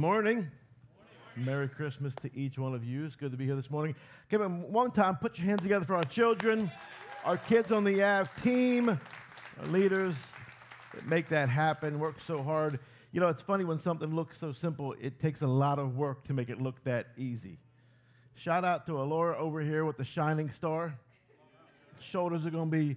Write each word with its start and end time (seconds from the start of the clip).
morning. 0.00 0.50
Merry 1.36 1.68
Christmas 1.68 2.14
to 2.22 2.34
each 2.34 2.58
one 2.58 2.74
of 2.74 2.82
you. 2.82 3.04
It's 3.04 3.16
good 3.16 3.32
to 3.32 3.36
be 3.36 3.44
here 3.44 3.54
this 3.54 3.70
morning. 3.70 3.94
Give 4.30 4.40
them 4.40 4.72
one 4.72 4.92
time, 4.92 5.16
put 5.16 5.36
your 5.36 5.46
hands 5.46 5.60
together 5.60 5.84
for 5.84 5.94
our 5.94 6.04
children, 6.04 6.72
our 7.22 7.36
kids 7.36 7.70
on 7.70 7.84
the 7.84 8.02
AV 8.02 8.30
team, 8.42 8.88
our 8.88 9.66
leaders 9.66 10.14
that 10.94 11.06
make 11.06 11.28
that 11.28 11.50
happen, 11.50 11.98
work 12.00 12.16
so 12.26 12.42
hard. 12.42 12.78
You 13.12 13.20
know, 13.20 13.28
it's 13.28 13.42
funny 13.42 13.64
when 13.64 13.78
something 13.78 14.16
looks 14.16 14.40
so 14.40 14.54
simple, 14.54 14.94
it 15.02 15.20
takes 15.20 15.42
a 15.42 15.46
lot 15.46 15.78
of 15.78 15.98
work 15.98 16.24
to 16.28 16.32
make 16.32 16.48
it 16.48 16.62
look 16.62 16.82
that 16.84 17.08
easy. 17.18 17.58
Shout 18.36 18.64
out 18.64 18.86
to 18.86 19.02
Alora 19.02 19.36
over 19.36 19.60
here 19.60 19.84
with 19.84 19.98
the 19.98 20.04
shining 20.04 20.50
star. 20.50 20.98
Shoulders 22.00 22.46
are 22.46 22.50
going 22.50 22.70
to 22.70 22.74
be 22.74 22.96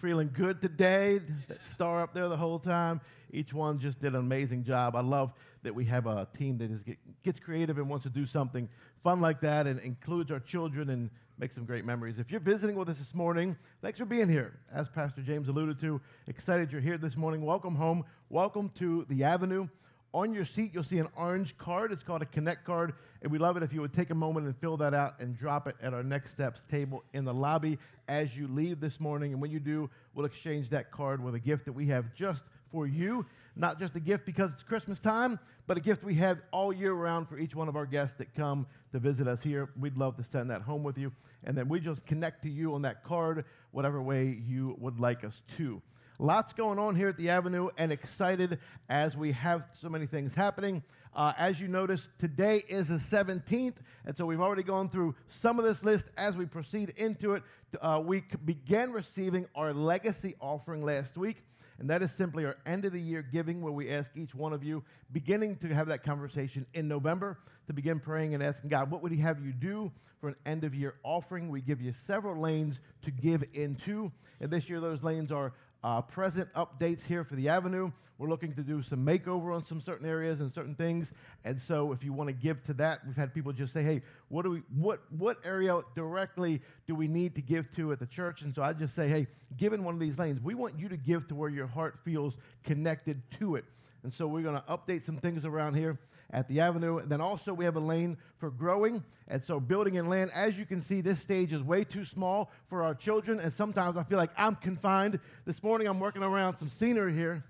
feeling 0.00 0.30
good 0.32 0.60
today. 0.60 1.20
That 1.48 1.58
star 1.68 2.00
up 2.00 2.14
there 2.14 2.28
the 2.28 2.36
whole 2.36 2.60
time. 2.60 3.00
Each 3.32 3.52
one 3.52 3.78
just 3.78 4.00
did 4.00 4.14
an 4.14 4.20
amazing 4.20 4.64
job. 4.64 4.94
I 4.96 5.00
love 5.00 5.32
that 5.62 5.74
we 5.74 5.84
have 5.84 6.06
a 6.06 6.26
team 6.36 6.58
that 6.58 6.70
is 6.70 6.82
get, 6.82 6.98
gets 7.22 7.40
creative 7.40 7.78
and 7.78 7.88
wants 7.88 8.04
to 8.04 8.10
do 8.10 8.26
something 8.26 8.68
fun 9.02 9.20
like 9.20 9.40
that 9.40 9.66
and 9.66 9.80
includes 9.80 10.30
our 10.30 10.40
children 10.40 10.90
and 10.90 11.10
makes 11.38 11.54
some 11.54 11.64
great 11.64 11.84
memories. 11.84 12.18
If 12.18 12.30
you're 12.30 12.40
visiting 12.40 12.76
with 12.76 12.88
us 12.88 12.98
this 12.98 13.14
morning, 13.14 13.56
thanks 13.80 13.98
for 13.98 14.04
being 14.04 14.28
here. 14.28 14.58
As 14.72 14.88
Pastor 14.88 15.22
James 15.22 15.48
alluded 15.48 15.80
to, 15.80 16.00
excited 16.26 16.70
you're 16.70 16.80
here 16.80 16.98
this 16.98 17.16
morning. 17.16 17.42
Welcome 17.42 17.74
home. 17.74 18.04
Welcome 18.28 18.70
to 18.78 19.06
the 19.08 19.24
Avenue. 19.24 19.68
On 20.12 20.34
your 20.34 20.44
seat, 20.44 20.72
you'll 20.74 20.84
see 20.84 20.98
an 20.98 21.08
orange 21.16 21.56
card. 21.56 21.92
It's 21.92 22.02
called 22.02 22.20
a 22.20 22.26
Connect 22.26 22.64
card. 22.64 22.94
And 23.22 23.30
we 23.30 23.38
love 23.38 23.56
it 23.56 23.62
if 23.62 23.72
you 23.72 23.80
would 23.80 23.94
take 23.94 24.10
a 24.10 24.14
moment 24.14 24.46
and 24.46 24.56
fill 24.58 24.76
that 24.78 24.92
out 24.92 25.20
and 25.20 25.38
drop 25.38 25.68
it 25.68 25.76
at 25.80 25.94
our 25.94 26.02
Next 26.02 26.32
Steps 26.32 26.60
table 26.70 27.04
in 27.12 27.24
the 27.24 27.32
lobby 27.32 27.78
as 28.08 28.36
you 28.36 28.48
leave 28.48 28.80
this 28.80 28.98
morning. 28.98 29.32
And 29.32 29.40
when 29.40 29.50
you 29.50 29.60
do, 29.60 29.88
we'll 30.14 30.26
exchange 30.26 30.68
that 30.70 30.90
card 30.90 31.22
with 31.22 31.36
a 31.36 31.38
gift 31.38 31.64
that 31.66 31.72
we 31.72 31.86
have 31.86 32.12
just 32.14 32.42
for 32.72 32.86
you. 32.86 33.24
Not 33.56 33.78
just 33.78 33.94
a 33.96 34.00
gift 34.00 34.26
because 34.26 34.50
it's 34.52 34.62
Christmas 34.62 34.98
time, 35.00 35.38
but 35.66 35.76
a 35.76 35.80
gift 35.80 36.02
we 36.04 36.14
have 36.16 36.38
all 36.52 36.72
year 36.72 36.92
round 36.92 37.28
for 37.28 37.38
each 37.38 37.54
one 37.54 37.68
of 37.68 37.76
our 37.76 37.86
guests 37.86 38.16
that 38.18 38.34
come 38.34 38.66
to 38.92 38.98
visit 38.98 39.28
us 39.28 39.42
here. 39.42 39.70
We'd 39.78 39.96
love 39.96 40.16
to 40.16 40.24
send 40.32 40.50
that 40.50 40.62
home 40.62 40.82
with 40.82 40.98
you. 40.98 41.12
And 41.44 41.56
then 41.56 41.68
we 41.68 41.80
just 41.80 42.04
connect 42.06 42.42
to 42.42 42.50
you 42.50 42.74
on 42.74 42.82
that 42.82 43.04
card, 43.04 43.44
whatever 43.70 44.02
way 44.02 44.40
you 44.46 44.76
would 44.78 45.00
like 45.00 45.24
us 45.24 45.42
to. 45.56 45.80
Lots 46.18 46.52
going 46.52 46.78
on 46.78 46.96
here 46.96 47.08
at 47.08 47.16
the 47.16 47.30
Avenue, 47.30 47.70
and 47.78 47.90
excited 47.90 48.58
as 48.90 49.16
we 49.16 49.32
have 49.32 49.64
so 49.80 49.88
many 49.88 50.06
things 50.06 50.34
happening. 50.34 50.82
Uh, 51.14 51.32
as 51.38 51.58
you 51.58 51.66
notice, 51.66 52.08
today 52.18 52.62
is 52.68 52.88
the 52.88 52.96
17th, 52.96 53.76
and 54.04 54.16
so 54.16 54.26
we've 54.26 54.40
already 54.40 54.62
gone 54.62 54.90
through 54.90 55.14
some 55.40 55.58
of 55.58 55.64
this 55.64 55.82
list. 55.82 56.06
As 56.18 56.36
we 56.36 56.44
proceed 56.44 56.92
into 56.98 57.32
it, 57.34 57.42
uh, 57.80 58.02
we 58.04 58.22
began 58.44 58.92
receiving 58.92 59.46
our 59.54 59.72
legacy 59.72 60.34
offering 60.42 60.84
last 60.84 61.16
week, 61.16 61.42
and 61.80 61.88
that 61.88 62.02
is 62.02 62.12
simply 62.12 62.44
our 62.44 62.56
end 62.66 62.84
of 62.84 62.92
the 62.92 63.00
year 63.00 63.22
giving, 63.22 63.62
where 63.62 63.72
we 63.72 63.90
ask 63.90 64.10
each 64.14 64.34
one 64.34 64.52
of 64.52 64.62
you, 64.62 64.84
beginning 65.12 65.56
to 65.56 65.68
have 65.74 65.86
that 65.88 66.04
conversation 66.04 66.66
in 66.74 66.86
November, 66.86 67.38
to 67.66 67.72
begin 67.72 67.98
praying 67.98 68.34
and 68.34 68.42
asking 68.42 68.68
God, 68.68 68.90
what 68.90 69.02
would 69.02 69.10
He 69.10 69.18
have 69.18 69.44
you 69.44 69.52
do 69.52 69.90
for 70.20 70.28
an 70.28 70.36
end 70.44 70.62
of 70.64 70.74
year 70.74 70.96
offering? 71.02 71.48
We 71.48 71.62
give 71.62 71.80
you 71.80 71.94
several 72.06 72.38
lanes 72.38 72.80
to 73.02 73.10
give 73.10 73.44
into, 73.54 74.12
and 74.40 74.50
this 74.50 74.68
year 74.68 74.78
those 74.78 75.02
lanes 75.02 75.32
are 75.32 75.54
uh, 75.82 76.02
present 76.02 76.52
updates 76.54 77.04
here 77.06 77.24
for 77.24 77.36
the 77.36 77.48
Avenue. 77.48 77.90
We're 78.18 78.28
looking 78.28 78.52
to 78.54 78.62
do 78.62 78.82
some 78.82 79.04
makeover 79.04 79.54
on 79.54 79.64
some 79.64 79.80
certain 79.80 80.06
areas 80.06 80.40
and 80.40 80.52
certain 80.52 80.74
things. 80.74 81.10
And 81.44 81.58
so, 81.58 81.90
if 81.92 82.04
you 82.04 82.12
want 82.12 82.28
to 82.28 82.34
give 82.34 82.62
to 82.64 82.74
that, 82.74 83.00
we've 83.06 83.16
had 83.16 83.32
people 83.32 83.50
just 83.52 83.72
say, 83.72 83.82
"Hey, 83.82 84.02
what 84.28 84.42
do 84.42 84.50
we, 84.50 84.62
what, 84.76 85.00
what 85.16 85.38
area 85.42 85.80
directly 85.94 86.60
do 86.86 86.94
we 86.94 87.08
need 87.08 87.34
to 87.36 87.40
give 87.40 87.72
to 87.76 87.92
at 87.92 87.98
the 87.98 88.06
church?" 88.06 88.42
And 88.42 88.54
so 88.54 88.62
I 88.62 88.74
just 88.74 88.94
say, 88.94 89.08
"Hey, 89.08 89.26
given 89.56 89.82
one 89.84 89.94
of 89.94 90.00
these 90.00 90.18
lanes, 90.18 90.38
we 90.42 90.54
want 90.54 90.78
you 90.78 90.88
to 90.90 90.98
give 90.98 91.28
to 91.28 91.34
where 91.34 91.48
your 91.48 91.66
heart 91.66 91.98
feels 92.04 92.34
connected 92.62 93.22
to 93.38 93.56
it." 93.56 93.64
And 94.02 94.12
so, 94.12 94.26
we're 94.26 94.42
going 94.42 94.56
to 94.56 94.64
update 94.68 95.06
some 95.06 95.16
things 95.16 95.46
around 95.46 95.74
here 95.74 95.98
at 96.32 96.48
the 96.48 96.60
avenue. 96.60 96.98
And 96.98 97.10
then 97.10 97.20
also 97.20 97.52
we 97.52 97.64
have 97.64 97.76
a 97.76 97.80
lane 97.80 98.16
for 98.38 98.50
growing. 98.50 99.02
And 99.28 99.44
so 99.44 99.60
building 99.60 99.98
and 99.98 100.08
land, 100.08 100.30
as 100.34 100.58
you 100.58 100.66
can 100.66 100.82
see, 100.82 101.00
this 101.00 101.20
stage 101.20 101.52
is 101.52 101.62
way 101.62 101.84
too 101.84 102.04
small 102.04 102.50
for 102.68 102.82
our 102.82 102.94
children. 102.94 103.40
And 103.40 103.52
sometimes 103.52 103.96
I 103.96 104.02
feel 104.02 104.18
like 104.18 104.30
I'm 104.36 104.56
confined. 104.56 105.20
This 105.44 105.62
morning 105.62 105.86
I'm 105.86 106.00
working 106.00 106.22
around 106.22 106.56
some 106.56 106.68
scenery 106.68 107.14
here. 107.14 107.44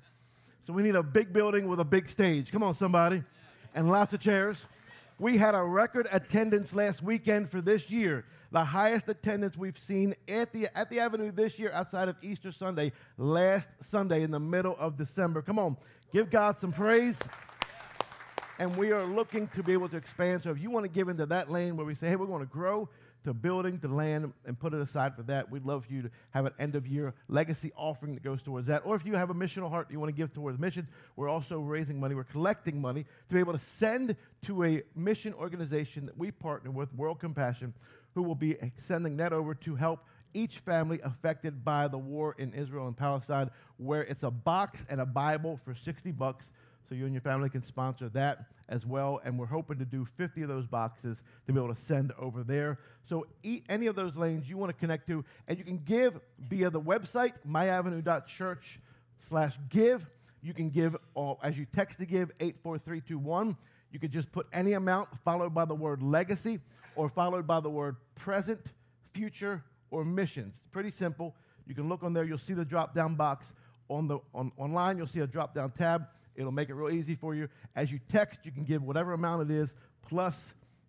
So 0.67 0.73
we 0.73 0.83
need 0.83 0.97
a 0.97 1.03
big 1.03 1.33
building 1.33 1.69
with 1.69 1.81
a 1.81 1.85
big 1.85 2.09
stage. 2.09 2.53
Come 2.53 2.63
on, 2.63 2.75
somebody. 2.75 3.23
And 3.75 3.91
lots 3.91 4.13
of 4.13 4.21
chairs. 4.21 4.67
We 5.19 5.37
had 5.37 5.55
a 5.55 5.63
record 5.63 6.09
attendance 6.11 6.73
last 6.73 7.03
weekend 7.03 7.51
for 7.51 7.61
this 7.61 7.91
year. 7.91 8.25
The 8.53 8.65
highest 8.65 9.09
attendance 9.09 9.57
we've 9.57 9.79
seen 9.87 10.15
at 10.29 10.53
the, 10.53 10.69
at 10.77 10.91
the 10.91 10.99
Avenue 10.99 11.31
this 11.31 11.59
year 11.59 11.71
outside 11.73 12.09
of 12.09 12.17
Easter 12.21 12.51
Sunday, 12.51 12.93
last 13.17 13.69
Sunday 13.83 14.23
in 14.23 14.31
the 14.31 14.41
middle 14.41 14.77
of 14.79 14.97
December. 14.97 15.41
Come 15.41 15.59
on, 15.59 15.77
give 16.13 16.31
God 16.31 16.59
some 16.59 16.73
praise 16.73 17.17
and 18.61 18.77
we 18.77 18.93
are 18.93 19.07
looking 19.07 19.49
to 19.49 19.63
be 19.63 19.73
able 19.73 19.89
to 19.89 19.97
expand. 19.97 20.43
So 20.43 20.51
if 20.51 20.61
you 20.61 20.71
want 20.71 20.85
to 20.85 20.91
give 20.91 21.09
into 21.09 21.25
that 21.27 21.51
lane 21.51 21.79
where 21.79 21.87
we 21.87 21.95
say, 21.95 22.09
hey, 22.09 22.17
we're 22.17 22.27
going 22.27 22.47
to 22.47 22.53
grow 22.53 22.91
to 23.25 23.33
building, 23.33 23.79
to 23.81 23.89
land, 23.89 24.35
and 24.45 24.59
put 24.59 24.75
it 24.75 24.83
aside 24.83 25.17
for 25.17 25.23
that, 25.23 25.51
we'd 25.51 25.65
love 25.65 25.87
for 25.87 25.93
you 25.95 26.03
to 26.03 26.11
have 26.33 26.45
an 26.45 26.53
end 26.59 26.75
of 26.75 26.87
year 26.87 27.15
legacy 27.29 27.73
offering 27.75 28.13
that 28.15 28.23
goes 28.23 28.43
towards 28.43 28.67
that. 28.67 28.83
Or 28.85 28.97
if 28.97 29.07
you 29.07 29.15
have 29.15 29.31
a 29.31 29.35
missional 29.35 29.71
heart 29.71 29.91
you 29.91 29.99
want 29.99 30.11
to 30.11 30.17
give 30.17 30.35
towards 30.35 30.59
missions, 30.59 30.89
we're 31.17 31.29
also 31.29 31.59
raising 31.59 31.99
money. 31.99 32.15
We're 32.15 32.25
collecting 32.25 32.83
money 32.83 33.05
to 33.29 33.35
be 33.35 33.41
able 33.41 33.55
to 33.55 33.59
send 33.59 34.15
to 34.43 34.65
a 34.65 34.83
mission 34.95 35.33
organization 35.33 36.05
that 36.05 36.19
we 36.19 36.31
partner 36.31 36.71
with, 36.71 36.95
World 36.95 37.19
Compassion, 37.19 37.73
who 38.15 38.23
will 38.23 38.35
be 38.35 38.57
sending 38.77 39.17
that 39.17 39.33
over 39.33 39.55
to 39.55 39.75
help 39.75 40.05
each 40.35 40.59
family 40.59 41.01
affected 41.03 41.65
by 41.65 41.89
the 41.89 41.99
war 41.99 42.37
in 42.39 42.53
Israel 42.53 42.87
and 42.89 42.97
Palestine, 42.97 43.51
where 43.79 44.03
it's 44.03 44.23
a 44.23 44.31
box 44.31 44.85
and 44.91 45.01
a 45.01 45.07
Bible 45.07 45.59
for 45.65 45.75
60 45.75 46.13
bucks 46.13 46.45
so 46.91 46.97
you 46.97 47.05
and 47.05 47.15
your 47.15 47.23
family 47.23 47.49
can 47.49 47.65
sponsor 47.65 48.09
that 48.09 48.47
as 48.69 48.85
well. 48.85 49.21
And 49.25 49.39
we're 49.39 49.47
hoping 49.47 49.79
to 49.79 49.85
do 49.85 50.09
50 50.17 50.43
of 50.43 50.49
those 50.49 50.67
boxes 50.67 51.19
to 51.47 51.53
be 51.53 51.61
able 51.61 51.73
to 51.73 51.81
send 51.81 52.13
over 52.19 52.43
there. 52.43 52.81
So 53.09 53.27
eat 53.45 53.65
any 53.69 53.87
of 53.87 53.95
those 53.95 54.17
lanes 54.17 54.49
you 54.49 54.57
want 54.57 54.71
to 54.71 54.79
connect 54.79 55.07
to, 55.07 55.25
and 55.47 55.57
you 55.57 55.65
can 55.65 55.79
give 55.79 56.19
via 56.49 56.69
the 56.69 56.81
website, 56.81 57.35
myavenue.church 57.49 58.81
slash 59.29 59.57
give. 59.69 60.05
You 60.43 60.53
can 60.53 60.69
give 60.71 60.97
as 61.45 61.57
you 61.57 61.65
text 61.73 62.01
to 62.01 62.07
give 62.07 62.33
84321. 62.41 63.57
You 63.93 63.99
could 64.01 64.11
just 64.11 64.33
put 64.33 64.49
any 64.53 64.73
amount 64.73 65.11
followed 65.25 65.55
by 65.55 65.67
the 65.67 65.75
word 65.75 66.03
legacy 66.03 66.59
or 66.97 67.09
followed 67.09 67.47
by 67.47 67.61
the 67.61 67.71
word 67.71 67.97
present, 68.17 68.73
future, 69.13 69.63
or 69.93 70.05
missions. 70.05 70.57
Pretty 70.73 70.91
simple. 70.91 71.37
You 71.69 71.75
can 71.77 71.89
look 71.89 72.03
on 72.03 72.13
there. 72.13 72.25
You'll 72.25 72.39
see 72.39 72.55
the 72.55 72.65
drop 72.65 72.97
down 72.97 73.15
box 73.15 73.53
on 73.89 74.09
the 74.09 74.19
on, 74.35 74.51
online. 74.57 74.99
You'll 74.99 75.07
see 75.07 75.21
a 75.21 75.27
drop 75.27 75.55
down 75.55 75.71
tab. 75.71 76.07
It'll 76.37 76.53
make 76.53 76.69
it 76.69 76.75
real 76.75 76.95
easy 76.95 77.15
for 77.15 77.35
you. 77.35 77.49
As 77.77 77.91
you 77.91 78.01
text, 78.11 78.41
you 78.45 78.53
can 78.53 78.65
give 78.65 78.83
whatever 78.83 79.13
amount 79.13 79.51
it 79.51 79.55
is 79.55 79.75
plus 80.09 80.35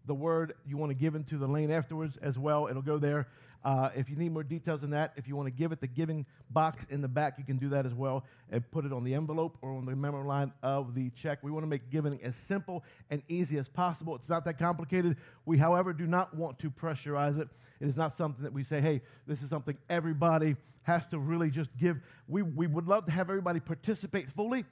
the 0.06 0.14
word 0.14 0.54
you 0.66 0.78
want 0.78 0.90
to 0.90 0.96
give 0.96 1.16
into 1.16 1.38
the 1.38 1.48
lane 1.48 1.72
afterwards 1.72 2.18
as 2.22 2.38
well. 2.38 2.68
It'll 2.68 2.82
go 2.82 2.98
there. 2.98 3.28
Uh, 3.64 3.90
if 3.96 4.10
you 4.10 4.16
need 4.16 4.32
more 4.32 4.44
details 4.44 4.82
than 4.82 4.90
that, 4.90 5.14
if 5.16 5.28
you 5.28 5.36
want 5.36 5.46
to 5.46 5.52
give 5.52 5.72
it 5.72 5.80
the 5.80 5.88
giving 5.88 6.26
box 6.50 6.86
in 6.90 7.02
the 7.02 7.08
back, 7.08 7.36
you 7.38 7.44
can 7.44 7.58
do 7.58 7.70
that 7.70 7.86
as 7.86 7.94
well 7.94 8.24
and 8.50 8.70
put 8.72 8.86
it 8.86 8.92
on 8.92 9.04
the 9.04 9.14
envelope 9.14 9.58
or 9.62 9.72
on 9.72 9.86
the 9.86 9.96
memo 9.96 10.24
line 10.24 10.52
of 10.64 10.96
the 10.96 11.12
check. 11.12 11.40
We 11.44 11.52
want 11.52 11.64
to 11.64 11.68
make 11.68 11.92
giving 11.92 12.20
as 12.24 12.36
simple 12.36 12.84
and 13.12 13.22
easy 13.28 13.58
as 13.58 13.68
possible. 13.68 14.16
It's 14.16 14.30
not 14.30 14.46
that 14.46 14.58
complicated. 14.58 15.18
We, 15.46 15.58
however, 15.60 15.94
do 15.94 16.08
not 16.08 16.36
want 16.36 16.58
to 16.60 16.72
pressurize 16.72 17.40
it. 17.40 17.50
It 17.80 17.88
is 17.88 17.96
not 17.96 18.18
something 18.18 18.44
that 18.44 18.54
we 18.54 18.64
say, 18.64 18.82
hey, 18.82 19.02
this 19.28 19.44
is 19.44 19.50
something 19.50 19.78
everybody 19.90 20.56
has 20.84 21.06
to 21.08 21.20
really 21.20 21.52
just 21.52 21.70
give. 21.80 22.00
We, 22.28 22.42
we 22.42 22.66
would 22.66 22.88
love 22.88 23.06
to 23.06 23.12
have 23.12 23.30
everybody 23.30 23.60
participate 23.60 24.32
fully. 24.32 24.66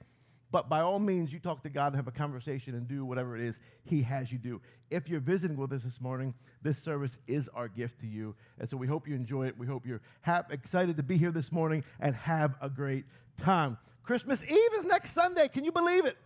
But 0.52 0.68
by 0.68 0.80
all 0.80 0.98
means, 0.98 1.32
you 1.32 1.38
talk 1.38 1.62
to 1.62 1.70
God 1.70 1.88
and 1.88 1.96
have 1.96 2.08
a 2.08 2.12
conversation 2.12 2.74
and 2.74 2.88
do 2.88 3.04
whatever 3.04 3.36
it 3.36 3.42
is 3.42 3.60
He 3.84 4.02
has 4.02 4.32
you 4.32 4.38
do. 4.38 4.60
If 4.90 5.08
you're 5.08 5.20
visiting 5.20 5.56
with 5.56 5.72
us 5.72 5.82
this 5.82 6.00
morning, 6.00 6.34
this 6.62 6.78
service 6.78 7.18
is 7.28 7.48
our 7.54 7.68
gift 7.68 8.00
to 8.00 8.06
you. 8.06 8.34
And 8.58 8.68
so 8.68 8.76
we 8.76 8.86
hope 8.86 9.06
you 9.06 9.14
enjoy 9.14 9.46
it. 9.46 9.56
We 9.56 9.66
hope 9.66 9.86
you're 9.86 10.00
excited 10.50 10.96
to 10.96 11.02
be 11.02 11.16
here 11.16 11.30
this 11.30 11.52
morning 11.52 11.84
and 12.00 12.14
have 12.16 12.54
a 12.60 12.68
great 12.68 13.04
time. 13.38 13.78
Christmas 14.02 14.44
Eve 14.44 14.70
is 14.76 14.84
next 14.84 15.12
Sunday. 15.12 15.46
Can 15.46 15.64
you 15.64 15.72
believe 15.72 16.04
it? 16.04 16.16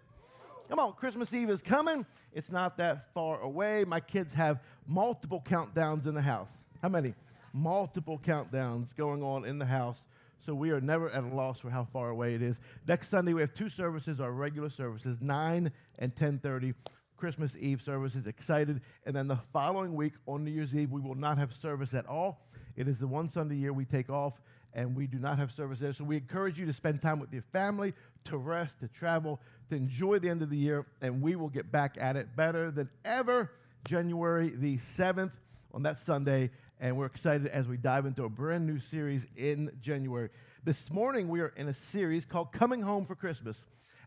Come 0.70 0.78
on, 0.78 0.94
Christmas 0.94 1.34
Eve 1.34 1.50
is 1.50 1.60
coming. 1.60 2.06
It's 2.32 2.50
not 2.50 2.78
that 2.78 3.12
far 3.12 3.40
away. 3.40 3.84
My 3.84 4.00
kids 4.00 4.32
have 4.32 4.60
multiple 4.87 5.44
countdowns 5.46 6.06
in 6.06 6.14
the 6.14 6.22
house. 6.22 6.49
How 6.81 6.88
many? 6.88 7.14
Multiple 7.52 8.19
countdowns 8.19 8.96
going 8.96 9.22
on 9.22 9.44
in 9.44 9.58
the 9.58 9.66
house 9.66 9.99
so 10.44 10.55
we 10.55 10.70
are 10.70 10.81
never 10.81 11.11
at 11.11 11.25
a 11.25 11.29
loss 11.29 11.61
for 11.61 11.70
how 11.70 11.87
far 11.93 12.11
away 12.11 12.35
it 12.35 12.43
is. 12.43 12.56
Next 12.87 13.08
Sunday 13.08 13.32
we 13.32 13.41
have 13.41 13.55
two 13.55 13.69
services, 13.69 14.20
our 14.20 14.32
regular 14.32 14.70
services, 14.70 15.19
9 15.20 15.73
and 15.99 16.14
10:30. 16.14 16.75
Christmas 17.17 17.56
Eve 17.58 17.81
services, 17.81 18.26
excited. 18.26 18.81
And 19.06 19.17
then 19.17 19.29
the 19.29 19.38
following 19.52 19.94
week 19.94 20.14
on 20.26 20.44
New 20.44 20.50
Year's 20.50 20.75
Eve, 20.75 20.91
we 20.91 21.00
will 21.00 21.14
not 21.14 21.38
have 21.38 21.55
service 21.55 21.94
at 21.94 22.06
all. 22.06 22.46
It 22.76 22.88
is 22.88 22.99
the 22.99 23.06
one 23.06 23.31
Sunday 23.31 23.56
year 23.56 23.73
we 23.73 23.85
take 23.85 24.11
off, 24.11 24.35
and 24.75 24.94
we 24.94 25.06
do 25.06 25.19
not 25.19 25.38
have 25.38 25.52
service 25.52 25.79
there. 25.79 25.93
So 25.93 26.05
we 26.05 26.17
encourage 26.17 26.58
you 26.58 26.67
to 26.67 26.73
spend 26.73 27.00
time 27.00 27.20
with 27.20 27.32
your 27.32 27.44
family, 27.52 27.94
to 28.25 28.37
rest, 28.37 28.81
to 28.81 28.88
travel, 28.88 29.40
to 29.70 29.76
enjoy 29.76 30.19
the 30.19 30.29
end 30.29 30.43
of 30.43 30.50
the 30.50 30.56
year, 30.56 30.85
and 31.00 31.23
we 31.23 31.37
will 31.37 31.49
get 31.49 31.70
back 31.70 31.97
at 31.99 32.17
it 32.17 32.35
better 32.37 32.70
than 32.70 32.90
ever. 33.05 33.52
January 33.87 34.50
the 34.50 34.76
7th 34.79 35.32
on 35.73 35.82
that 35.85 36.00
Sunday 36.00 36.50
and 36.81 36.97
we're 36.97 37.06
excited 37.06 37.47
as 37.49 37.67
we 37.67 37.76
dive 37.76 38.06
into 38.06 38.25
a 38.25 38.29
brand 38.29 38.67
new 38.67 38.79
series 38.79 39.26
in 39.37 39.71
January. 39.81 40.29
This 40.65 40.91
morning, 40.91 41.29
we 41.29 41.41
are 41.41 41.53
in 41.56 41.69
a 41.69 41.75
series 41.75 42.25
called 42.25 42.53
Coming 42.53 42.82
Home 42.82 43.06
for 43.06 43.15
Christmas. 43.15 43.56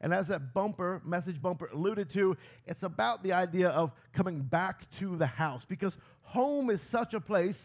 And 0.02 0.14
as 0.14 0.28
that 0.28 0.54
bumper, 0.54 1.02
message 1.06 1.42
bumper 1.42 1.70
alluded 1.74 2.12
to, 2.14 2.38
it's 2.66 2.84
about 2.84 3.24
the 3.24 3.34
idea 3.34 3.70
of 3.70 3.92
coming 4.14 4.42
back 4.42 4.90
to 5.00 5.16
the 5.16 5.26
house 5.26 5.64
because 5.68 5.98
home 6.22 6.70
is 6.70 6.82
such 6.82 7.14
a 7.14 7.20
place 7.20 7.58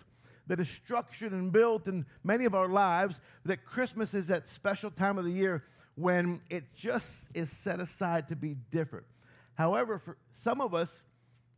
that 0.47 0.61
is 0.61 0.69
structured 0.69 1.33
and 1.33 1.53
built 1.53 1.87
in 1.87 2.07
many 2.25 2.45
of 2.45 2.55
our 2.55 2.69
lives 2.69 3.21
that 3.45 3.65
Christmas 3.65 4.15
is 4.15 4.29
that 4.29 4.49
special 4.49 4.91
time 4.91 5.19
of 5.19 5.25
the 5.25 5.31
year 5.31 5.65
when 5.95 6.41
it 6.49 6.65
just 6.75 7.27
is 7.35 7.51
set 7.51 7.81
aside 7.81 8.29
to 8.29 8.37
be 8.37 8.57
different. 8.71 9.07
However, 9.55 9.99
for 9.99 10.17
some 10.43 10.61
of 10.61 10.75
us, 10.75 10.89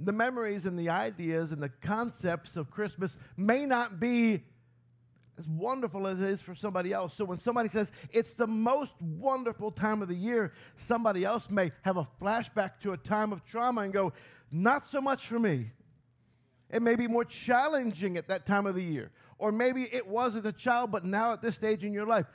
the 0.00 0.12
memories 0.12 0.66
and 0.66 0.78
the 0.78 0.90
ideas 0.90 1.52
and 1.52 1.62
the 1.62 1.68
concepts 1.82 2.56
of 2.56 2.70
Christmas 2.70 3.16
may 3.36 3.64
not 3.64 4.00
be 4.00 4.42
as 5.38 5.48
wonderful 5.48 6.06
as 6.06 6.20
it 6.20 6.28
is 6.28 6.42
for 6.42 6.54
somebody 6.54 6.92
else. 6.92 7.12
So 7.16 7.24
when 7.24 7.38
somebody 7.38 7.68
says 7.68 7.90
it's 8.10 8.34
the 8.34 8.46
most 8.46 8.94
wonderful 9.00 9.70
time 9.70 10.02
of 10.02 10.08
the 10.08 10.14
year, 10.14 10.52
somebody 10.76 11.24
else 11.24 11.50
may 11.50 11.72
have 11.82 11.96
a 11.96 12.06
flashback 12.20 12.80
to 12.82 12.92
a 12.92 12.96
time 12.96 13.32
of 13.32 13.44
trauma 13.44 13.82
and 13.82 13.92
go, 13.92 14.12
not 14.50 14.88
so 14.88 15.00
much 15.00 15.26
for 15.26 15.38
me. 15.38 15.70
It 16.70 16.82
may 16.82 16.94
be 16.94 17.08
more 17.08 17.24
challenging 17.24 18.16
at 18.16 18.28
that 18.28 18.46
time 18.46 18.66
of 18.66 18.74
the 18.74 18.82
year. 18.82 19.10
Or 19.38 19.52
maybe 19.52 19.82
it 19.92 20.06
was 20.06 20.36
as 20.36 20.44
a 20.44 20.52
child, 20.52 20.92
but 20.92 21.04
now 21.04 21.32
at 21.32 21.42
this 21.42 21.54
stage 21.54 21.84
in 21.84 21.92
your 21.92 22.06
life. 22.06 22.26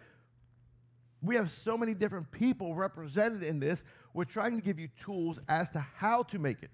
We 1.22 1.36
have 1.36 1.52
so 1.64 1.78
many 1.78 1.94
different 1.94 2.32
people 2.32 2.76
represented 2.76 3.44
in 3.44 3.60
this. 3.60 3.84
We're 4.14 4.26
trying 4.26 4.56
to 4.56 4.62
give 4.62 4.80
you 4.80 4.90
tools 5.04 5.40
as 5.50 5.70
to 5.72 5.80
how 5.80 6.24
to 6.24 6.40
make 6.40 6.64
it. 6.64 6.72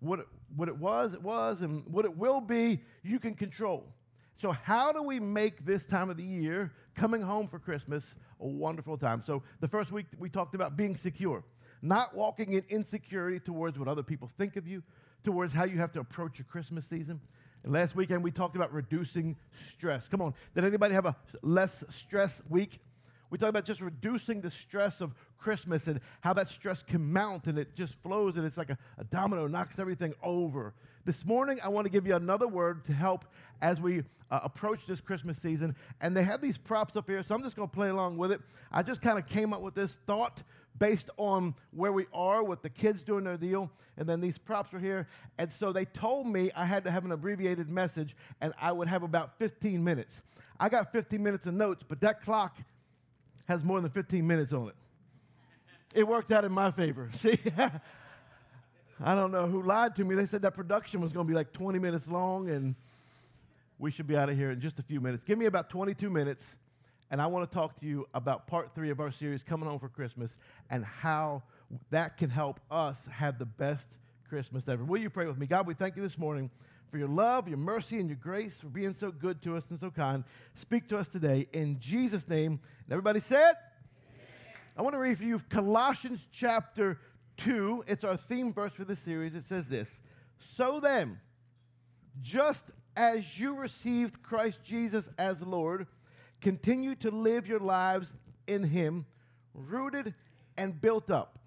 What 0.00 0.20
it, 0.20 0.26
what 0.54 0.68
it 0.68 0.76
was, 0.76 1.14
it 1.14 1.22
was, 1.22 1.62
and 1.62 1.84
what 1.86 2.04
it 2.04 2.16
will 2.16 2.40
be, 2.40 2.80
you 3.02 3.18
can 3.18 3.34
control. 3.34 3.84
So, 4.40 4.52
how 4.52 4.92
do 4.92 5.02
we 5.02 5.18
make 5.18 5.66
this 5.66 5.84
time 5.84 6.10
of 6.10 6.16
the 6.16 6.22
year, 6.22 6.72
coming 6.94 7.20
home 7.20 7.48
for 7.48 7.58
Christmas, 7.58 8.04
a 8.40 8.46
wonderful 8.46 8.96
time? 8.96 9.22
So, 9.26 9.42
the 9.60 9.66
first 9.66 9.90
week 9.90 10.06
we 10.16 10.28
talked 10.28 10.54
about 10.54 10.76
being 10.76 10.96
secure, 10.96 11.42
not 11.82 12.14
walking 12.14 12.52
in 12.52 12.64
insecurity 12.68 13.40
towards 13.40 13.78
what 13.78 13.88
other 13.88 14.04
people 14.04 14.30
think 14.38 14.56
of 14.56 14.68
you, 14.68 14.82
towards 15.24 15.52
how 15.52 15.64
you 15.64 15.78
have 15.78 15.92
to 15.92 16.00
approach 16.00 16.38
your 16.38 16.46
Christmas 16.46 16.86
season. 16.86 17.20
And 17.64 17.72
last 17.72 17.96
weekend 17.96 18.22
we 18.22 18.30
talked 18.30 18.54
about 18.54 18.72
reducing 18.72 19.36
stress. 19.72 20.06
Come 20.08 20.22
on, 20.22 20.34
did 20.54 20.64
anybody 20.64 20.94
have 20.94 21.06
a 21.06 21.16
less 21.42 21.82
stress 21.90 22.40
week? 22.48 22.78
We 23.30 23.38
talk 23.38 23.50
about 23.50 23.64
just 23.64 23.80
reducing 23.80 24.40
the 24.40 24.50
stress 24.50 25.00
of 25.00 25.14
Christmas 25.38 25.86
and 25.86 26.00
how 26.20 26.32
that 26.34 26.48
stress 26.50 26.82
can 26.82 27.12
mount 27.12 27.46
and 27.46 27.58
it 27.58 27.74
just 27.74 27.94
flows 28.02 28.36
and 28.36 28.46
it's 28.46 28.56
like 28.56 28.70
a, 28.70 28.78
a 28.96 29.04
domino, 29.04 29.46
knocks 29.46 29.78
everything 29.78 30.14
over. 30.22 30.74
This 31.04 31.24
morning, 31.24 31.58
I 31.62 31.68
want 31.68 31.86
to 31.86 31.90
give 31.90 32.06
you 32.06 32.14
another 32.14 32.48
word 32.48 32.84
to 32.86 32.92
help 32.92 33.24
as 33.60 33.80
we 33.80 34.02
uh, 34.30 34.40
approach 34.42 34.86
this 34.86 35.00
Christmas 35.00 35.38
season. 35.38 35.74
And 36.00 36.16
they 36.16 36.22
have 36.22 36.40
these 36.40 36.58
props 36.58 36.96
up 36.96 37.08
here, 37.08 37.22
so 37.22 37.34
I'm 37.34 37.42
just 37.42 37.56
going 37.56 37.68
to 37.68 37.74
play 37.74 37.88
along 37.88 38.16
with 38.16 38.32
it. 38.32 38.40
I 38.72 38.82
just 38.82 39.02
kind 39.02 39.18
of 39.18 39.26
came 39.26 39.52
up 39.52 39.60
with 39.60 39.74
this 39.74 39.96
thought 40.06 40.42
based 40.78 41.10
on 41.16 41.54
where 41.72 41.92
we 41.92 42.06
are 42.12 42.44
with 42.44 42.62
the 42.62 42.70
kids 42.70 43.02
doing 43.02 43.24
their 43.24 43.36
deal. 43.36 43.70
And 43.96 44.08
then 44.08 44.20
these 44.20 44.38
props 44.38 44.72
are 44.74 44.78
here. 44.78 45.08
And 45.38 45.52
so 45.52 45.72
they 45.72 45.84
told 45.84 46.26
me 46.26 46.50
I 46.54 46.64
had 46.64 46.84
to 46.84 46.90
have 46.90 47.04
an 47.04 47.12
abbreviated 47.12 47.68
message 47.68 48.16
and 48.40 48.52
I 48.60 48.72
would 48.72 48.88
have 48.88 49.02
about 49.02 49.38
15 49.38 49.82
minutes. 49.82 50.22
I 50.60 50.68
got 50.68 50.92
15 50.92 51.22
minutes 51.22 51.46
of 51.46 51.54
notes, 51.54 51.84
but 51.86 52.00
that 52.00 52.22
clock 52.22 52.56
has 53.48 53.64
more 53.64 53.80
than 53.80 53.90
15 53.90 54.26
minutes 54.26 54.52
on 54.52 54.68
it. 54.68 54.74
It 55.94 56.06
worked 56.06 56.30
out 56.30 56.44
in 56.44 56.52
my 56.52 56.70
favor. 56.70 57.10
See? 57.14 57.38
I 59.00 59.14
don't 59.14 59.32
know 59.32 59.46
who 59.46 59.62
lied 59.62 59.96
to 59.96 60.04
me. 60.04 60.14
They 60.14 60.26
said 60.26 60.42
that 60.42 60.54
production 60.54 61.00
was 61.00 61.12
going 61.12 61.26
to 61.26 61.30
be 61.30 61.34
like 61.34 61.52
20 61.52 61.78
minutes 61.78 62.06
long, 62.06 62.50
and 62.50 62.74
we 63.78 63.90
should 63.90 64.06
be 64.06 64.16
out 64.16 64.28
of 64.28 64.36
here 64.36 64.50
in 64.50 64.60
just 64.60 64.78
a 64.78 64.82
few 64.82 65.00
minutes. 65.00 65.24
Give 65.24 65.38
me 65.38 65.46
about 65.46 65.70
22 65.70 66.10
minutes, 66.10 66.44
and 67.10 67.22
I 67.22 67.26
want 67.26 67.50
to 67.50 67.54
talk 67.54 67.80
to 67.80 67.86
you 67.86 68.06
about 68.12 68.46
part 68.46 68.74
three 68.74 68.90
of 68.90 69.00
our 69.00 69.10
series, 69.10 69.42
Coming 69.42 69.68
Home 69.68 69.78
for 69.78 69.88
Christmas, 69.88 70.30
and 70.68 70.84
how 70.84 71.42
that 71.90 72.18
can 72.18 72.28
help 72.28 72.60
us 72.70 73.08
have 73.10 73.38
the 73.38 73.46
best 73.46 73.86
Christmas 74.28 74.68
ever. 74.68 74.84
Will 74.84 75.00
you 75.00 75.08
pray 75.08 75.26
with 75.26 75.38
me? 75.38 75.46
God, 75.46 75.66
we 75.66 75.74
thank 75.74 75.96
you 75.96 76.02
this 76.02 76.18
morning 76.18 76.50
for 76.90 76.98
your 76.98 77.08
love, 77.08 77.48
your 77.48 77.58
mercy, 77.58 77.98
and 77.98 78.08
your 78.08 78.16
grace, 78.16 78.60
for 78.60 78.68
being 78.68 78.94
so 78.98 79.10
good 79.10 79.42
to 79.42 79.56
us 79.56 79.64
and 79.70 79.78
so 79.78 79.90
kind. 79.90 80.24
Speak 80.54 80.88
to 80.88 80.98
us 80.98 81.08
today 81.08 81.46
in 81.52 81.78
Jesus' 81.78 82.28
name. 82.28 82.52
And 82.84 82.92
everybody 82.92 83.20
said, 83.20 83.54
I 84.76 84.82
want 84.82 84.94
to 84.94 84.98
read 84.98 85.18
for 85.18 85.24
you 85.24 85.40
Colossians 85.50 86.20
chapter 86.32 86.98
2. 87.38 87.84
It's 87.86 88.04
our 88.04 88.16
theme 88.16 88.52
verse 88.52 88.72
for 88.72 88.84
this 88.84 89.00
series. 89.00 89.34
It 89.34 89.46
says 89.46 89.66
this 89.68 90.00
So 90.56 90.80
then, 90.80 91.20
just 92.22 92.64
as 92.96 93.38
you 93.38 93.54
received 93.54 94.22
Christ 94.22 94.60
Jesus 94.64 95.08
as 95.18 95.40
Lord, 95.40 95.86
continue 96.40 96.94
to 96.96 97.10
live 97.10 97.46
your 97.46 97.60
lives 97.60 98.12
in 98.46 98.64
Him, 98.64 99.06
rooted 99.54 100.14
and 100.56 100.80
built 100.80 101.10
up 101.10 101.38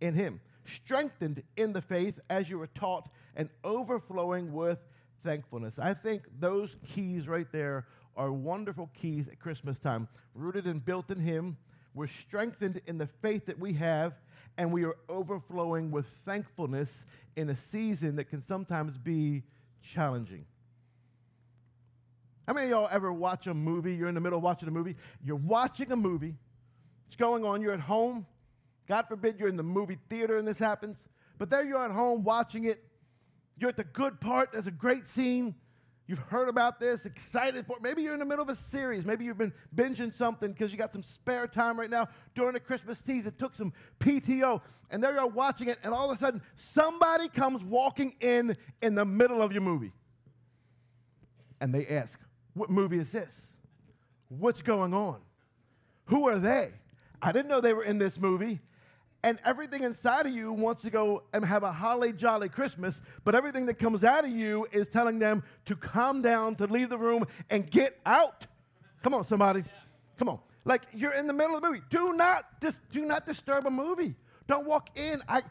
in 0.00 0.14
Him, 0.14 0.40
strengthened 0.64 1.42
in 1.56 1.72
the 1.72 1.82
faith 1.82 2.20
as 2.28 2.50
you 2.50 2.58
were 2.58 2.68
taught 2.68 3.08
and 3.36 3.48
overflowing 3.62 4.52
with 4.52 4.78
thankfulness. 5.22 5.78
I 5.78 5.94
think 5.94 6.22
those 6.38 6.76
keys 6.86 7.26
right 7.28 7.50
there 7.52 7.86
are 8.16 8.32
wonderful 8.32 8.90
keys 8.94 9.28
at 9.28 9.38
Christmas 9.38 9.78
time. 9.78 10.08
Rooted 10.34 10.66
and 10.66 10.84
built 10.84 11.10
in 11.10 11.20
Him, 11.20 11.56
we're 11.94 12.08
strengthened 12.08 12.80
in 12.86 12.98
the 12.98 13.06
faith 13.22 13.46
that 13.46 13.58
we 13.58 13.72
have, 13.74 14.14
and 14.56 14.72
we 14.72 14.84
are 14.84 14.96
overflowing 15.08 15.90
with 15.90 16.06
thankfulness 16.24 17.04
in 17.36 17.50
a 17.50 17.56
season 17.56 18.16
that 18.16 18.24
can 18.24 18.44
sometimes 18.46 18.96
be 18.98 19.42
challenging. 19.82 20.44
How 22.46 22.52
many 22.52 22.66
of 22.66 22.70
y'all 22.70 22.88
ever 22.90 23.12
watch 23.12 23.46
a 23.46 23.54
movie? 23.54 23.94
You're 23.94 24.08
in 24.08 24.14
the 24.14 24.20
middle 24.20 24.38
of 24.38 24.42
watching 24.44 24.68
a 24.68 24.72
movie. 24.72 24.96
You're 25.24 25.36
watching 25.36 25.90
a 25.92 25.96
movie. 25.96 26.34
It's 27.06 27.16
going 27.16 27.44
on. 27.44 27.62
You're 27.62 27.72
at 27.72 27.80
home. 27.80 28.26
God 28.86 29.06
forbid 29.08 29.38
you're 29.38 29.48
in 29.48 29.56
the 29.56 29.62
movie 29.62 29.98
theater 30.10 30.36
and 30.36 30.46
this 30.46 30.58
happens. 30.58 30.96
But 31.38 31.48
there 31.48 31.64
you're 31.64 31.82
at 31.82 31.90
home 31.90 32.22
watching 32.22 32.64
it. 32.64 32.84
You're 33.58 33.70
at 33.70 33.76
the 33.76 33.84
good 33.84 34.20
part. 34.20 34.52
There's 34.52 34.66
a 34.66 34.72
great 34.72 35.06
scene. 35.06 35.54
You've 36.06 36.18
heard 36.18 36.50
about 36.50 36.80
this, 36.80 37.06
excited 37.06 37.66
for 37.66 37.76
it. 37.76 37.82
Maybe 37.82 38.02
you're 38.02 38.12
in 38.12 38.18
the 38.20 38.26
middle 38.26 38.42
of 38.42 38.50
a 38.50 38.56
series. 38.56 39.06
Maybe 39.06 39.24
you've 39.24 39.38
been 39.38 39.54
binging 39.74 40.14
something 40.14 40.52
because 40.52 40.70
you 40.70 40.76
got 40.76 40.92
some 40.92 41.02
spare 41.02 41.46
time 41.46 41.80
right 41.80 41.88
now 41.88 42.08
during 42.34 42.52
the 42.52 42.60
Christmas 42.60 43.00
season, 43.06 43.32
took 43.38 43.54
some 43.54 43.72
PTO, 44.00 44.60
and 44.90 45.02
there 45.02 45.14
you're 45.14 45.26
watching 45.26 45.68
it, 45.68 45.78
and 45.82 45.94
all 45.94 46.10
of 46.10 46.16
a 46.16 46.20
sudden, 46.20 46.42
somebody 46.72 47.28
comes 47.28 47.64
walking 47.64 48.14
in 48.20 48.54
in 48.82 48.94
the 48.94 49.06
middle 49.06 49.40
of 49.40 49.52
your 49.52 49.62
movie. 49.62 49.92
And 51.62 51.74
they 51.74 51.86
ask, 51.86 52.18
What 52.52 52.68
movie 52.68 52.98
is 52.98 53.10
this? 53.10 53.34
What's 54.28 54.60
going 54.60 54.92
on? 54.92 55.20
Who 56.06 56.28
are 56.28 56.38
they? 56.38 56.72
I 57.22 57.32
didn't 57.32 57.48
know 57.48 57.62
they 57.62 57.72
were 57.72 57.84
in 57.84 57.96
this 57.96 58.18
movie 58.18 58.60
and 59.24 59.38
everything 59.42 59.84
inside 59.84 60.26
of 60.26 60.32
you 60.32 60.52
wants 60.52 60.82
to 60.82 60.90
go 60.90 61.22
and 61.32 61.42
have 61.46 61.62
a 61.62 61.72
holly 61.72 62.12
jolly 62.12 62.50
Christmas, 62.50 63.00
but 63.24 63.34
everything 63.34 63.64
that 63.66 63.78
comes 63.78 64.04
out 64.04 64.26
of 64.26 64.30
you 64.30 64.68
is 64.70 64.86
telling 64.88 65.18
them 65.18 65.42
to 65.64 65.74
calm 65.74 66.20
down, 66.20 66.54
to 66.56 66.66
leave 66.66 66.90
the 66.90 66.98
room, 66.98 67.26
and 67.48 67.68
get 67.70 67.98
out. 68.04 68.46
Come 69.02 69.14
on, 69.14 69.24
somebody. 69.24 69.64
Come 70.18 70.28
on. 70.28 70.40
Like 70.66 70.82
you're 70.92 71.14
in 71.14 71.26
the 71.26 71.32
middle 71.32 71.56
of 71.56 71.62
the 71.62 71.68
movie. 71.68 71.80
Do 71.88 72.12
not 72.12 72.60
dis- 72.60 72.78
do 72.92 73.06
not 73.06 73.24
disturb 73.24 73.64
a 73.64 73.70
movie. 73.70 74.14
Don't 74.46 74.66
walk 74.66 74.90
in. 74.98 75.22
I 75.26 75.42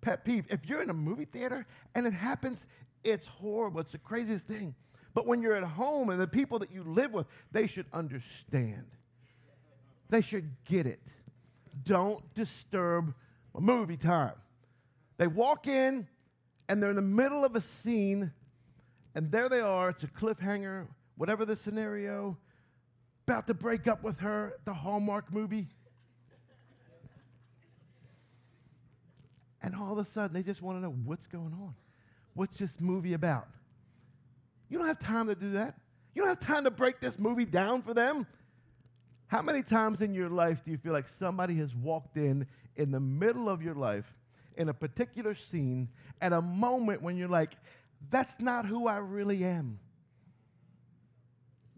pet 0.00 0.24
peeve. 0.24 0.46
If 0.48 0.64
you're 0.64 0.80
in 0.80 0.88
a 0.88 0.94
movie 0.94 1.26
theater 1.26 1.66
and 1.94 2.06
it 2.06 2.14
happens, 2.14 2.64
it's 3.04 3.26
horrible. 3.26 3.80
It's 3.80 3.92
the 3.92 3.98
craziest 3.98 4.46
thing. 4.46 4.74
But 5.12 5.26
when 5.26 5.42
you're 5.42 5.54
at 5.54 5.64
home 5.64 6.08
and 6.08 6.18
the 6.18 6.26
people 6.26 6.60
that 6.60 6.72
you 6.72 6.82
live 6.82 7.12
with, 7.12 7.26
they 7.50 7.66
should 7.66 7.86
understand. 7.92 8.86
They 10.08 10.22
should 10.22 10.50
get 10.64 10.86
it 10.86 11.00
don't 11.84 12.22
disturb 12.34 13.14
my 13.54 13.60
movie 13.60 13.96
time. 13.96 14.34
They 15.18 15.26
walk 15.26 15.66
in 15.66 16.06
and 16.68 16.82
they're 16.82 16.90
in 16.90 16.96
the 16.96 17.02
middle 17.02 17.44
of 17.44 17.54
a 17.56 17.60
scene, 17.60 18.32
and 19.14 19.30
there 19.30 19.48
they 19.48 19.60
are. 19.60 19.90
It's 19.90 20.04
a 20.04 20.06
cliffhanger, 20.06 20.86
whatever 21.16 21.44
the 21.44 21.56
scenario, 21.56 22.38
about 23.26 23.46
to 23.48 23.54
break 23.54 23.86
up 23.86 24.02
with 24.02 24.18
her, 24.20 24.54
the 24.64 24.72
Hallmark 24.72 25.32
movie. 25.32 25.68
And 29.62 29.76
all 29.76 29.92
of 29.92 29.98
a 29.98 30.10
sudden, 30.10 30.34
they 30.34 30.42
just 30.42 30.60
want 30.60 30.78
to 30.78 30.82
know 30.82 30.94
what's 31.04 31.26
going 31.28 31.52
on. 31.52 31.74
What's 32.34 32.58
this 32.58 32.80
movie 32.80 33.12
about? 33.12 33.46
You 34.68 34.78
don't 34.78 34.86
have 34.86 34.98
time 34.98 35.28
to 35.28 35.34
do 35.34 35.52
that. 35.52 35.76
You 36.14 36.22
don't 36.22 36.28
have 36.30 36.40
time 36.40 36.64
to 36.64 36.70
break 36.70 37.00
this 37.00 37.18
movie 37.18 37.44
down 37.44 37.82
for 37.82 37.94
them. 37.94 38.26
How 39.32 39.40
many 39.40 39.62
times 39.62 40.02
in 40.02 40.12
your 40.12 40.28
life 40.28 40.62
do 40.62 40.70
you 40.70 40.76
feel 40.76 40.92
like 40.92 41.06
somebody 41.18 41.54
has 41.54 41.74
walked 41.74 42.18
in 42.18 42.46
in 42.76 42.90
the 42.90 43.00
middle 43.00 43.48
of 43.48 43.62
your 43.62 43.74
life 43.74 44.12
in 44.58 44.68
a 44.68 44.74
particular 44.74 45.34
scene 45.34 45.88
at 46.20 46.34
a 46.34 46.42
moment 46.42 47.00
when 47.00 47.16
you're 47.16 47.30
like, 47.30 47.52
that's 48.10 48.38
not 48.40 48.66
who 48.66 48.86
I 48.88 48.98
really 48.98 49.42
am? 49.42 49.78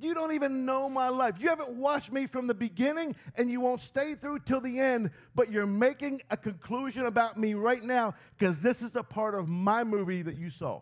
You 0.01 0.15
don't 0.15 0.33
even 0.33 0.65
know 0.67 0.89
my 0.89 1.11
life. 1.11 1.37
You 1.39 1.49
haven't 1.49 1.71
watched 1.71 2.11
me 2.11 2.27
from 2.27 2.49
the 2.49 2.55
beginning 2.55 3.15
and 3.37 3.49
you 3.49 3.61
won't 3.61 3.83
stay 3.83 4.17
through 4.17 4.41
till 4.41 4.61
the 4.61 4.81
end, 4.81 5.13
but 5.37 5.53
you're 5.53 5.65
making 5.65 6.23
a 6.33 6.37
conclusion 6.37 7.07
about 7.07 7.39
me 7.39 7.55
right 7.55 7.85
now 7.85 8.17
because 8.37 8.63
this 8.63 8.83
is 8.83 8.91
the 8.91 9.05
part 9.05 9.37
of 9.37 9.49
my 9.49 9.85
movie 9.85 10.23
that 10.23 10.37
you 10.37 10.51
saw. 10.51 10.81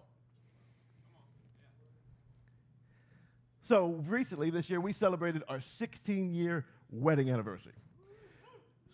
So 3.65 4.03
recently, 4.09 4.51
this 4.51 4.69
year, 4.69 4.81
we 4.81 4.93
celebrated 4.93 5.43
our 5.49 5.61
16 5.79 6.35
year 6.35 6.65
wedding 6.91 7.31
anniversary. 7.31 7.73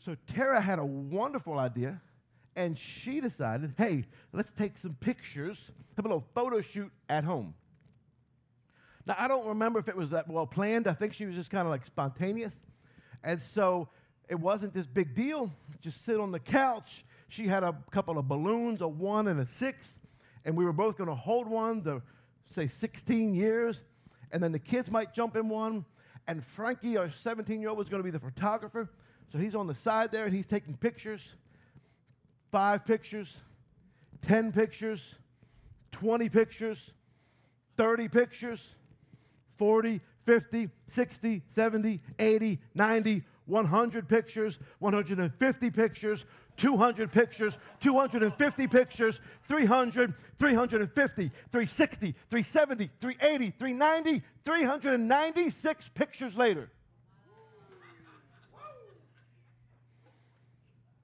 So 0.04 0.16
Tara 0.26 0.60
had 0.60 0.78
a 0.78 0.84
wonderful 0.84 1.58
idea, 1.58 2.00
and 2.54 2.78
she 2.78 3.20
decided, 3.20 3.74
hey, 3.78 4.04
let's 4.32 4.52
take 4.52 4.76
some 4.78 4.94
pictures, 5.00 5.70
have 5.96 6.04
a 6.04 6.08
little 6.08 6.26
photo 6.34 6.60
shoot 6.60 6.90
at 7.08 7.24
home. 7.24 7.54
Now, 9.06 9.16
I 9.18 9.26
don't 9.26 9.46
remember 9.46 9.78
if 9.78 9.88
it 9.88 9.96
was 9.96 10.10
that 10.10 10.28
well 10.28 10.46
planned. 10.46 10.86
I 10.86 10.92
think 10.92 11.14
she 11.14 11.24
was 11.24 11.34
just 11.34 11.50
kind 11.50 11.66
of 11.66 11.70
like 11.70 11.86
spontaneous. 11.86 12.52
And 13.24 13.40
so 13.54 13.88
it 14.28 14.38
wasn't 14.38 14.74
this 14.74 14.86
big 14.86 15.14
deal. 15.14 15.50
Just 15.80 16.04
sit 16.04 16.20
on 16.20 16.30
the 16.30 16.38
couch. 16.38 17.04
She 17.28 17.46
had 17.46 17.62
a 17.62 17.74
couple 17.90 18.18
of 18.18 18.28
balloons, 18.28 18.82
a 18.82 18.88
one 18.88 19.28
and 19.28 19.40
a 19.40 19.46
six, 19.46 19.96
and 20.44 20.56
we 20.56 20.64
were 20.64 20.72
both 20.72 20.96
going 20.98 21.08
to 21.08 21.14
hold 21.14 21.48
one 21.48 21.82
to 21.84 22.02
say 22.54 22.66
16 22.66 23.34
years, 23.34 23.80
and 24.32 24.42
then 24.42 24.52
the 24.52 24.58
kids 24.58 24.90
might 24.90 25.12
jump 25.12 25.36
in 25.36 25.48
one. 25.48 25.84
And 26.26 26.44
Frankie, 26.44 26.96
our 26.96 27.10
17 27.22 27.60
year 27.60 27.70
old, 27.70 27.78
was 27.78 27.88
going 27.88 28.00
to 28.00 28.04
be 28.04 28.10
the 28.10 28.18
photographer. 28.18 28.88
So 29.32 29.38
he's 29.38 29.54
on 29.54 29.66
the 29.66 29.74
side 29.74 30.12
there 30.12 30.24
and 30.24 30.34
he's 30.34 30.46
taking 30.46 30.76
pictures 30.76 31.20
five 32.50 32.84
pictures, 32.84 33.28
10 34.22 34.52
pictures, 34.52 35.14
20 35.92 36.28
pictures, 36.28 36.90
30 37.76 38.08
pictures, 38.08 38.60
40, 39.58 40.00
50, 40.24 40.70
60, 40.88 41.42
70, 41.48 42.00
80, 42.18 42.58
90, 42.74 43.22
100 43.48 44.08
pictures, 44.08 44.58
150 44.78 45.70
pictures, 45.70 46.24
200 46.58 47.10
pictures, 47.10 47.56
250 47.80 48.66
pictures, 48.66 49.20
300, 49.48 50.12
350, 50.38 51.28
360, 51.28 52.14
370, 52.30 52.90
380, 53.00 53.54
390, 53.58 54.22
396 54.44 55.88
pictures 55.94 56.36
later. 56.36 56.70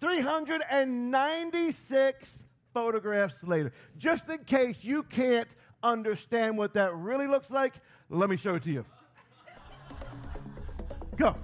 396 0.00 2.42
photographs 2.74 3.42
later. 3.42 3.72
Just 3.96 4.28
in 4.28 4.44
case 4.44 4.76
you 4.82 5.02
can't 5.04 5.48
understand 5.82 6.58
what 6.58 6.74
that 6.74 6.94
really 6.94 7.26
looks 7.26 7.50
like, 7.50 7.72
let 8.10 8.28
me 8.28 8.36
show 8.36 8.56
it 8.56 8.64
to 8.64 8.70
you. 8.70 8.84
Go. 11.16 11.34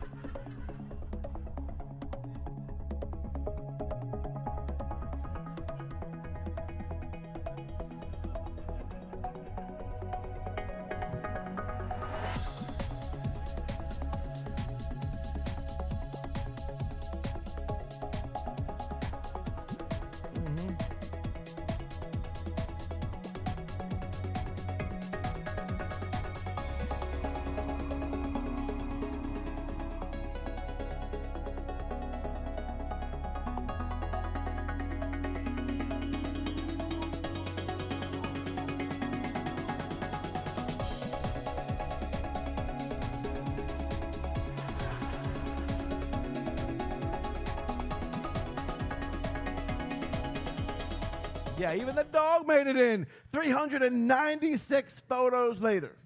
Yeah, 51.71 51.81
even 51.83 51.95
the 51.95 52.05
dog 52.05 52.47
made 52.47 52.67
it 52.67 52.77
in. 52.77 53.07
396 53.33 55.03
photos 55.09 55.61
later. 55.61 55.97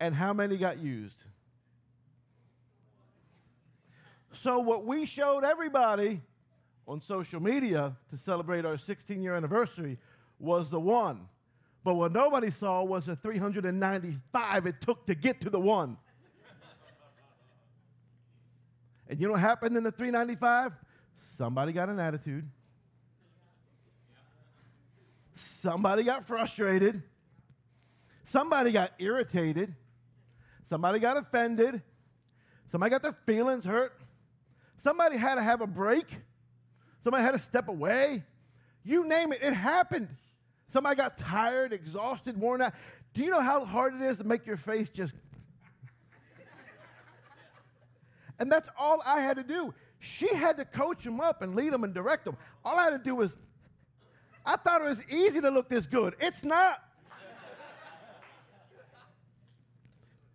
And 0.00 0.14
how 0.14 0.32
many 0.32 0.56
got 0.56 0.78
used? 0.78 1.16
So, 4.42 4.58
what 4.58 4.84
we 4.84 5.06
showed 5.06 5.44
everybody 5.44 6.20
on 6.88 7.00
social 7.00 7.40
media 7.40 7.94
to 8.10 8.18
celebrate 8.18 8.64
our 8.64 8.76
16 8.76 9.22
year 9.22 9.34
anniversary 9.34 9.98
was 10.40 10.68
the 10.68 10.80
one. 10.80 11.28
But 11.84 11.94
what 11.94 12.12
nobody 12.12 12.50
saw 12.50 12.82
was 12.82 13.06
the 13.06 13.16
395 13.16 14.66
it 14.66 14.80
took 14.80 15.06
to 15.06 15.14
get 15.14 15.40
to 15.42 15.50
the 15.50 15.60
one. 15.60 15.96
and 19.08 19.20
you 19.20 19.26
know 19.26 19.32
what 19.32 19.40
happened 19.40 19.76
in 19.76 19.84
the 19.84 19.92
395? 19.92 20.72
Somebody 21.36 21.72
got 21.72 21.88
an 21.88 22.00
attitude. 22.00 22.48
Somebody 25.60 26.02
got 26.02 26.26
frustrated. 26.26 27.02
Somebody 28.24 28.72
got 28.72 28.92
irritated. 28.98 29.74
Somebody 30.68 30.98
got 30.98 31.16
offended. 31.16 31.82
Somebody 32.70 32.90
got 32.90 33.02
their 33.02 33.16
feelings 33.26 33.64
hurt. 33.64 33.92
Somebody 34.82 35.16
had 35.16 35.36
to 35.36 35.42
have 35.42 35.60
a 35.60 35.66
break. 35.66 36.06
Somebody 37.04 37.22
had 37.22 37.32
to 37.32 37.38
step 37.38 37.68
away. 37.68 38.24
You 38.84 39.06
name 39.06 39.32
it, 39.32 39.42
it 39.42 39.52
happened. 39.52 40.08
Somebody 40.72 40.96
got 40.96 41.18
tired, 41.18 41.72
exhausted, 41.72 42.40
worn 42.40 42.62
out. 42.62 42.72
Do 43.12 43.22
you 43.22 43.30
know 43.30 43.42
how 43.42 43.64
hard 43.64 43.94
it 43.94 44.00
is 44.00 44.16
to 44.18 44.24
make 44.24 44.46
your 44.46 44.56
face 44.56 44.88
just. 44.88 45.14
and 48.38 48.50
that's 48.50 48.68
all 48.78 49.02
I 49.04 49.20
had 49.20 49.36
to 49.36 49.42
do. 49.42 49.74
She 49.98 50.34
had 50.34 50.56
to 50.56 50.64
coach 50.64 51.04
them 51.04 51.20
up 51.20 51.42
and 51.42 51.54
lead 51.54 51.72
them 51.72 51.84
and 51.84 51.92
direct 51.92 52.24
them. 52.24 52.36
All 52.64 52.78
I 52.78 52.84
had 52.84 52.90
to 52.90 52.98
do 52.98 53.14
was 53.14 53.32
I 54.44 54.56
thought 54.56 54.80
it 54.80 54.88
was 54.88 55.04
easy 55.08 55.40
to 55.40 55.50
look 55.50 55.68
this 55.68 55.86
good. 55.86 56.16
It's 56.20 56.42
not. 56.44 56.82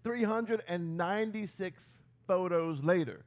396 0.03 1.83
photos 2.25 2.81
later. 2.81 3.25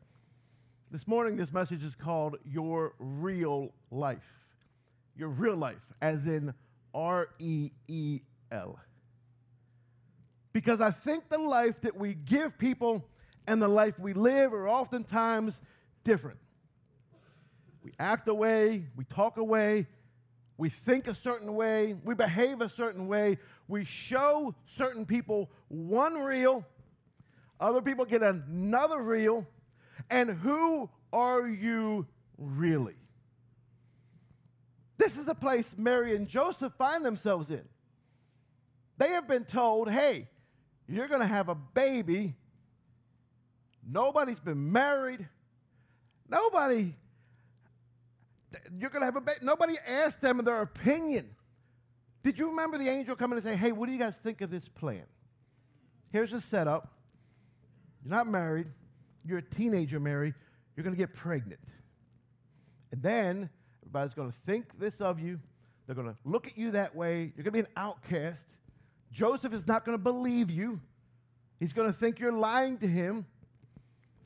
This 0.91 1.07
morning, 1.07 1.37
this 1.37 1.53
message 1.53 1.85
is 1.85 1.95
called 1.95 2.37
Your 2.45 2.95
Reel 2.99 3.73
Life. 3.91 4.19
Your 5.15 5.29
reel 5.29 5.57
life, 5.57 5.77
as 6.01 6.27
in 6.27 6.55
R 6.95 7.29
E 7.39 7.71
E 7.87 8.21
L. 8.51 8.79
Because 10.53 10.81
I 10.81 10.91
think 10.91 11.29
the 11.29 11.39
life 11.39 11.81
that 11.83 11.95
we 11.95 12.15
give 12.15 12.57
people 12.57 13.05
and 13.47 13.61
the 13.61 13.69
life 13.69 13.99
we 13.99 14.15
live 14.15 14.55
are 14.55 14.69
oftentimes 14.69 15.61
different. 16.03 16.39
We 17.83 17.93
act 17.99 18.29
away, 18.29 18.85
we 18.97 19.05
talk 19.05 19.37
away, 19.37 19.87
we 20.61 20.69
think 20.69 21.09
a 21.09 21.15
certain 21.15 21.55
way, 21.55 21.97
we 22.05 22.15
behave 22.15 22.61
a 22.61 22.69
certain 22.69 23.09
way, 23.09 23.39
we 23.67 23.83
show 23.83 24.55
certain 24.77 25.07
people 25.07 25.51
one 25.69 26.13
reel, 26.13 26.67
other 27.59 27.81
people 27.81 28.05
get 28.05 28.23
another 28.23 29.01
reel, 29.01 29.47
and 30.11 30.29
who 30.29 30.91
are 31.15 31.49
you 31.49 32.07
really? 32.37 32.99
This 34.99 35.17
is 35.17 35.27
a 35.29 35.35
place 35.35 35.75
Mary 35.79 36.15
and 36.15 36.29
Joseph 36.29 36.75
find 36.77 37.07
themselves 37.07 37.49
in. 37.49 37.65
They 38.99 39.13
have 39.13 39.27
been 39.27 39.47
told, 39.47 39.91
hey, 39.91 40.29
you're 40.87 41.09
going 41.09 41.23
to 41.23 41.27
have 41.27 41.49
a 41.49 41.55
baby. 41.55 42.35
Nobody's 43.91 44.41
been 44.41 44.71
married. 44.71 45.27
Nobody 46.29 46.97
you're 48.79 48.91
going 48.91 49.01
to 49.01 49.07
have 49.07 49.17
a 49.17 49.21
baby. 49.21 49.39
Nobody 49.43 49.77
asked 49.87 50.21
them 50.21 50.39
their 50.45 50.63
opinion. 50.63 51.31
Did 52.23 52.39
you 52.39 52.51
remember 52.51 52.79
the 52.79 52.89
angel 52.89 53.17
coming 53.17 53.39
and 53.39 53.45
say, 53.45 53.57
hey, 53.57 53.73
what 53.73 53.87
do 53.87 53.93
you 53.93 53.99
guys 53.99 54.15
think 54.23 54.41
of 54.41 54.51
this 54.51 54.69
plan? 54.69 55.05
Here's 56.13 56.33
the 56.33 56.41
setup. 56.41 56.93
You're 58.03 58.11
not 58.11 58.27
married. 58.27 58.67
You're 59.25 59.39
a 59.39 59.43
teenager, 59.43 60.01
Mary. 60.01 60.35
You're 60.77 60.85
going 60.85 60.95
to 60.95 60.99
get 60.99 61.15
pregnant. 61.15 61.61
And 62.93 63.03
then 63.03 63.49
everybody's 63.83 64.15
going 64.15 64.31
to 64.31 64.39
think 64.47 64.79
this 64.79 65.01
of 65.01 65.21
you. 65.21 65.41
They're 65.87 65.95
going 65.95 66.09
to 66.09 66.17
look 66.25 66.47
at 66.47 66.59
you 66.59 66.73
that 66.73 66.95
way. 66.95 67.33
You're 67.37 67.45
going 67.45 67.45
to 67.45 67.51
be 67.53 67.61
an 67.61 67.67
outcast. 67.77 68.45
Joseph 69.13 69.53
is 69.53 69.67
not 69.67 69.85
going 69.85 69.97
to 69.97 70.03
believe 70.03 70.51
you. 70.51 70.81
He's 71.59 71.73
going 71.73 71.93
to 71.93 71.99
think 71.99 72.19
you're 72.19 72.33
lying 72.33 72.79
to 72.79 72.87
him. 72.87 73.27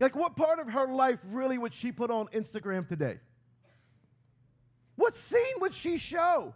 Like, 0.01 0.15
what 0.15 0.37
part 0.37 0.59
of 0.59 0.69
her 0.69 0.87
life 0.89 1.19
really 1.25 1.57
would 1.59 1.73
she 1.73 1.93
put 1.93 2.11
on 2.11 2.29
Instagram 2.29 2.87
today? 2.87 3.19
What 5.05 5.17
scene 5.17 5.61
would 5.61 5.75
she 5.75 5.99
show? 5.99 6.55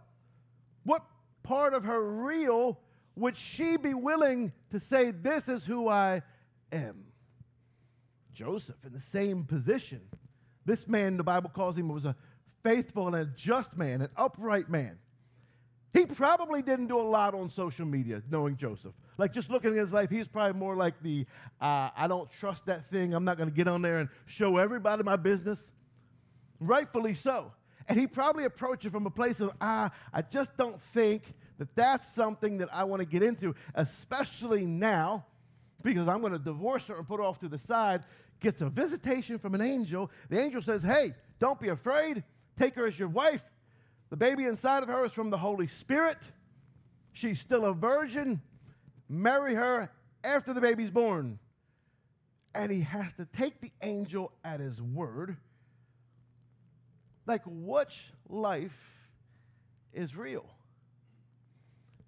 What 0.83 1.05
part 1.43 1.75
of 1.75 1.83
her 1.83 2.03
reel 2.03 2.79
would 3.15 3.37
she 3.37 3.77
be 3.77 3.93
willing 3.93 4.53
to 4.71 4.79
say, 4.79 5.11
This 5.11 5.47
is 5.47 5.63
who 5.63 5.87
I 5.87 6.23
am? 6.71 7.03
Joseph, 8.33 8.75
in 8.83 8.91
the 8.91 9.01
same 9.11 9.43
position. 9.43 10.01
This 10.65 10.87
man, 10.87 11.15
the 11.15 11.23
Bible 11.23 11.51
calls 11.51 11.77
him, 11.77 11.89
was 11.89 12.05
a 12.05 12.15
faithful 12.63 13.05
and 13.05 13.15
a 13.15 13.25
just 13.25 13.77
man, 13.77 14.01
an 14.01 14.09
upright 14.17 14.67
man. 14.67 14.97
He 15.93 16.07
probably 16.07 16.63
didn't 16.63 16.87
do 16.87 16.99
a 16.99 17.07
lot 17.07 17.35
on 17.35 17.51
social 17.51 17.85
media, 17.85 18.23
knowing 18.31 18.57
Joseph. 18.57 18.93
Like 19.19 19.31
just 19.31 19.51
looking 19.51 19.73
at 19.73 19.77
his 19.77 19.93
life, 19.93 20.09
he's 20.09 20.27
probably 20.27 20.59
more 20.59 20.75
like 20.75 20.95
the 21.03 21.27
uh, 21.61 21.91
I 21.95 22.07
don't 22.07 22.31
trust 22.31 22.65
that 22.65 22.89
thing. 22.89 23.13
I'm 23.13 23.25
not 23.25 23.37
going 23.37 23.49
to 23.49 23.55
get 23.55 23.67
on 23.67 23.83
there 23.83 23.99
and 23.99 24.09
show 24.25 24.57
everybody 24.57 25.03
my 25.03 25.17
business. 25.17 25.59
Rightfully 26.59 27.13
so. 27.13 27.51
And 27.89 27.99
he 27.99 28.05
probably 28.05 28.45
approached 28.45 28.85
it 28.85 28.91
from 28.91 29.07
a 29.07 29.09
place 29.09 29.39
of, 29.39 29.51
ah, 29.59 29.89
I 30.13 30.21
just 30.21 30.55
don't 30.55 30.79
think 30.93 31.23
that 31.57 31.75
that's 31.75 32.07
something 32.13 32.59
that 32.59 32.69
I 32.71 32.83
want 32.83 32.99
to 32.99 33.05
get 33.05 33.23
into, 33.23 33.55
especially 33.73 34.65
now, 34.67 35.25
because 35.81 36.07
I'm 36.07 36.21
going 36.21 36.33
to 36.33 36.39
divorce 36.39 36.85
her 36.87 36.97
and 36.97 37.07
put 37.07 37.17
her 37.17 37.23
off 37.23 37.39
to 37.39 37.47
the 37.47 37.57
side. 37.57 38.03
Gets 38.39 38.61
a 38.61 38.69
visitation 38.69 39.39
from 39.39 39.55
an 39.55 39.61
angel. 39.61 40.11
The 40.29 40.39
angel 40.39 40.61
says, 40.61 40.83
Hey, 40.83 41.13
don't 41.39 41.59
be 41.59 41.69
afraid. 41.69 42.23
Take 42.57 42.75
her 42.75 42.85
as 42.85 42.97
your 42.97 43.09
wife. 43.09 43.43
The 44.11 44.17
baby 44.17 44.45
inside 44.45 44.83
of 44.83 44.89
her 44.89 45.05
is 45.05 45.11
from 45.11 45.31
the 45.31 45.37
Holy 45.37 45.67
Spirit. 45.67 46.17
She's 47.11 47.39
still 47.39 47.65
a 47.65 47.73
virgin. 47.73 48.41
Marry 49.09 49.55
her 49.55 49.91
after 50.23 50.53
the 50.53 50.61
baby's 50.61 50.91
born. 50.91 51.39
And 52.53 52.71
he 52.71 52.81
has 52.81 53.13
to 53.13 53.25
take 53.25 53.61
the 53.61 53.71
angel 53.81 54.31
at 54.43 54.59
his 54.59 54.81
word. 54.81 55.37
Like, 57.29 57.43
which 57.45 58.11
life 58.27 58.75
is 59.93 60.15
real? 60.15 60.47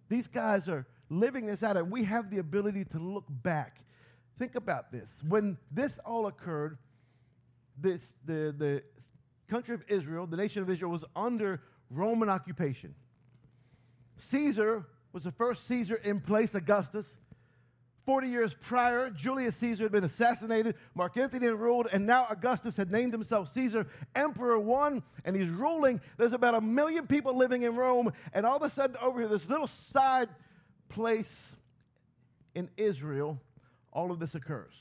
These 0.09 0.27
guys 0.27 0.67
are 0.67 0.87
living 1.11 1.45
this 1.45 1.61
out, 1.61 1.77
and 1.77 1.91
we 1.91 2.05
have 2.05 2.31
the 2.31 2.39
ability 2.39 2.85
to 2.85 2.97
look 2.97 3.25
back. 3.29 3.85
Think 4.39 4.55
about 4.55 4.91
this. 4.91 5.07
When 5.29 5.59
this 5.69 5.99
all 6.03 6.25
occurred, 6.25 6.79
this, 7.77 8.01
the, 8.25 8.55
the 8.57 8.81
country 9.47 9.75
of 9.75 9.83
Israel, 9.87 10.25
the 10.25 10.37
nation 10.37 10.63
of 10.63 10.71
Israel, 10.71 10.89
was 10.89 11.05
under 11.15 11.61
Roman 11.91 12.27
occupation. 12.27 12.95
Caesar 14.31 14.87
was 15.13 15.25
the 15.25 15.31
first 15.31 15.67
Caesar 15.67 15.97
in 15.97 16.19
place, 16.19 16.55
Augustus. 16.55 17.05
40 18.05 18.27
years 18.27 18.55
prior, 18.62 19.10
Julius 19.10 19.55
Caesar 19.58 19.84
had 19.84 19.91
been 19.91 20.03
assassinated, 20.03 20.75
Mark 20.96 21.17
Antony 21.17 21.46
had 21.46 21.55
ruled, 21.55 21.88
and 21.91 22.05
now 22.05 22.25
Augustus 22.29 22.75
had 22.75 22.91
named 22.91 23.13
himself 23.13 23.53
Caesar, 23.53 23.86
Emperor 24.15 24.60
One, 24.60 25.03
and 25.24 25.36
he's 25.36 25.50
ruling. 25.50 26.01
There's 26.17 26.34
about 26.34 26.55
a 26.55 26.62
million 26.62 27.05
people 27.05 27.38
living 27.38 27.63
in 27.63 27.75
Rome, 27.75 28.12
and 28.34 28.46
all 28.46 28.58
of 28.58 28.63
a 28.63 28.74
sudden, 28.74 28.98
over 29.01 29.20
here, 29.20 29.29
this 29.29 29.48
little 29.48 29.70
side 29.93 30.29
place 30.89 31.50
in 32.55 32.70
Israel, 32.75 33.39
all 33.93 34.12
of 34.12 34.20
this 34.20 34.34
occurs. 34.34 34.74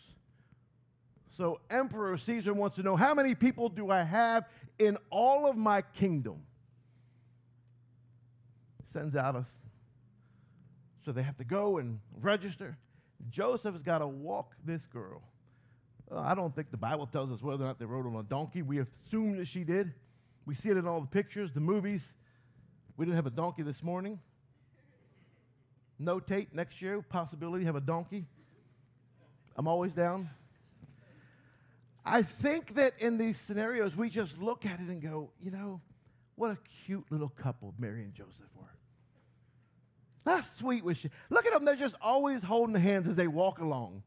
So, 1.37 1.61
Emperor 1.71 2.17
Caesar 2.17 2.55
wants 2.55 2.77
to 2.77 2.83
know 2.83 2.97
how 2.97 3.15
many 3.15 3.35
people 3.35 3.69
do 3.69 3.91
I 3.91 4.03
have 4.03 4.45
in 4.79 4.97
all 5.11 5.47
of 5.47 5.57
my 5.57 5.83
kingdom? 5.83 6.43
Sends 8.93 9.15
out 9.15 9.37
a 9.37 9.47
so 11.05 11.12
they 11.12 11.23
have 11.23 11.39
to 11.39 11.45
go 11.45 11.79
and 11.79 11.99
register. 12.21 12.77
Joseph 13.29 13.75
has 13.75 13.83
got 13.83 13.99
to 13.99 14.07
walk 14.07 14.55
this 14.65 14.83
girl. 14.87 15.23
Uh, 16.11 16.21
I 16.21 16.35
don't 16.35 16.55
think 16.55 16.71
the 16.71 16.77
Bible 16.77 17.07
tells 17.07 17.31
us 17.31 17.43
whether 17.43 17.65
or 17.65 17.67
not 17.67 17.79
they 17.79 17.85
rode 17.85 18.07
on 18.07 18.17
a 18.17 18.23
donkey. 18.23 18.62
We 18.62 18.81
assume 18.81 19.37
that 19.37 19.47
she 19.47 19.65
did. 19.65 19.93
We 20.47 20.55
see 20.55 20.71
it 20.71 20.77
in 20.77 20.87
all 20.87 21.00
the 21.00 21.07
pictures, 21.07 21.53
the 21.53 21.61
movies. 21.61 22.12
We 22.97 23.05
didn't 23.05 23.17
have 23.17 23.27
a 23.27 23.31
donkey 23.31 23.62
this 23.62 23.83
morning. 23.83 24.19
No, 25.99 26.19
Notate 26.19 26.49
next 26.55 26.81
year, 26.81 27.03
possibility 27.03 27.65
have 27.67 27.77
a 27.77 27.81
donkey. 27.81 28.25
I'm 29.55 29.69
always 29.69 29.93
down. 29.93 30.31
I 32.05 32.23
think 32.23 32.75
that 32.77 32.95
in 32.99 33.19
these 33.19 33.39
scenarios, 33.39 33.95
we 33.95 34.09
just 34.09 34.39
look 34.39 34.65
at 34.65 34.81
it 34.81 34.89
and 34.89 35.03
go, 35.03 35.31
you 35.43 35.50
know, 35.50 35.81
what 36.37 36.50
a 36.50 36.59
cute 36.87 37.05
little 37.11 37.29
couple 37.29 37.75
Mary 37.79 38.03
and 38.03 38.15
Joseph 38.15 38.49
were. 38.57 38.80
How 40.25 40.43
sweet 40.59 40.85
was 40.85 40.99
she? 40.99 41.11
Look 41.31 41.47
at 41.47 41.53
them. 41.53 41.65
They're 41.65 41.77
just 41.77 41.95
always 42.00 42.43
holding 42.43 42.77
hands 42.77 43.09
as 43.09 43.15
they 43.15 43.27
walk 43.27 43.59
along. 43.59 44.03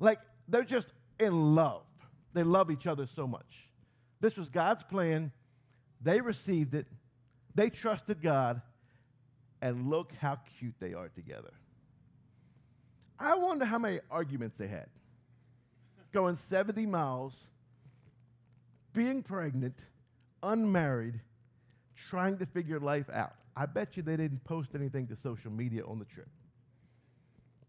Like 0.00 0.18
they're 0.48 0.64
just 0.64 0.88
in 1.18 1.54
love. 1.54 1.82
They 2.34 2.42
love 2.42 2.70
each 2.70 2.86
other 2.86 3.06
so 3.14 3.26
much. 3.26 3.68
This 4.20 4.36
was 4.36 4.48
God's 4.48 4.82
plan. 4.82 5.32
They 6.02 6.20
received 6.20 6.74
it. 6.74 6.86
They 7.54 7.70
trusted 7.70 8.20
God. 8.20 8.60
And 9.62 9.88
look 9.88 10.12
how 10.20 10.38
cute 10.58 10.74
they 10.80 10.92
are 10.92 11.08
together. 11.08 11.52
I 13.18 13.34
wonder 13.36 13.64
how 13.64 13.78
many 13.78 14.00
arguments 14.10 14.56
they 14.58 14.66
had. 14.66 14.88
Going 16.12 16.36
70 16.36 16.86
miles, 16.86 17.32
being 18.92 19.22
pregnant, 19.22 19.78
unmarried, 20.42 21.20
trying 22.08 22.38
to 22.38 22.46
figure 22.46 22.80
life 22.80 23.08
out. 23.12 23.34
I 23.56 23.66
bet 23.66 23.96
you 23.96 24.02
they 24.02 24.16
didn't 24.16 24.44
post 24.44 24.70
anything 24.74 25.06
to 25.08 25.16
social 25.22 25.50
media 25.50 25.84
on 25.86 25.98
the 25.98 26.04
trip 26.04 26.28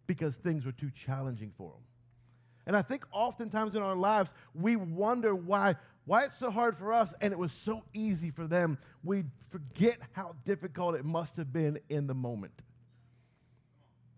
because 0.05 0.35
things 0.35 0.65
were 0.65 0.71
too 0.71 0.91
challenging 1.05 1.51
for 1.57 1.71
them. 1.71 1.81
And 2.65 2.75
I 2.75 2.81
think 2.81 3.05
oftentimes 3.11 3.75
in 3.75 3.81
our 3.81 3.95
lives, 3.95 4.29
we 4.53 4.75
wonder 4.75 5.33
why, 5.33 5.75
why 6.05 6.25
it's 6.25 6.37
so 6.37 6.51
hard 6.51 6.77
for 6.77 6.91
us 6.91 7.13
and 7.21 7.31
it 7.31 7.39
was 7.39 7.51
so 7.63 7.83
easy 7.93 8.29
for 8.29 8.45
them. 8.45 8.77
We 9.03 9.23
forget 9.49 9.99
how 10.11 10.35
difficult 10.45 10.95
it 10.95 11.05
must 11.05 11.37
have 11.37 11.53
been 11.53 11.79
in 11.89 12.07
the 12.07 12.13
moment. 12.13 12.53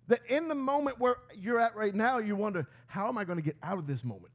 That 0.08 0.22
in 0.28 0.48
the 0.48 0.56
moment 0.56 1.00
where 1.00 1.18
you're 1.38 1.60
at 1.60 1.76
right 1.76 1.94
now, 1.94 2.18
you 2.18 2.36
wonder, 2.36 2.68
how 2.88 3.08
am 3.08 3.20
I 3.20 3.24
going 3.24 3.38
to 3.38 3.44
get 3.44 3.58
out 3.62 3.78
of 3.78 3.86
this 3.86 4.04
moment? 4.04 4.34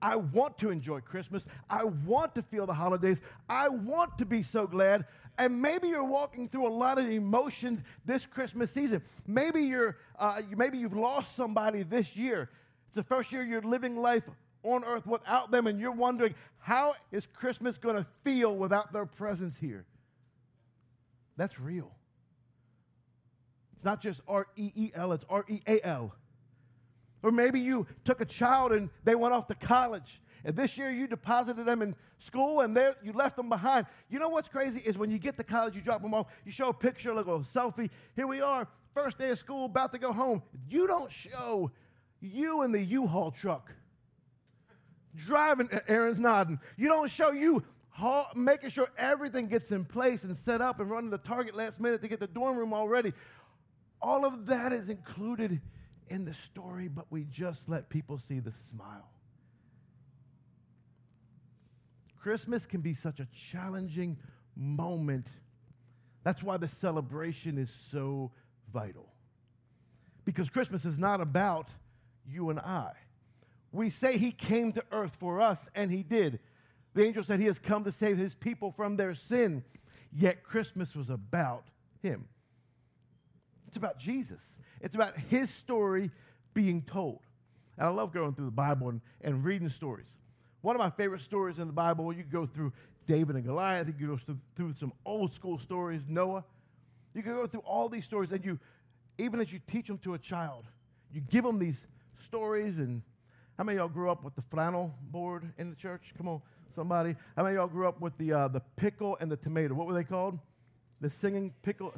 I 0.00 0.16
want 0.16 0.58
to 0.58 0.70
enjoy 0.70 1.00
Christmas. 1.00 1.44
I 1.68 1.84
want 1.84 2.34
to 2.36 2.42
feel 2.42 2.66
the 2.66 2.74
holidays. 2.74 3.18
I 3.48 3.68
want 3.68 4.18
to 4.18 4.26
be 4.26 4.42
so 4.42 4.66
glad. 4.66 5.06
And 5.38 5.60
maybe 5.62 5.88
you're 5.88 6.04
walking 6.04 6.48
through 6.48 6.66
a 6.66 6.70
lot 6.70 6.98
of 6.98 7.08
emotions 7.08 7.80
this 8.04 8.26
Christmas 8.26 8.70
season. 8.70 9.02
Maybe 9.26 9.62
you're, 9.62 9.96
uh, 10.18 10.42
maybe 10.56 10.78
you've 10.78 10.96
lost 10.96 11.36
somebody 11.36 11.82
this 11.82 12.16
year. 12.16 12.50
It's 12.86 12.96
the 12.96 13.02
first 13.02 13.32
year 13.32 13.42
you're 13.42 13.62
living 13.62 13.96
life 13.96 14.24
on 14.62 14.84
earth 14.84 15.06
without 15.06 15.50
them, 15.50 15.66
and 15.66 15.78
you're 15.78 15.92
wondering 15.92 16.34
how 16.58 16.94
is 17.12 17.26
Christmas 17.26 17.78
going 17.78 17.96
to 17.96 18.06
feel 18.24 18.54
without 18.56 18.92
their 18.92 19.06
presence 19.06 19.56
here. 19.58 19.84
That's 21.36 21.60
real. 21.60 21.92
It's 23.76 23.84
not 23.84 24.02
just 24.02 24.20
R 24.26 24.48
E 24.56 24.72
E 24.74 24.90
L; 24.94 25.12
it's 25.12 25.24
R 25.30 25.44
E 25.48 25.60
A 25.68 25.86
L. 25.86 26.14
Or 27.22 27.30
maybe 27.30 27.60
you 27.60 27.86
took 28.04 28.20
a 28.20 28.24
child 28.24 28.72
and 28.72 28.90
they 29.04 29.14
went 29.14 29.34
off 29.34 29.48
to 29.48 29.54
college 29.54 30.20
and 30.44 30.56
this 30.56 30.78
year 30.78 30.90
you 30.90 31.06
deposited 31.06 31.66
them 31.66 31.82
in 31.82 31.94
school 32.18 32.60
and 32.60 32.76
you 33.02 33.12
left 33.12 33.36
them 33.36 33.48
behind. 33.48 33.86
You 34.08 34.18
know 34.18 34.28
what's 34.28 34.48
crazy 34.48 34.80
is 34.80 34.96
when 34.96 35.10
you 35.10 35.18
get 35.18 35.36
to 35.36 35.44
college, 35.44 35.74
you 35.74 35.80
drop 35.80 36.02
them 36.02 36.14
off, 36.14 36.26
you 36.44 36.52
show 36.52 36.68
a 36.68 36.74
picture, 36.74 37.12
like 37.12 37.26
a 37.26 37.40
selfie. 37.54 37.90
Here 38.16 38.26
we 38.26 38.40
are, 38.40 38.66
first 38.94 39.18
day 39.18 39.30
of 39.30 39.38
school, 39.38 39.66
about 39.66 39.92
to 39.92 39.98
go 39.98 40.12
home. 40.12 40.42
You 40.68 40.86
don't 40.86 41.12
show 41.12 41.70
you 42.20 42.62
in 42.62 42.72
the 42.72 42.82
U-Haul 42.82 43.30
truck 43.32 43.72
driving. 45.16 45.68
Aaron's 45.88 46.20
nodding. 46.20 46.60
You 46.76 46.88
don't 46.88 47.10
show 47.10 47.32
you 47.32 47.64
making 48.36 48.70
sure 48.70 48.88
everything 48.96 49.48
gets 49.48 49.72
in 49.72 49.84
place 49.84 50.22
and 50.22 50.36
set 50.36 50.60
up 50.60 50.78
and 50.78 50.88
running 50.88 51.10
the 51.10 51.18
target 51.18 51.56
last 51.56 51.80
minute 51.80 52.00
to 52.02 52.08
get 52.08 52.20
the 52.20 52.28
dorm 52.28 52.56
room 52.56 52.72
all 52.72 52.88
ready. 52.88 53.12
All 54.00 54.24
of 54.24 54.46
that 54.46 54.72
is 54.72 54.88
included 54.88 55.60
in 56.10 56.24
the 56.24 56.34
story, 56.34 56.88
but 56.88 57.06
we 57.10 57.24
just 57.24 57.68
let 57.68 57.88
people 57.88 58.20
see 58.28 58.40
the 58.40 58.52
smile. 58.70 59.08
Christmas 62.20 62.66
can 62.66 62.80
be 62.80 62.94
such 62.94 63.20
a 63.20 63.28
challenging 63.50 64.18
moment. 64.56 65.26
That's 66.24 66.42
why 66.42 66.56
the 66.56 66.68
celebration 66.68 67.58
is 67.58 67.70
so 67.90 68.32
vital. 68.72 69.08
Because 70.24 70.50
Christmas 70.50 70.84
is 70.84 70.98
not 70.98 71.20
about 71.20 71.68
you 72.26 72.50
and 72.50 72.58
I. 72.58 72.92
We 73.72 73.90
say 73.90 74.18
he 74.18 74.32
came 74.32 74.72
to 74.72 74.84
earth 74.92 75.16
for 75.18 75.40
us, 75.40 75.68
and 75.74 75.90
he 75.90 76.02
did. 76.02 76.40
The 76.94 77.04
angel 77.04 77.22
said 77.22 77.40
he 77.40 77.46
has 77.46 77.58
come 77.58 77.84
to 77.84 77.92
save 77.92 78.18
his 78.18 78.34
people 78.34 78.72
from 78.72 78.96
their 78.96 79.14
sin. 79.14 79.62
Yet 80.12 80.42
Christmas 80.42 80.94
was 80.94 81.10
about 81.10 81.64
him. 82.02 82.26
It's 83.68 83.76
about 83.76 83.98
Jesus. 83.98 84.40
It's 84.80 84.94
about 84.94 85.14
his 85.28 85.50
story 85.50 86.10
being 86.54 86.82
told. 86.82 87.20
And 87.76 87.86
I 87.86 87.90
love 87.90 88.12
going 88.14 88.34
through 88.34 88.46
the 88.46 88.50
Bible 88.50 88.88
and, 88.88 89.00
and 89.20 89.44
reading 89.44 89.68
stories. 89.68 90.06
One 90.62 90.74
of 90.74 90.80
my 90.80 90.90
favorite 90.90 91.20
stories 91.20 91.58
in 91.58 91.66
the 91.66 91.72
Bible, 91.72 92.10
you 92.12 92.24
go 92.24 92.46
through 92.46 92.72
David 93.06 93.36
and 93.36 93.44
Goliath, 93.44 93.86
you 93.86 94.06
go 94.06 94.18
through 94.56 94.74
some 94.80 94.92
old 95.04 95.34
school 95.34 95.58
stories, 95.58 96.02
Noah. 96.08 96.44
You 97.14 97.22
can 97.22 97.34
go 97.34 97.46
through 97.46 97.60
all 97.60 97.90
these 97.90 98.06
stories, 98.06 98.32
and 98.32 98.42
you, 98.42 98.58
even 99.18 99.38
as 99.40 99.52
you 99.52 99.60
teach 99.66 99.86
them 99.86 99.98
to 99.98 100.14
a 100.14 100.18
child, 100.18 100.64
you 101.12 101.20
give 101.20 101.44
them 101.44 101.58
these 101.58 101.76
stories. 102.24 102.78
And 102.78 103.02
how 103.58 103.64
many 103.64 103.76
of 103.76 103.82
y'all 103.82 103.88
grew 103.88 104.10
up 104.10 104.24
with 104.24 104.34
the 104.34 104.42
flannel 104.50 104.94
board 105.10 105.44
in 105.58 105.68
the 105.68 105.76
church? 105.76 106.14
Come 106.16 106.28
on, 106.28 106.40
somebody. 106.74 107.16
How 107.36 107.42
many 107.42 107.56
of 107.56 107.60
y'all 107.60 107.68
grew 107.68 107.86
up 107.86 108.00
with 108.00 108.16
the 108.16 108.32
uh, 108.32 108.48
the 108.48 108.60
pickle 108.76 109.18
and 109.20 109.30
the 109.30 109.36
tomato? 109.36 109.74
What 109.74 109.86
were 109.86 109.94
they 109.94 110.04
called? 110.04 110.38
The 111.02 111.10
singing 111.10 111.52
pickle. 111.62 111.92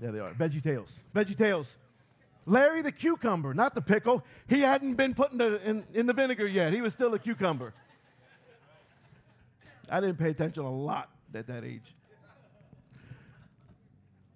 There 0.00 0.12
they 0.12 0.18
are. 0.18 0.32
Veggie 0.32 0.62
Tales. 0.62 0.88
Veggie 1.14 1.36
Tales. 1.36 1.68
Larry 2.46 2.80
the 2.80 2.90
cucumber, 2.90 3.52
not 3.52 3.74
the 3.74 3.82
pickle. 3.82 4.24
He 4.48 4.60
hadn't 4.60 4.94
been 4.94 5.14
put 5.14 5.30
in 5.30 5.38
the, 5.38 5.68
in, 5.68 5.84
in 5.92 6.06
the 6.06 6.14
vinegar 6.14 6.46
yet. 6.46 6.72
He 6.72 6.80
was 6.80 6.94
still 6.94 7.12
a 7.14 7.18
cucumber. 7.18 7.74
I 9.90 10.00
didn't 10.00 10.18
pay 10.18 10.30
attention 10.30 10.64
a 10.64 10.72
lot 10.72 11.10
at 11.34 11.46
that 11.48 11.64
age. 11.64 11.94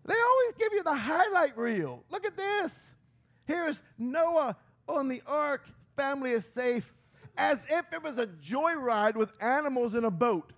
They 0.05 0.15
always 0.15 0.55
give 0.59 0.73
you 0.75 0.83
the 0.83 0.95
highlight 0.95 1.57
reel. 1.57 2.05
Look 2.11 2.27
at 2.27 2.37
this. 2.37 2.73
Here's 3.47 3.81
Noah 3.99 4.57
on 4.87 5.09
the 5.09 5.23
ark. 5.27 5.67
Family 5.97 6.33
is 6.33 6.45
safe. 6.55 6.93
As 7.37 7.67
if 7.71 7.87
it 7.93 8.03
was 8.03 8.19
a 8.19 8.27
joyride 8.27 9.17
with 9.17 9.33
animals 9.41 9.95
in 9.95 10.05
a 10.05 10.11
boat. 10.11 10.53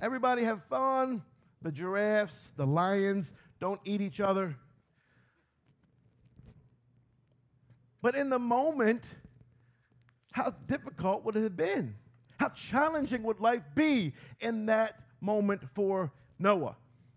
Everybody 0.00 0.44
have 0.44 0.62
fun. 0.64 1.22
The 1.62 1.72
giraffes, 1.72 2.34
the 2.56 2.66
lions 2.66 3.30
don't 3.60 3.80
eat 3.84 4.00
each 4.00 4.20
other. 4.20 4.56
But 8.02 8.14
in 8.14 8.30
the 8.30 8.38
moment, 8.38 9.04
how 10.32 10.54
difficult 10.66 11.24
would 11.24 11.36
it 11.36 11.42
have 11.42 11.56
been? 11.56 11.94
How 12.38 12.48
challenging 12.48 13.22
would 13.24 13.40
life 13.40 13.62
be 13.74 14.14
in 14.40 14.66
that 14.66 14.98
moment 15.20 15.60
for 15.74 16.10
Noah, 16.38 16.76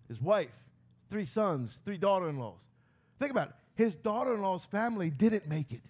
his 0.10 0.21
wife, 0.21 0.51
three 1.10 1.25
sons, 1.25 1.77
three 1.86 1.97
daughter 1.97 2.27
in 2.27 2.38
laws? 2.38 2.60
Think 3.19 3.32
about 3.32 3.49
it. 3.49 3.53
His 3.75 3.95
daughter 3.95 4.34
in 4.36 4.41
law's 4.41 4.65
family 4.65 5.10
didn't 5.10 5.47
make 5.47 5.71
it. 5.71 5.82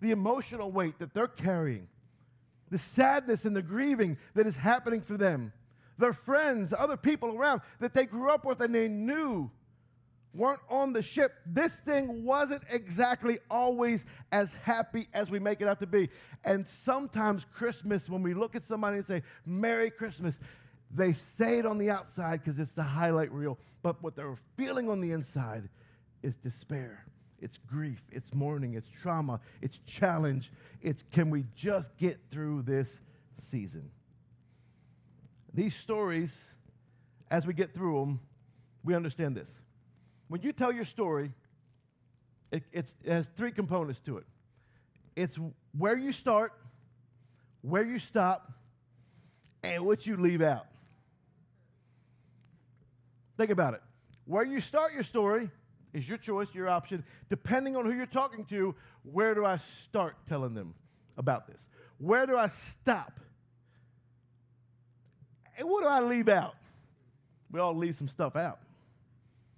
The 0.00 0.10
emotional 0.10 0.72
weight 0.72 0.98
that 0.98 1.14
they're 1.14 1.28
carrying, 1.28 1.86
the 2.70 2.78
sadness 2.78 3.44
and 3.44 3.54
the 3.54 3.62
grieving 3.62 4.18
that 4.34 4.48
is 4.48 4.56
happening 4.56 5.00
for 5.00 5.16
them, 5.16 5.52
their 5.98 6.12
friends, 6.12 6.72
other 6.76 6.96
people 6.96 7.36
around 7.36 7.60
that 7.80 7.94
they 7.94 8.04
grew 8.04 8.30
up 8.30 8.44
with 8.44 8.60
and 8.60 8.74
they 8.74 8.88
knew 8.88 9.50
weren't 10.34 10.60
on 10.68 10.92
the 10.92 11.02
ship, 11.02 11.34
this 11.46 11.72
thing 11.72 12.24
wasn't 12.24 12.62
exactly 12.70 13.38
always 13.50 14.04
as 14.30 14.54
happy 14.54 15.08
as 15.12 15.30
we 15.30 15.38
make 15.38 15.60
it 15.60 15.68
out 15.68 15.80
to 15.80 15.86
be. 15.86 16.08
And 16.44 16.64
sometimes 16.84 17.44
Christmas, 17.52 18.08
when 18.08 18.22
we 18.22 18.34
look 18.34 18.56
at 18.56 18.66
somebody 18.66 18.98
and 18.98 19.06
say, 19.06 19.22
Merry 19.44 19.90
Christmas, 19.90 20.38
they 20.90 21.12
say 21.12 21.58
it 21.58 21.66
on 21.66 21.78
the 21.78 21.90
outside 21.90 22.42
because 22.42 22.58
it's 22.58 22.72
the 22.72 22.82
highlight 22.82 23.32
reel. 23.32 23.58
But 23.82 24.02
what 24.02 24.16
they're 24.16 24.38
feeling 24.56 24.88
on 24.88 25.00
the 25.00 25.12
inside 25.12 25.68
is 26.22 26.34
despair. 26.36 27.04
It's 27.40 27.58
grief, 27.58 28.00
it's 28.12 28.32
mourning, 28.32 28.74
it's 28.74 28.88
trauma, 28.88 29.40
it's 29.60 29.78
challenge. 29.84 30.52
It's 30.80 31.02
can 31.10 31.28
we 31.28 31.44
just 31.56 31.96
get 31.96 32.20
through 32.30 32.62
this 32.62 33.00
season? 33.38 33.90
These 35.54 35.74
stories, 35.74 36.36
as 37.30 37.46
we 37.46 37.54
get 37.54 37.74
through 37.74 38.00
them, 38.00 38.20
we 38.84 38.94
understand 38.94 39.36
this 39.36 39.48
when 40.32 40.40
you 40.40 40.54
tell 40.54 40.72
your 40.72 40.86
story, 40.86 41.30
it, 42.50 42.62
it 42.72 42.90
has 43.06 43.26
three 43.36 43.52
components 43.52 44.00
to 44.06 44.16
it 44.16 44.24
it's 45.14 45.38
where 45.76 45.94
you 45.94 46.10
start, 46.10 46.54
where 47.60 47.84
you 47.84 47.98
stop, 47.98 48.50
and 49.62 49.84
what 49.84 50.06
you 50.06 50.16
leave 50.16 50.40
out. 50.40 50.64
Think 53.36 53.50
about 53.50 53.74
it. 53.74 53.82
Where 54.24 54.42
you 54.42 54.62
start 54.62 54.94
your 54.94 55.02
story 55.02 55.50
is 55.92 56.08
your 56.08 56.16
choice, 56.16 56.48
your 56.54 56.70
option. 56.70 57.04
Depending 57.28 57.76
on 57.76 57.84
who 57.84 57.92
you're 57.92 58.06
talking 58.06 58.46
to, 58.46 58.74
where 59.02 59.34
do 59.34 59.44
I 59.44 59.58
start 59.84 60.16
telling 60.30 60.54
them 60.54 60.72
about 61.18 61.46
this? 61.46 61.60
Where 61.98 62.24
do 62.24 62.38
I 62.38 62.48
stop? 62.48 63.20
What 65.62 65.82
do 65.82 65.88
I 65.88 66.00
leave 66.00 66.28
out? 66.28 66.54
We 67.50 67.60
all 67.60 67.76
leave 67.76 67.96
some 67.96 68.08
stuff 68.08 68.36
out. 68.36 68.58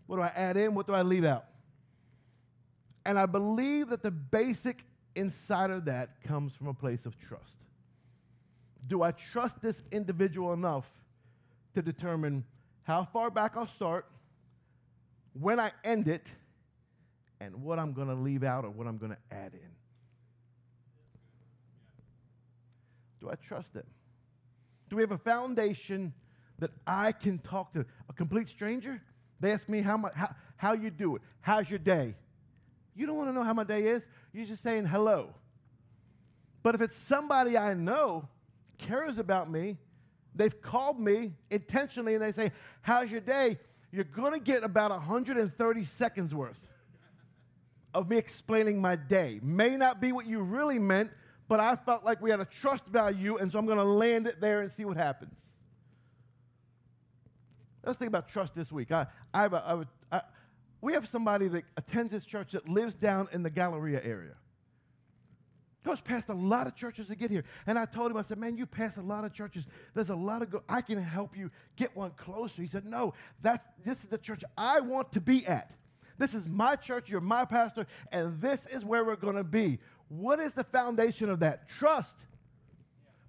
What 0.07 0.17
do 0.17 0.23
I 0.23 0.33
add 0.35 0.57
in? 0.57 0.75
What 0.75 0.87
do 0.87 0.95
I 0.95 1.03
leave 1.03 1.25
out? 1.25 1.45
And 3.07 3.19
I 3.19 3.27
believe 3.27 3.89
that 3.89 4.03
the 4.03 4.11
basic 4.11 4.85
inside 5.15 5.71
of 5.71 5.85
that 5.85 6.23
comes 6.25 6.55
from 6.55 6.69
a 6.69 6.75
place 6.75 7.07
of 7.07 7.19
trust. 7.19 7.55
Do 8.89 9.03
I 9.03 9.13
trust 9.13 9.63
this 9.63 9.83
individual 9.93 10.53
enough 10.53 10.87
to 11.75 11.83
determine 11.83 12.45
how 12.83 13.05
far 13.05 13.31
back 13.31 13.57
I'll 13.57 13.67
start, 13.67 14.07
when 15.33 15.59
I 15.59 15.73
end 15.85 16.09
it, 16.09 16.31
and 17.41 17.63
what 17.63 17.79
I'm 17.79 17.93
going 17.93 18.09
to 18.09 18.15
leave 18.15 18.45
out 18.45 18.65
or 18.65 18.71
what 18.71 18.87
I'm 18.87 18.99
going 18.99 19.13
to 19.13 19.19
add 19.35 19.53
in? 19.55 19.71
Do 23.21 23.31
I 23.31 23.35
trust 23.37 23.73
them? 23.73 23.87
Do 24.95 24.99
we 24.99 25.03
have 25.03 25.11
a 25.11 25.19
foundation 25.19 26.13
that 26.61 26.71
I 26.87 27.11
can 27.11 27.41
talk 27.41 27.73
to 27.73 27.85
a 28.09 28.13
complete 28.13 28.49
stranger? 28.49 29.03
They 29.41 29.51
ask 29.51 29.69
me 29.69 29.81
how, 29.83 29.97
my, 29.97 30.11
how, 30.15 30.37
how 30.57 30.75
you 30.75 30.89
do 30.89 31.17
it. 31.17 31.23
How's 31.41 31.69
your 31.69 31.81
day? 31.81 32.15
You 32.95 33.05
don't 33.05 33.17
want 33.17 33.29
to 33.29 33.33
know 33.33 33.43
how 33.43 33.55
my 33.55 33.65
day 33.65 33.89
is. 33.89 34.05
You're 34.33 34.47
just 34.47 34.63
saying 34.63 34.87
hello. 34.87 35.35
But 36.63 36.77
if 36.77 36.81
it's 36.81 36.97
somebody 36.97 37.59
I 37.59 37.75
know, 37.75 38.29
cares 38.79 39.19
about 39.19 39.51
me, 39.51 39.79
they've 40.33 40.63
called 40.63 41.01
me 41.01 41.33
intentionally 41.51 42.15
and 42.15 42.23
they 42.23 42.31
say, 42.31 42.53
How's 42.81 43.11
your 43.11 43.21
day? 43.21 43.59
You're 43.91 44.05
going 44.05 44.33
to 44.33 44.39
get 44.39 44.63
about 44.63 44.93
130 44.93 45.85
seconds 45.87 46.33
worth 46.33 46.61
of 47.93 48.09
me 48.09 48.17
explaining 48.17 48.81
my 48.81 48.95
day. 48.95 49.41
May 49.43 49.77
not 49.77 50.01
be 50.01 50.13
what 50.13 50.27
you 50.27 50.41
really 50.41 50.79
meant, 50.79 51.11
but 51.49 51.61
I 51.61 51.77
felt 51.77 52.05
like 52.05 52.21
we 52.21 52.31
had 52.31 52.41
a 52.41 52.45
trust 52.45 52.87
value, 52.87 53.37
and 53.37 53.51
so 53.51 53.59
I'm 53.59 53.67
going 53.67 53.79
to 53.79 53.85
land 53.85 54.27
it 54.27 54.41
there 54.41 54.61
and 54.61 54.73
see 54.73 54.85
what 54.85 54.97
happens. 54.97 55.35
Let's 57.85 57.99
think 57.99 58.09
about 58.09 58.29
trust 58.29 58.55
this 58.55 58.73
week. 58.73 58.93
I, 58.93 59.07
I 59.33 59.43
have 59.43 59.53
a, 59.53 59.63
I 59.67 59.75
would, 59.75 59.89
I, 60.11 60.23
we 60.81 60.95
have 60.95 61.07
somebody 61.09 61.49
that 61.49 61.65
attends 61.77 62.13
this 62.13 62.25
church 62.25 62.53
that 62.53 62.69
lives 62.69 62.95
down 62.95 63.29
in 63.33 63.43
the 63.43 63.51
Galleria 63.51 64.01
area. 64.03 64.35
Goes 65.85 66.01
past 66.01 66.31
a 66.31 66.35
lot 66.35 66.67
of 66.67 66.75
churches 66.75 67.09
to 67.09 67.15
get 67.15 67.31
here. 67.31 67.45
And 67.67 67.79
I 67.79 67.85
told 67.85 68.11
him, 68.11 68.17
I 68.17 68.23
said, 68.23 68.39
man, 68.39 68.57
you 68.57 68.65
pass 68.65 68.97
a 68.97 69.03
lot 69.03 69.25
of 69.25 69.35
churches. 69.35 69.67
There's 69.93 70.09
a 70.09 70.15
lot 70.15 70.41
of 70.41 70.51
go- 70.51 70.63
I 70.67 70.81
can 70.81 71.03
help 71.03 71.37
you 71.37 71.51
get 71.77 71.95
one 71.95 72.13
closer. 72.13 72.63
He 72.63 72.69
said, 72.69 72.87
no, 72.87 73.13
that's, 73.43 73.67
this 73.85 73.99
is 73.99 74.07
the 74.07 74.17
church 74.17 74.43
I 74.57 74.81
want 74.81 75.13
to 75.13 75.21
be 75.21 75.47
at. 75.47 75.73
This 76.17 76.33
is 76.33 76.49
my 76.49 76.77
church, 76.77 77.11
you're 77.11 77.21
my 77.21 77.45
pastor, 77.45 77.87
and 78.13 78.41
this 78.41 78.65
is 78.67 78.85
where 78.85 79.05
we're 79.05 79.17
going 79.17 79.37
to 79.37 79.45
be. 79.45 79.79
What 80.19 80.39
is 80.39 80.53
the 80.53 80.65
foundation 80.65 81.29
of 81.29 81.41
that? 81.41 81.69
Trust. 81.69 82.15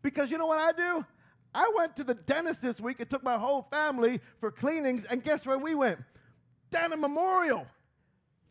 Because 0.04 0.30
you 0.30 0.38
know 0.38 0.46
what 0.46 0.60
I 0.60 0.72
do? 0.72 1.06
I 1.54 1.72
went 1.76 1.96
to 1.96 2.04
the 2.04 2.14
dentist 2.14 2.62
this 2.62 2.80
week 2.80 3.00
and 3.00 3.10
took 3.10 3.24
my 3.24 3.38
whole 3.38 3.68
family 3.72 4.20
for 4.40 4.52
cleanings, 4.52 5.06
and 5.06 5.24
guess 5.24 5.46
where 5.46 5.58
we 5.58 5.74
went? 5.74 5.98
Down 6.70 6.92
Denton 6.92 7.02
Memorial. 7.02 7.66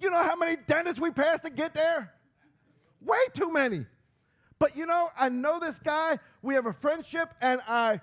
You 0.00 0.10
know 0.10 0.22
how 0.22 0.34
many 0.34 0.56
dentists 0.66 1.00
we 1.00 1.10
passed 1.10 1.44
to 1.44 1.50
get 1.50 1.74
there? 1.74 2.12
Way 3.02 3.18
too 3.34 3.52
many. 3.52 3.86
But 4.58 4.76
you 4.76 4.86
know, 4.86 5.10
I 5.16 5.28
know 5.28 5.60
this 5.60 5.78
guy, 5.78 6.18
we 6.42 6.54
have 6.54 6.66
a 6.66 6.72
friendship, 6.72 7.32
and 7.40 7.60
I 7.68 8.00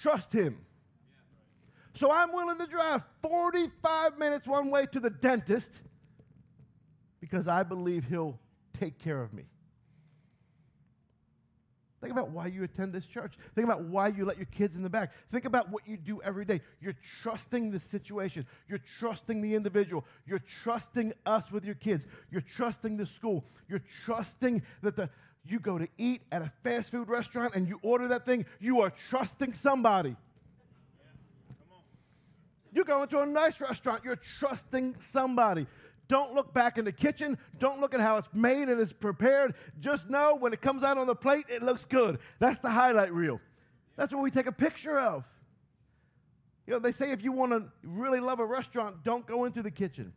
trust 0.00 0.32
him. 0.32 0.58
So 1.94 2.10
I'm 2.10 2.32
willing 2.32 2.58
to 2.58 2.66
drive 2.66 3.04
45 3.22 4.18
minutes 4.18 4.46
one 4.46 4.70
way 4.70 4.86
to 4.92 5.00
the 5.00 5.10
dentist 5.10 5.70
because 7.20 7.48
I 7.48 7.64
believe 7.64 8.04
he'll 8.04 8.38
take 8.82 8.98
care 8.98 9.22
of 9.22 9.32
me. 9.32 9.44
Think 12.00 12.10
about 12.10 12.30
why 12.30 12.46
you 12.46 12.64
attend 12.64 12.92
this 12.92 13.06
church. 13.06 13.34
Think 13.54 13.64
about 13.64 13.84
why 13.84 14.08
you 14.08 14.24
let 14.24 14.36
your 14.36 14.46
kids 14.46 14.74
in 14.74 14.82
the 14.82 14.90
back. 14.90 15.12
Think 15.30 15.44
about 15.44 15.70
what 15.70 15.86
you 15.86 15.96
do 15.96 16.20
every 16.22 16.44
day. 16.44 16.60
You're 16.80 16.96
trusting 17.22 17.70
the 17.70 17.78
situation. 17.78 18.44
You're 18.68 18.80
trusting 18.98 19.40
the 19.40 19.54
individual. 19.54 20.04
You're 20.26 20.42
trusting 20.64 21.12
us 21.24 21.44
with 21.52 21.64
your 21.64 21.76
kids. 21.76 22.04
You're 22.32 22.40
trusting 22.40 22.96
the 22.96 23.06
school. 23.06 23.44
You're 23.68 23.84
trusting 24.04 24.62
that 24.82 24.96
the 24.96 25.10
you 25.44 25.58
go 25.58 25.76
to 25.76 25.88
eat 25.98 26.22
at 26.30 26.42
a 26.42 26.52
fast 26.62 26.90
food 26.90 27.08
restaurant 27.08 27.56
and 27.56 27.66
you 27.68 27.80
order 27.82 28.08
that 28.08 28.24
thing, 28.24 28.46
you 28.60 28.80
are 28.80 28.92
trusting 29.10 29.54
somebody. 29.54 30.16
You 32.72 32.84
go 32.84 33.02
into 33.02 33.20
a 33.20 33.26
nice 33.26 33.60
restaurant, 33.60 34.02
you're 34.04 34.20
trusting 34.38 34.96
somebody. 35.00 35.66
Don't 36.12 36.34
look 36.34 36.52
back 36.52 36.76
in 36.76 36.84
the 36.84 36.92
kitchen. 36.92 37.38
Don't 37.58 37.80
look 37.80 37.94
at 37.94 38.00
how 38.00 38.18
it's 38.18 38.28
made 38.34 38.68
and 38.68 38.78
it's 38.78 38.92
prepared. 38.92 39.54
Just 39.80 40.10
know 40.10 40.36
when 40.38 40.52
it 40.52 40.60
comes 40.60 40.84
out 40.84 40.98
on 40.98 41.06
the 41.06 41.14
plate, 41.14 41.46
it 41.48 41.62
looks 41.62 41.86
good. 41.86 42.18
That's 42.38 42.58
the 42.58 42.68
highlight 42.68 43.14
reel. 43.14 43.40
That's 43.96 44.12
what 44.12 44.22
we 44.22 44.30
take 44.30 44.46
a 44.46 44.52
picture 44.52 44.98
of. 44.98 45.24
You 46.66 46.74
know, 46.74 46.80
they 46.80 46.92
say 46.92 47.12
if 47.12 47.24
you 47.24 47.32
want 47.32 47.52
to 47.52 47.64
really 47.82 48.20
love 48.20 48.40
a 48.40 48.44
restaurant, 48.44 49.02
don't 49.02 49.26
go 49.26 49.46
into 49.46 49.62
the 49.62 49.70
kitchen. 49.70 50.12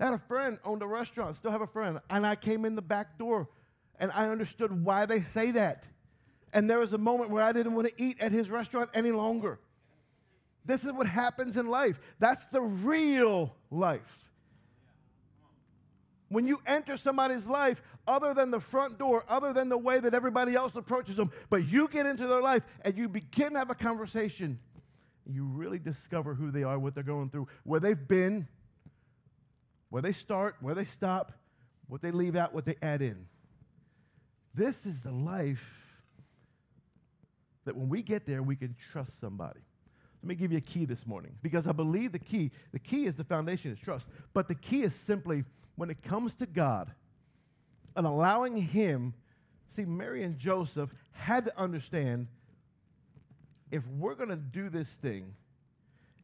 I 0.00 0.06
had 0.06 0.14
a 0.14 0.22
friend 0.26 0.58
owned 0.64 0.82
a 0.82 0.86
restaurant, 0.86 1.36
still 1.36 1.50
have 1.50 1.60
a 1.60 1.66
friend, 1.66 2.00
and 2.08 2.26
I 2.26 2.34
came 2.34 2.64
in 2.64 2.74
the 2.74 2.80
back 2.80 3.18
door 3.18 3.50
and 3.98 4.10
I 4.14 4.30
understood 4.30 4.72
why 4.86 5.04
they 5.04 5.20
say 5.20 5.50
that. 5.50 5.84
And 6.54 6.70
there 6.70 6.78
was 6.78 6.94
a 6.94 6.98
moment 6.98 7.28
where 7.28 7.42
I 7.42 7.52
didn't 7.52 7.74
want 7.74 7.88
to 7.88 8.02
eat 8.02 8.16
at 8.22 8.32
his 8.32 8.48
restaurant 8.48 8.88
any 8.94 9.12
longer. 9.12 9.60
This 10.64 10.82
is 10.82 10.92
what 10.92 11.06
happens 11.06 11.58
in 11.58 11.68
life. 11.68 12.00
That's 12.18 12.46
the 12.46 12.62
real 12.62 13.54
life. 13.70 14.18
When 16.32 16.46
you 16.46 16.62
enter 16.66 16.96
somebody's 16.96 17.44
life, 17.44 17.82
other 18.06 18.32
than 18.32 18.50
the 18.50 18.58
front 18.58 18.98
door, 18.98 19.22
other 19.28 19.52
than 19.52 19.68
the 19.68 19.76
way 19.76 20.00
that 20.00 20.14
everybody 20.14 20.54
else 20.54 20.74
approaches 20.74 21.16
them, 21.16 21.30
but 21.50 21.68
you 21.68 21.88
get 21.88 22.06
into 22.06 22.26
their 22.26 22.40
life 22.40 22.62
and 22.86 22.96
you 22.96 23.06
begin 23.06 23.52
to 23.52 23.58
have 23.58 23.68
a 23.68 23.74
conversation, 23.74 24.58
you 25.30 25.44
really 25.44 25.78
discover 25.78 26.32
who 26.32 26.50
they 26.50 26.62
are, 26.62 26.78
what 26.78 26.94
they're 26.94 27.04
going 27.04 27.28
through, 27.28 27.48
where 27.64 27.80
they've 27.80 28.08
been, 28.08 28.48
where 29.90 30.00
they 30.00 30.14
start, 30.14 30.56
where 30.62 30.74
they 30.74 30.86
stop, 30.86 31.32
what 31.86 32.00
they 32.00 32.10
leave 32.10 32.34
out, 32.34 32.54
what 32.54 32.64
they 32.64 32.76
add 32.80 33.02
in. 33.02 33.26
This 34.54 34.86
is 34.86 35.02
the 35.02 35.12
life 35.12 35.62
that 37.66 37.76
when 37.76 37.90
we 37.90 38.00
get 38.00 38.24
there, 38.24 38.42
we 38.42 38.56
can 38.56 38.74
trust 38.90 39.20
somebody. 39.20 39.60
Let 40.22 40.28
me 40.28 40.34
give 40.34 40.50
you 40.50 40.58
a 40.58 40.62
key 40.62 40.86
this 40.86 41.06
morning 41.06 41.34
because 41.42 41.68
I 41.68 41.72
believe 41.72 42.12
the 42.12 42.18
key, 42.18 42.52
the 42.72 42.78
key 42.78 43.04
is 43.04 43.16
the 43.16 43.24
foundation 43.24 43.70
is 43.70 43.78
trust. 43.78 44.06
But 44.32 44.48
the 44.48 44.54
key 44.54 44.82
is 44.82 44.94
simply 44.94 45.44
when 45.76 45.90
it 45.90 46.02
comes 46.02 46.34
to 46.36 46.46
God 46.46 46.90
and 47.96 48.06
allowing 48.06 48.56
Him, 48.56 49.14
see, 49.76 49.84
Mary 49.84 50.22
and 50.22 50.38
Joseph 50.38 50.90
had 51.12 51.44
to 51.46 51.58
understand 51.58 52.28
if 53.70 53.82
we're 53.98 54.14
going 54.14 54.28
to 54.28 54.36
do 54.36 54.68
this 54.68 54.88
thing, 54.88 55.34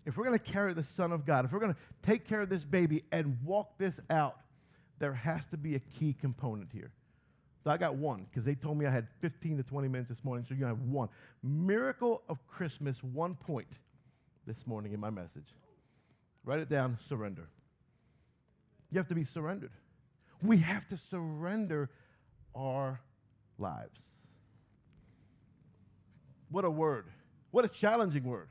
if 0.04 0.16
we're 0.16 0.24
going 0.24 0.38
to 0.38 0.52
carry 0.52 0.74
the 0.74 0.84
Son 0.96 1.12
of 1.12 1.26
God, 1.26 1.44
if 1.44 1.52
we're 1.52 1.60
going 1.60 1.74
to 1.74 1.80
take 2.02 2.26
care 2.26 2.40
of 2.40 2.48
this 2.48 2.64
baby 2.64 3.04
and 3.10 3.38
walk 3.44 3.76
this 3.78 3.98
out, 4.10 4.36
there 4.98 5.12
has 5.12 5.42
to 5.50 5.56
be 5.56 5.74
a 5.74 5.80
key 5.80 6.14
component 6.20 6.70
here. 6.72 6.90
So 7.64 7.70
I 7.70 7.76
got 7.76 7.96
one 7.96 8.26
because 8.30 8.44
they 8.44 8.54
told 8.54 8.78
me 8.78 8.86
I 8.86 8.90
had 8.90 9.06
15 9.20 9.58
to 9.58 9.62
20 9.62 9.88
minutes 9.88 10.08
this 10.08 10.24
morning, 10.24 10.46
so 10.48 10.54
you 10.54 10.64
have 10.64 10.80
one. 10.80 11.08
Miracle 11.42 12.22
of 12.28 12.38
Christmas, 12.46 13.02
one 13.02 13.34
point 13.34 13.68
this 14.46 14.66
morning 14.66 14.92
in 14.92 15.00
my 15.00 15.10
message. 15.10 15.54
Write 16.44 16.60
it 16.60 16.70
down 16.70 16.98
surrender. 17.08 17.48
You 18.90 18.98
have 18.98 19.08
to 19.08 19.14
be 19.14 19.24
surrendered. 19.24 19.72
We 20.42 20.58
have 20.58 20.88
to 20.88 20.98
surrender 21.10 21.90
our 22.54 23.00
lives. 23.58 23.98
What 26.50 26.64
a 26.64 26.70
word. 26.70 27.06
What 27.50 27.64
a 27.64 27.68
challenging 27.68 28.24
word. 28.24 28.48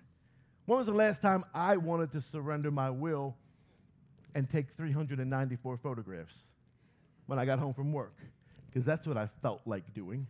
When 0.66 0.78
was 0.78 0.88
the 0.88 0.94
last 0.94 1.22
time 1.22 1.46
I 1.54 1.78
wanted 1.78 2.12
to 2.12 2.22
surrender 2.22 2.72
my 2.72 2.90
will 2.90 3.36
and 4.36 4.50
take 4.50 4.68
394 4.76 5.78
photographs 5.78 6.36
when 7.26 7.40
I 7.40 7.46
got 7.46 7.58
home 7.58 7.74
from 7.74 7.94
work? 7.94 8.16
Because 8.68 8.86
that's 8.86 9.08
what 9.08 9.18
I 9.18 9.30
felt 9.42 9.62
like 9.66 9.94
doing. 9.94 10.28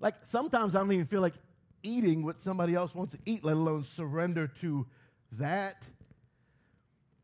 like 0.00 0.14
sometimes 0.24 0.74
I 0.74 0.78
don't 0.78 0.92
even 0.92 1.06
feel 1.06 1.20
like 1.20 1.34
eating 1.82 2.24
what 2.24 2.40
somebody 2.40 2.74
else 2.74 2.94
wants 2.94 3.14
to 3.14 3.18
eat, 3.26 3.44
let 3.44 3.56
alone 3.56 3.84
surrender 3.96 4.48
to 4.60 4.86
that. 5.32 5.82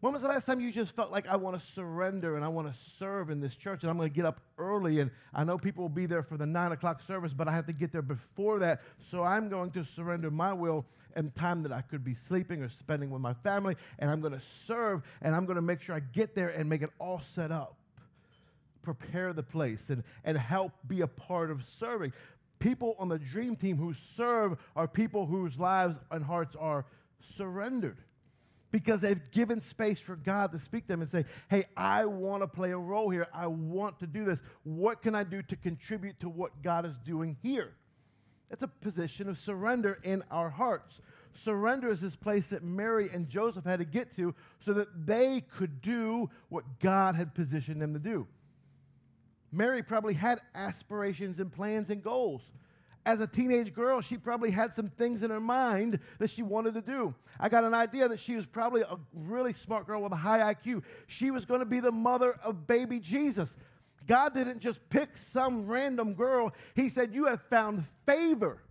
When 0.04 0.12
was 0.12 0.20
the 0.20 0.28
last 0.28 0.44
time 0.44 0.60
you 0.60 0.70
just 0.70 0.94
felt 0.94 1.10
like 1.10 1.26
I 1.26 1.36
want 1.36 1.58
to 1.58 1.66
surrender 1.72 2.36
and 2.36 2.44
I 2.44 2.48
want 2.48 2.68
to 2.68 2.74
serve 2.98 3.30
in 3.30 3.40
this 3.40 3.54
church 3.54 3.82
and 3.82 3.90
I'm 3.90 3.96
going 3.96 4.10
to 4.10 4.14
get 4.14 4.26
up 4.26 4.38
early 4.58 5.00
and 5.00 5.10
I 5.32 5.44
know 5.44 5.56
people 5.56 5.82
will 5.82 5.88
be 5.88 6.04
there 6.04 6.22
for 6.22 6.36
the 6.36 6.44
nine 6.44 6.72
o'clock 6.72 7.00
service, 7.06 7.32
but 7.32 7.48
I 7.48 7.52
have 7.52 7.64
to 7.68 7.72
get 7.72 7.90
there 7.90 8.02
before 8.02 8.58
that. 8.58 8.82
So 9.10 9.22
I'm 9.22 9.48
going 9.48 9.70
to 9.70 9.84
surrender 9.84 10.30
my 10.30 10.52
will 10.52 10.84
and 11.16 11.34
time 11.34 11.62
that 11.62 11.72
I 11.72 11.80
could 11.80 12.04
be 12.04 12.14
sleeping 12.28 12.62
or 12.62 12.68
spending 12.68 13.08
with 13.08 13.22
my 13.22 13.32
family 13.32 13.76
and 13.98 14.10
I'm 14.10 14.20
going 14.20 14.34
to 14.34 14.42
serve 14.66 15.02
and 15.22 15.34
I'm 15.34 15.46
going 15.46 15.56
to 15.56 15.62
make 15.62 15.80
sure 15.80 15.94
I 15.94 16.00
get 16.00 16.34
there 16.34 16.50
and 16.50 16.68
make 16.68 16.82
it 16.82 16.90
all 16.98 17.22
set 17.34 17.50
up. 17.50 17.74
Prepare 18.82 19.32
the 19.32 19.42
place 19.42 19.88
and, 19.88 20.04
and 20.24 20.36
help 20.36 20.72
be 20.86 21.00
a 21.00 21.06
part 21.06 21.50
of 21.50 21.62
serving. 21.80 22.12
People 22.58 22.96
on 22.98 23.08
the 23.08 23.18
dream 23.18 23.56
team 23.56 23.76
who 23.76 23.94
serve 24.16 24.58
are 24.74 24.88
people 24.88 25.26
whose 25.26 25.58
lives 25.58 25.96
and 26.10 26.24
hearts 26.24 26.56
are 26.58 26.86
surrendered 27.36 27.98
because 28.70 29.00
they've 29.00 29.30
given 29.30 29.60
space 29.60 30.00
for 30.00 30.16
God 30.16 30.50
to 30.50 30.58
speak 30.58 30.84
to 30.84 30.88
them 30.88 31.02
and 31.02 31.10
say, 31.10 31.24
Hey, 31.48 31.64
I 31.76 32.06
want 32.06 32.42
to 32.42 32.48
play 32.48 32.72
a 32.72 32.76
role 32.76 33.08
here. 33.08 33.28
I 33.32 33.46
want 33.46 34.00
to 34.00 34.06
do 34.06 34.24
this. 34.24 34.40
What 34.64 35.00
can 35.00 35.14
I 35.14 35.22
do 35.22 35.42
to 35.42 35.56
contribute 35.56 36.18
to 36.20 36.28
what 36.28 36.50
God 36.62 36.84
is 36.84 36.96
doing 37.04 37.36
here? 37.42 37.74
It's 38.50 38.62
a 38.62 38.68
position 38.68 39.28
of 39.28 39.38
surrender 39.38 39.98
in 40.02 40.22
our 40.30 40.50
hearts. 40.50 41.00
Surrender 41.44 41.88
is 41.88 42.00
this 42.00 42.16
place 42.16 42.48
that 42.48 42.62
Mary 42.62 43.08
and 43.12 43.28
Joseph 43.28 43.64
had 43.64 43.78
to 43.78 43.84
get 43.84 44.14
to 44.16 44.34
so 44.64 44.72
that 44.72 45.06
they 45.06 45.42
could 45.56 45.80
do 45.82 46.30
what 46.48 46.64
God 46.80 47.14
had 47.14 47.34
positioned 47.34 47.80
them 47.80 47.92
to 47.92 47.98
do. 47.98 48.26
Mary 49.54 49.82
probably 49.82 50.14
had 50.14 50.40
aspirations 50.54 51.38
and 51.38 51.52
plans 51.52 51.90
and 51.90 52.02
goals 52.02 52.42
as 53.06 53.20
a 53.20 53.26
teenage 53.26 53.74
girl, 53.74 54.00
she 54.00 54.16
probably 54.16 54.50
had 54.50 54.74
some 54.74 54.88
things 54.88 55.22
in 55.22 55.30
her 55.30 55.40
mind 55.40 55.98
that 56.18 56.30
she 56.30 56.42
wanted 56.42 56.74
to 56.74 56.80
do. 56.80 57.14
I 57.38 57.48
got 57.48 57.64
an 57.64 57.74
idea 57.74 58.08
that 58.08 58.20
she 58.20 58.36
was 58.36 58.46
probably 58.46 58.82
a 58.82 58.96
really 59.12 59.52
smart 59.52 59.86
girl 59.86 60.02
with 60.02 60.12
a 60.12 60.16
high 60.16 60.54
IQ. 60.54 60.82
She 61.06 61.30
was 61.30 61.44
going 61.44 61.60
to 61.60 61.66
be 61.66 61.80
the 61.80 61.92
mother 61.92 62.38
of 62.42 62.66
baby 62.66 62.98
Jesus. 62.98 63.54
God 64.06 64.34
didn't 64.34 64.60
just 64.60 64.78
pick 64.88 65.10
some 65.32 65.66
random 65.66 66.14
girl, 66.14 66.52
He 66.74 66.88
said, 66.88 67.14
You 67.14 67.26
have 67.26 67.42
found 67.42 67.84
favor. 68.06 68.62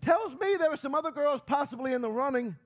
Tells 0.00 0.32
me 0.40 0.56
there 0.56 0.70
were 0.70 0.76
some 0.76 0.94
other 0.94 1.12
girls 1.12 1.40
possibly 1.46 1.92
in 1.92 2.02
the 2.02 2.10
running. 2.10 2.56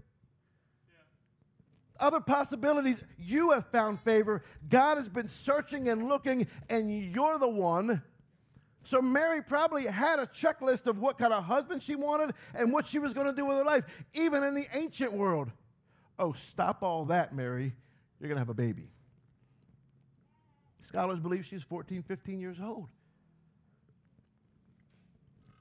Other 1.98 2.20
possibilities, 2.20 3.02
you 3.18 3.52
have 3.52 3.66
found 3.68 4.00
favor. 4.00 4.42
God 4.68 4.98
has 4.98 5.08
been 5.08 5.28
searching 5.28 5.88
and 5.88 6.08
looking, 6.08 6.46
and 6.68 7.12
you're 7.12 7.38
the 7.38 7.48
one 7.48 8.02
so 8.86 9.02
Mary 9.02 9.42
probably 9.42 9.84
had 9.84 10.20
a 10.20 10.26
checklist 10.26 10.86
of 10.86 10.98
what 10.98 11.18
kind 11.18 11.32
of 11.32 11.44
husband 11.44 11.82
she 11.82 11.96
wanted 11.96 12.34
and 12.54 12.72
what 12.72 12.86
she 12.86 13.00
was 13.00 13.12
going 13.12 13.26
to 13.26 13.32
do 13.32 13.44
with 13.44 13.56
her 13.56 13.64
life, 13.64 13.84
even 14.14 14.44
in 14.44 14.54
the 14.54 14.66
ancient 14.72 15.12
world. 15.12 15.50
Oh, 16.18 16.34
stop 16.52 16.82
all 16.82 17.04
that, 17.06 17.34
Mary. 17.34 17.74
You're 18.20 18.28
going 18.28 18.36
to 18.36 18.40
have 18.40 18.48
a 18.48 18.54
baby. 18.54 18.88
Scholars 20.86 21.18
believe 21.18 21.44
she's 21.44 21.64
14, 21.64 22.04
15 22.04 22.40
years 22.40 22.58
old. 22.62 22.86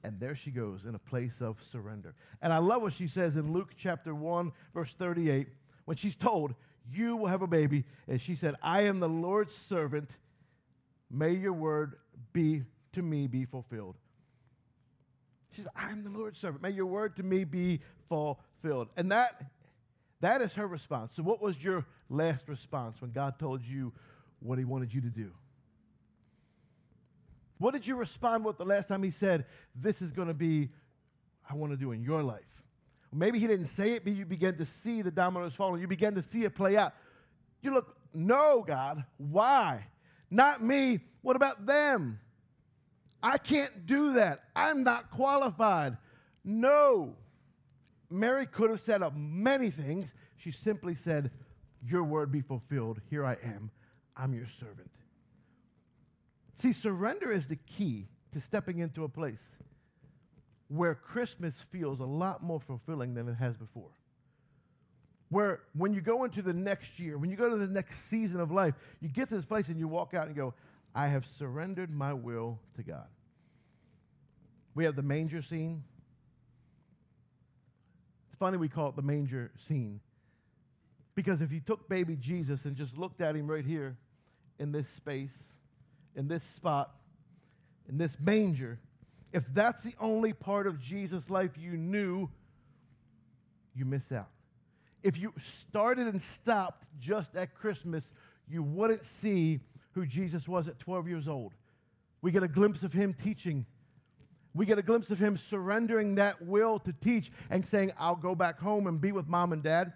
And 0.04 0.20
there 0.20 0.36
she 0.36 0.52
goes 0.52 0.84
in 0.84 0.94
a 0.94 1.00
place 1.00 1.40
of 1.40 1.56
surrender. 1.72 2.14
And 2.40 2.52
I 2.52 2.58
love 2.58 2.80
what 2.80 2.92
she 2.92 3.08
says 3.08 3.34
in 3.34 3.52
Luke 3.52 3.70
chapter 3.76 4.14
1, 4.14 4.52
verse 4.72 4.94
38, 4.96 5.48
when 5.86 5.96
she's 5.96 6.14
told, 6.14 6.54
You 6.92 7.16
will 7.16 7.28
have 7.28 7.42
a 7.42 7.46
baby. 7.46 7.84
And 8.06 8.20
she 8.20 8.36
said, 8.36 8.54
I 8.62 8.82
am 8.82 9.00
the 9.00 9.08
Lord's 9.08 9.54
servant. 9.68 10.10
May 11.10 11.32
your 11.32 11.54
word 11.54 11.94
be 12.32 12.64
to 12.92 13.02
me 13.02 13.26
be 13.26 13.46
fulfilled. 13.46 13.96
She 15.52 15.62
says, 15.62 15.70
I'm 15.74 16.04
the 16.04 16.10
Lord's 16.10 16.38
servant. 16.38 16.62
May 16.62 16.70
your 16.70 16.86
word 16.86 17.16
to 17.16 17.22
me 17.22 17.44
be 17.44 17.80
fulfilled. 18.08 18.88
And 18.96 19.10
that, 19.10 19.46
that 20.20 20.42
is 20.42 20.52
her 20.52 20.66
response. 20.66 21.12
So, 21.16 21.22
what 21.22 21.40
was 21.40 21.62
your 21.62 21.86
last 22.10 22.48
response 22.48 23.00
when 23.00 23.12
God 23.12 23.38
told 23.38 23.64
you 23.64 23.92
what 24.40 24.58
he 24.58 24.64
wanted 24.64 24.92
you 24.92 25.00
to 25.00 25.08
do? 25.08 25.30
What 27.58 27.72
did 27.72 27.86
you 27.86 27.96
respond 27.96 28.44
with 28.44 28.58
the 28.58 28.66
last 28.66 28.88
time 28.88 29.02
he 29.02 29.10
said, 29.10 29.46
This 29.74 30.02
is 30.02 30.12
going 30.12 30.28
to 30.28 30.34
be, 30.34 30.70
I 31.48 31.54
want 31.54 31.72
to 31.72 31.78
do 31.78 31.92
in 31.92 32.02
your 32.02 32.22
life? 32.22 32.42
Maybe 33.12 33.38
he 33.38 33.46
didn't 33.46 33.66
say 33.66 33.92
it, 33.92 34.04
but 34.04 34.12
you 34.14 34.24
begin 34.24 34.56
to 34.58 34.66
see 34.66 35.02
the 35.02 35.10
dominoes 35.10 35.54
falling. 35.54 35.80
You 35.80 35.88
begin 35.88 36.14
to 36.16 36.22
see 36.22 36.44
it 36.44 36.54
play 36.54 36.76
out. 36.76 36.92
You 37.62 37.72
look, 37.72 37.96
no, 38.12 38.64
God, 38.66 39.04
why? 39.16 39.86
Not 40.30 40.62
me. 40.62 41.00
What 41.22 41.36
about 41.36 41.66
them? 41.66 42.18
I 43.22 43.38
can't 43.38 43.86
do 43.86 44.14
that. 44.14 44.44
I'm 44.54 44.84
not 44.84 45.10
qualified. 45.10 45.96
No. 46.44 47.16
Mary 48.10 48.46
could 48.46 48.70
have 48.70 48.80
said 48.80 49.02
of 49.02 49.16
many 49.16 49.70
things. 49.70 50.12
She 50.36 50.52
simply 50.52 50.94
said, 50.94 51.30
Your 51.84 52.04
word 52.04 52.30
be 52.30 52.40
fulfilled. 52.40 53.00
Here 53.10 53.24
I 53.24 53.36
am. 53.42 53.70
I'm 54.16 54.32
your 54.32 54.46
servant. 54.60 54.90
See, 56.54 56.72
surrender 56.72 57.30
is 57.30 57.48
the 57.48 57.56
key 57.56 58.08
to 58.32 58.40
stepping 58.40 58.78
into 58.78 59.04
a 59.04 59.08
place 59.08 59.42
where 60.68 60.94
Christmas 60.94 61.54
feels 61.70 62.00
a 62.00 62.04
lot 62.04 62.42
more 62.42 62.60
fulfilling 62.60 63.14
than 63.14 63.28
it 63.28 63.34
has 63.34 63.56
before. 63.56 63.90
Where 65.28 65.60
when 65.76 65.92
you 65.92 66.00
go 66.00 66.24
into 66.24 66.42
the 66.42 66.52
next 66.52 66.98
year, 66.98 67.18
when 67.18 67.30
you 67.30 67.36
go 67.36 67.50
to 67.50 67.56
the 67.56 67.66
next 67.66 68.08
season 68.08 68.40
of 68.40 68.50
life, 68.50 68.74
you 69.00 69.08
get 69.08 69.28
to 69.28 69.36
this 69.36 69.44
place 69.44 69.68
and 69.68 69.78
you 69.78 69.88
walk 69.88 70.14
out 70.14 70.26
and 70.26 70.36
go, 70.36 70.54
I 70.94 71.08
have 71.08 71.24
surrendered 71.38 71.90
my 71.90 72.12
will 72.12 72.58
to 72.76 72.82
God. 72.82 73.06
We 74.74 74.84
have 74.84 74.96
the 74.96 75.02
manger 75.02 75.42
scene. 75.42 75.82
It's 78.28 78.38
funny 78.38 78.56
we 78.56 78.68
call 78.68 78.88
it 78.90 78.96
the 78.96 79.02
manger 79.02 79.50
scene. 79.68 80.00
Because 81.14 81.40
if 81.40 81.50
you 81.50 81.60
took 81.60 81.88
baby 81.88 82.16
Jesus 82.16 82.64
and 82.64 82.76
just 82.76 82.96
looked 82.96 83.20
at 83.20 83.34
him 83.34 83.46
right 83.46 83.64
here 83.64 83.96
in 84.58 84.70
this 84.70 84.86
space, 84.96 85.34
in 86.14 86.28
this 86.28 86.42
spot, 86.56 86.94
in 87.88 87.98
this 87.98 88.12
manger, 88.20 88.78
if 89.36 89.44
that's 89.52 89.82
the 89.82 89.92
only 90.00 90.32
part 90.32 90.66
of 90.66 90.80
Jesus' 90.80 91.28
life 91.28 91.58
you 91.58 91.72
knew, 91.76 92.30
you 93.74 93.84
miss 93.84 94.10
out. 94.10 94.30
If 95.02 95.18
you 95.18 95.34
started 95.68 96.06
and 96.06 96.22
stopped 96.22 96.86
just 96.98 97.36
at 97.36 97.54
Christmas, 97.54 98.02
you 98.48 98.62
wouldn't 98.62 99.04
see 99.04 99.60
who 99.92 100.06
Jesus 100.06 100.48
was 100.48 100.68
at 100.68 100.78
12 100.78 101.06
years 101.06 101.28
old. 101.28 101.52
We 102.22 102.32
get 102.32 102.44
a 102.44 102.48
glimpse 102.48 102.82
of 102.82 102.94
him 102.94 103.12
teaching. 103.12 103.66
We 104.54 104.64
get 104.64 104.78
a 104.78 104.82
glimpse 104.82 105.10
of 105.10 105.18
him 105.18 105.36
surrendering 105.36 106.14
that 106.14 106.40
will 106.40 106.78
to 106.78 106.94
teach 106.94 107.30
and 107.50 107.62
saying, 107.68 107.92
I'll 107.98 108.16
go 108.16 108.34
back 108.34 108.58
home 108.58 108.86
and 108.86 108.98
be 108.98 109.12
with 109.12 109.28
mom 109.28 109.52
and 109.52 109.62
dad. 109.62 109.92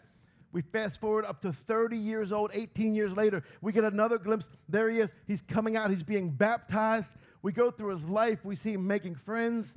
We 0.52 0.60
fast 0.60 1.00
forward 1.00 1.24
up 1.24 1.40
to 1.42 1.52
30 1.54 1.96
years 1.96 2.30
old, 2.30 2.50
18 2.52 2.94
years 2.94 3.16
later. 3.16 3.42
We 3.62 3.72
get 3.72 3.84
another 3.84 4.18
glimpse. 4.18 4.48
There 4.68 4.90
he 4.90 4.98
is. 4.98 5.08
He's 5.26 5.40
coming 5.40 5.76
out. 5.76 5.90
He's 5.90 6.02
being 6.02 6.28
baptized. 6.28 7.12
We 7.42 7.52
go 7.52 7.70
through 7.70 7.94
his 7.94 8.04
life. 8.04 8.44
We 8.44 8.56
see 8.56 8.72
him 8.72 8.86
making 8.86 9.16
friends, 9.16 9.74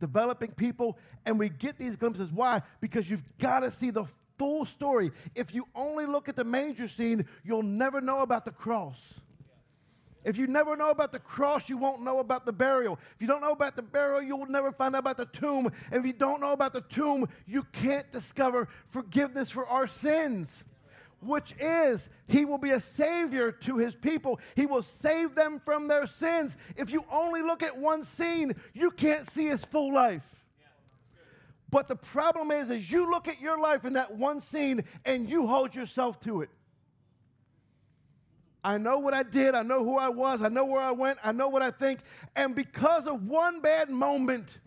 developing 0.00 0.52
people, 0.52 0.98
and 1.26 1.38
we 1.38 1.48
get 1.48 1.78
these 1.78 1.96
glimpses. 1.96 2.30
Why? 2.32 2.62
Because 2.80 3.08
you've 3.08 3.24
got 3.38 3.60
to 3.60 3.70
see 3.72 3.90
the 3.90 4.04
full 4.38 4.66
story. 4.66 5.12
If 5.34 5.54
you 5.54 5.66
only 5.74 6.06
look 6.06 6.28
at 6.28 6.36
the 6.36 6.44
manger 6.44 6.88
scene, 6.88 7.26
you'll 7.44 7.62
never 7.62 8.00
know 8.00 8.20
about 8.20 8.44
the 8.44 8.50
cross. 8.50 8.98
If 10.24 10.38
you 10.38 10.46
never 10.46 10.74
know 10.74 10.90
about 10.90 11.12
the 11.12 11.18
cross, 11.18 11.68
you 11.68 11.76
won't 11.76 12.02
know 12.02 12.18
about 12.18 12.46
the 12.46 12.52
burial. 12.52 12.98
If 13.14 13.20
you 13.20 13.28
don't 13.28 13.42
know 13.42 13.52
about 13.52 13.76
the 13.76 13.82
burial, 13.82 14.22
you 14.22 14.36
will 14.36 14.46
never 14.46 14.72
find 14.72 14.96
out 14.96 15.00
about 15.00 15.18
the 15.18 15.26
tomb. 15.26 15.70
And 15.92 16.00
if 16.00 16.06
you 16.06 16.14
don't 16.14 16.40
know 16.40 16.52
about 16.52 16.72
the 16.72 16.80
tomb, 16.80 17.28
you 17.46 17.64
can't 17.72 18.10
discover 18.10 18.68
forgiveness 18.88 19.50
for 19.50 19.66
our 19.66 19.86
sins, 19.86 20.64
which 21.26 21.54
is 21.58 22.08
He 22.26 22.44
will 22.44 22.58
be 22.58 22.70
a 22.70 22.80
Savior 22.80 23.52
to 23.52 23.76
His 23.76 23.94
people. 23.94 24.40
He 24.54 24.66
will 24.66 24.82
save 24.82 25.34
them 25.34 25.60
from 25.64 25.88
their 25.88 26.06
sins. 26.06 26.56
If 26.76 26.90
you 26.90 27.04
only 27.10 27.42
look 27.42 27.62
at 27.62 27.76
one 27.76 28.04
scene, 28.04 28.54
you 28.72 28.90
can't 28.90 29.30
see 29.30 29.46
His 29.46 29.64
full 29.64 29.92
life. 29.92 30.22
But 31.70 31.88
the 31.88 31.96
problem 31.96 32.52
is, 32.52 32.70
is 32.70 32.90
you 32.90 33.10
look 33.10 33.26
at 33.26 33.40
your 33.40 33.60
life 33.60 33.84
in 33.84 33.94
that 33.94 34.14
one 34.14 34.40
scene 34.40 34.84
and 35.04 35.28
you 35.28 35.46
hold 35.46 35.74
yourself 35.74 36.20
to 36.20 36.42
it. 36.42 36.50
I 38.62 38.78
know 38.78 38.98
what 38.98 39.12
I 39.12 39.22
did. 39.22 39.54
I 39.54 39.62
know 39.62 39.84
who 39.84 39.98
I 39.98 40.08
was. 40.08 40.42
I 40.42 40.48
know 40.48 40.64
where 40.64 40.80
I 40.80 40.92
went. 40.92 41.18
I 41.22 41.32
know 41.32 41.48
what 41.48 41.62
I 41.62 41.70
think. 41.70 42.00
And 42.34 42.54
because 42.54 43.06
of 43.06 43.24
one 43.24 43.60
bad 43.60 43.90
moment, 43.90 44.58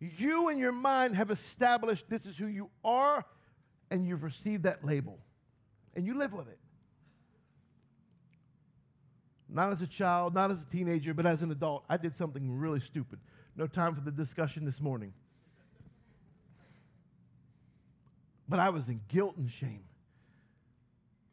you 0.00 0.48
and 0.48 0.58
your 0.58 0.72
mind 0.72 1.16
have 1.16 1.30
established 1.30 2.08
this 2.08 2.24
is 2.26 2.36
who 2.36 2.46
you 2.46 2.70
are, 2.84 3.24
and 3.90 4.06
you've 4.06 4.22
received 4.22 4.62
that 4.62 4.84
label. 4.84 5.18
And 5.94 6.06
you 6.06 6.16
live 6.16 6.32
with 6.32 6.48
it. 6.48 6.58
Not 9.48 9.72
as 9.72 9.80
a 9.80 9.86
child, 9.86 10.34
not 10.34 10.50
as 10.50 10.58
a 10.60 10.66
teenager, 10.70 11.14
but 11.14 11.26
as 11.26 11.42
an 11.42 11.50
adult. 11.50 11.84
I 11.88 11.96
did 11.96 12.14
something 12.14 12.58
really 12.58 12.80
stupid. 12.80 13.18
No 13.56 13.66
time 13.66 13.94
for 13.94 14.02
the 14.02 14.10
discussion 14.12 14.64
this 14.64 14.80
morning. 14.80 15.12
But 18.48 18.60
I 18.60 18.70
was 18.70 18.88
in 18.88 19.00
guilt 19.08 19.36
and 19.36 19.50
shame. 19.50 19.82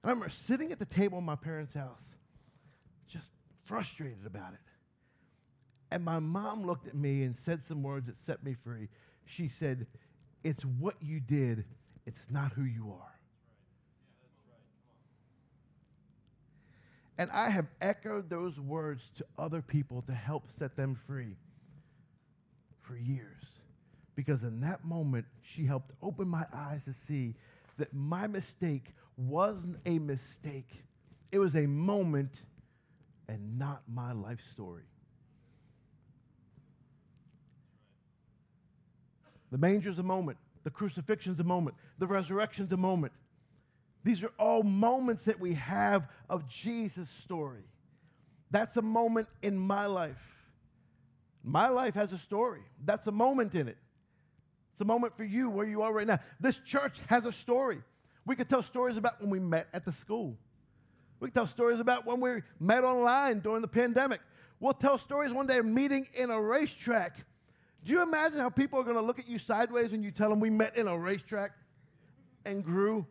I 0.03 0.09
remember 0.09 0.29
sitting 0.29 0.71
at 0.71 0.79
the 0.79 0.85
table 0.85 1.17
in 1.17 1.23
my 1.23 1.35
parents' 1.35 1.73
house, 1.73 2.01
just 3.07 3.27
frustrated 3.65 4.25
about 4.25 4.53
it. 4.53 4.59
And 5.95 6.03
my 6.03 6.19
mom 6.19 6.67
looked 6.67 6.89
at 6.89 6.93
me 6.93 7.23
and 7.23 7.37
said 7.45 7.63
some 7.63 7.81
words 7.81 8.07
that 8.07 8.17
set 8.25 8.43
me 8.43 8.53
free. 8.65 8.89
She 9.23 9.47
said, 9.47 9.87
It's 10.43 10.65
what 10.65 10.95
you 11.01 11.21
did, 11.21 11.63
it's 12.05 12.19
not 12.29 12.51
who 12.51 12.63
you 12.63 12.91
are. 12.91 13.15
And 17.17 17.31
I 17.31 17.49
have 17.49 17.67
echoed 17.79 18.29
those 18.29 18.59
words 18.59 19.03
to 19.19 19.25
other 19.39 19.61
people 19.61 20.01
to 20.07 20.11
help 20.11 20.43
set 20.59 20.75
them 20.75 20.99
free 21.07 21.37
for 22.81 22.97
years. 22.97 23.45
Because 24.15 24.43
in 24.43 24.59
that 24.59 24.83
moment, 24.83 25.25
she 25.43 25.65
helped 25.65 25.91
open 26.03 26.27
my 26.27 26.43
eyes 26.53 26.83
to 26.83 26.93
see 27.07 27.35
that 27.77 27.93
my 27.93 28.27
mistake 28.27 28.87
wasn't 29.15 29.77
a 29.85 29.99
mistake, 29.99 30.83
it 31.31 31.39
was 31.39 31.55
a 31.55 31.65
moment 31.65 32.33
and 33.29 33.57
not 33.57 33.83
my 33.87 34.11
life 34.11 34.41
story. 34.51 34.83
The 39.51 39.57
manger's 39.57 39.99
a 39.99 40.03
moment, 40.03 40.37
the 40.63 40.69
crucifixion's 40.69 41.39
a 41.39 41.43
moment, 41.43 41.75
the 41.99 42.07
resurrection's 42.07 42.71
a 42.71 42.77
moment. 42.77 43.13
These 44.03 44.23
are 44.23 44.31
all 44.37 44.63
moments 44.63 45.25
that 45.25 45.39
we 45.39 45.53
have 45.55 46.07
of 46.29 46.47
Jesus' 46.47 47.09
story. 47.23 47.63
That's 48.51 48.77
a 48.77 48.81
moment 48.81 49.27
in 49.41 49.57
my 49.57 49.87
life. 49.87 50.21
My 51.43 51.69
life 51.69 51.95
has 51.95 52.13
a 52.13 52.17
story. 52.17 52.61
That's 52.83 53.07
a 53.07 53.11
moment 53.11 53.55
in 53.55 53.67
it. 53.67 53.77
It's 54.73 54.81
a 54.81 54.85
moment 54.85 55.15
for 55.15 55.23
you 55.23 55.49
where 55.49 55.65
you 55.65 55.83
are 55.83 55.93
right 55.93 56.05
now. 56.05 56.19
This 56.39 56.59
church 56.59 56.99
has 57.07 57.25
a 57.25 57.31
story. 57.31 57.81
We 58.25 58.35
could 58.35 58.49
tell 58.49 58.63
stories 58.63 58.97
about 58.97 59.21
when 59.21 59.29
we 59.29 59.39
met 59.39 59.67
at 59.73 59.85
the 59.85 59.93
school. 59.93 60.37
We 61.19 61.29
could 61.29 61.35
tell 61.35 61.47
stories 61.47 61.79
about 61.79 62.05
when 62.05 62.19
we 62.19 62.41
met 62.59 62.83
online 62.83 63.39
during 63.39 63.61
the 63.61 63.67
pandemic. 63.67 64.19
We'll 64.59 64.73
tell 64.73 64.97
stories 64.97 65.31
one 65.31 65.47
day 65.47 65.57
of 65.59 65.65
meeting 65.65 66.07
in 66.13 66.29
a 66.29 66.41
racetrack. 66.41 67.25
Do 67.85 67.91
you 67.91 68.01
imagine 68.01 68.39
how 68.39 68.49
people 68.49 68.79
are 68.79 68.83
going 68.83 68.95
to 68.95 69.01
look 69.01 69.19
at 69.19 69.27
you 69.27 69.37
sideways 69.37 69.91
when 69.91 70.01
you 70.01 70.09
tell 70.09 70.29
them 70.29 70.39
we 70.39 70.49
met 70.49 70.75
in 70.75 70.87
a 70.87 70.97
racetrack 70.97 71.51
and 72.43 72.65
grew? 72.65 73.05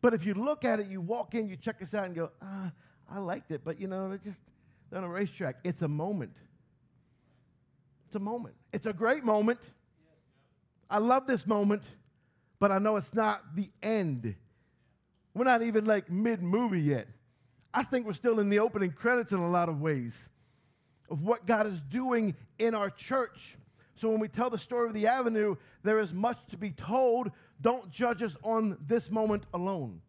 But 0.00 0.14
if 0.14 0.24
you 0.24 0.34
look 0.34 0.64
at 0.64 0.78
it, 0.78 0.86
you 0.86 1.00
walk 1.00 1.34
in, 1.34 1.48
you 1.48 1.56
check 1.56 1.82
us 1.82 1.92
out, 1.92 2.04
and 2.04 2.14
go, 2.14 2.30
ah, 2.40 2.70
I 3.10 3.18
liked 3.18 3.50
it, 3.50 3.62
but 3.64 3.80
you 3.80 3.88
know, 3.88 4.08
they're 4.08 4.18
just 4.18 4.40
they're 4.90 4.98
on 4.98 5.04
a 5.04 5.08
racetrack. 5.08 5.56
It's 5.64 5.82
a 5.82 5.88
moment. 5.88 6.36
It's 8.06 8.14
a 8.14 8.20
moment. 8.20 8.54
It's 8.72 8.86
a 8.86 8.92
great 8.92 9.24
moment. 9.24 9.58
I 10.88 10.98
love 10.98 11.26
this 11.26 11.46
moment, 11.48 11.82
but 12.60 12.70
I 12.70 12.78
know 12.78 12.96
it's 12.96 13.12
not 13.12 13.56
the 13.56 13.68
end. 13.82 14.36
We're 15.34 15.44
not 15.44 15.62
even 15.62 15.84
like 15.84 16.10
mid 16.10 16.42
movie 16.42 16.82
yet. 16.82 17.08
I 17.74 17.82
think 17.82 18.06
we're 18.06 18.12
still 18.12 18.38
in 18.38 18.50
the 18.50 18.60
opening 18.60 18.92
credits 18.92 19.32
in 19.32 19.38
a 19.38 19.50
lot 19.50 19.68
of 19.68 19.80
ways 19.80 20.28
of 21.12 21.22
what 21.22 21.46
God 21.46 21.66
is 21.66 21.78
doing 21.90 22.34
in 22.58 22.74
our 22.74 22.88
church. 22.88 23.56
So 23.96 24.08
when 24.08 24.18
we 24.18 24.28
tell 24.28 24.48
the 24.48 24.58
story 24.58 24.88
of 24.88 24.94
the 24.94 25.06
avenue, 25.06 25.56
there 25.84 26.00
is 26.00 26.12
much 26.12 26.38
to 26.50 26.56
be 26.56 26.70
told. 26.70 27.30
Don't 27.60 27.90
judge 27.90 28.22
us 28.22 28.34
on 28.42 28.78
this 28.88 29.10
moment 29.10 29.44
alone. 29.52 30.00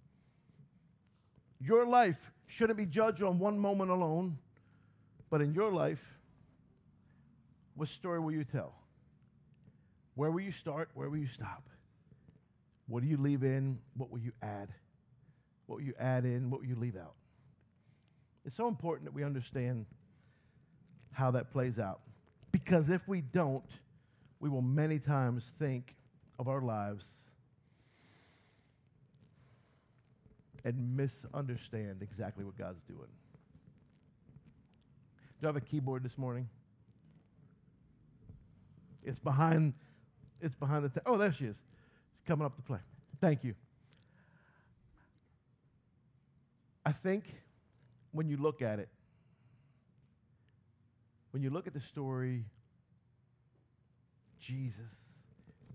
Your 1.59 1.85
life 1.85 2.31
shouldn't 2.47 2.77
be 2.77 2.85
judged 2.85 3.21
on 3.21 3.37
one 3.37 3.59
moment 3.59 3.91
alone, 3.91 4.37
but 5.29 5.41
in 5.41 5.53
your 5.53 5.71
life, 5.71 6.01
what 7.75 7.89
story 7.89 8.19
will 8.19 8.31
you 8.31 8.45
tell? 8.45 8.73
Where 10.15 10.31
will 10.31 10.41
you 10.41 10.51
start? 10.53 10.89
Where 10.93 11.09
will 11.09 11.17
you 11.17 11.27
stop? 11.27 11.67
What 12.87 13.03
do 13.03 13.09
you 13.09 13.17
leave 13.17 13.43
in? 13.43 13.77
What 13.97 14.09
will 14.09 14.19
you 14.19 14.31
add? 14.41 14.69
What 15.65 15.79
will 15.79 15.85
you 15.85 15.95
add 15.99 16.23
in? 16.23 16.49
What 16.49 16.61
will 16.61 16.67
you 16.67 16.75
leave 16.75 16.95
out? 16.95 17.15
It's 18.45 18.55
so 18.55 18.67
important 18.69 19.05
that 19.05 19.13
we 19.13 19.23
understand 19.23 19.85
how 21.13 21.31
that 21.31 21.51
plays 21.51 21.79
out. 21.79 22.01
Because 22.51 22.89
if 22.89 23.07
we 23.07 23.21
don't, 23.21 23.63
we 24.39 24.49
will 24.49 24.61
many 24.61 24.99
times 24.99 25.43
think 25.59 25.95
of 26.37 26.47
our 26.47 26.61
lives 26.61 27.05
and 30.65 30.95
misunderstand 30.95 32.01
exactly 32.01 32.43
what 32.43 32.57
God's 32.57 32.81
doing. 32.87 33.09
Do 35.39 35.41
you 35.41 35.47
have 35.47 35.55
a 35.55 35.61
keyboard 35.61 36.03
this 36.03 36.17
morning? 36.17 36.47
It's 39.03 39.19
behind 39.19 39.73
it's 40.43 40.55
behind 40.55 40.83
the. 40.83 40.89
T- 40.89 40.99
oh, 41.05 41.17
there 41.17 41.31
she 41.31 41.45
is. 41.45 41.55
She's 41.55 42.27
coming 42.27 42.45
up 42.45 42.55
to 42.57 42.61
play. 42.61 42.79
Thank 43.21 43.45
you. 43.45 43.55
I 46.85 46.91
think 46.91 47.23
when 48.11 48.27
you 48.27 48.35
look 48.35 48.61
at 48.61 48.79
it, 48.79 48.89
when 51.33 51.41
you 51.41 51.49
look 51.49 51.65
at 51.65 51.73
the 51.73 51.81
story, 51.81 52.45
Jesus, 54.39 54.79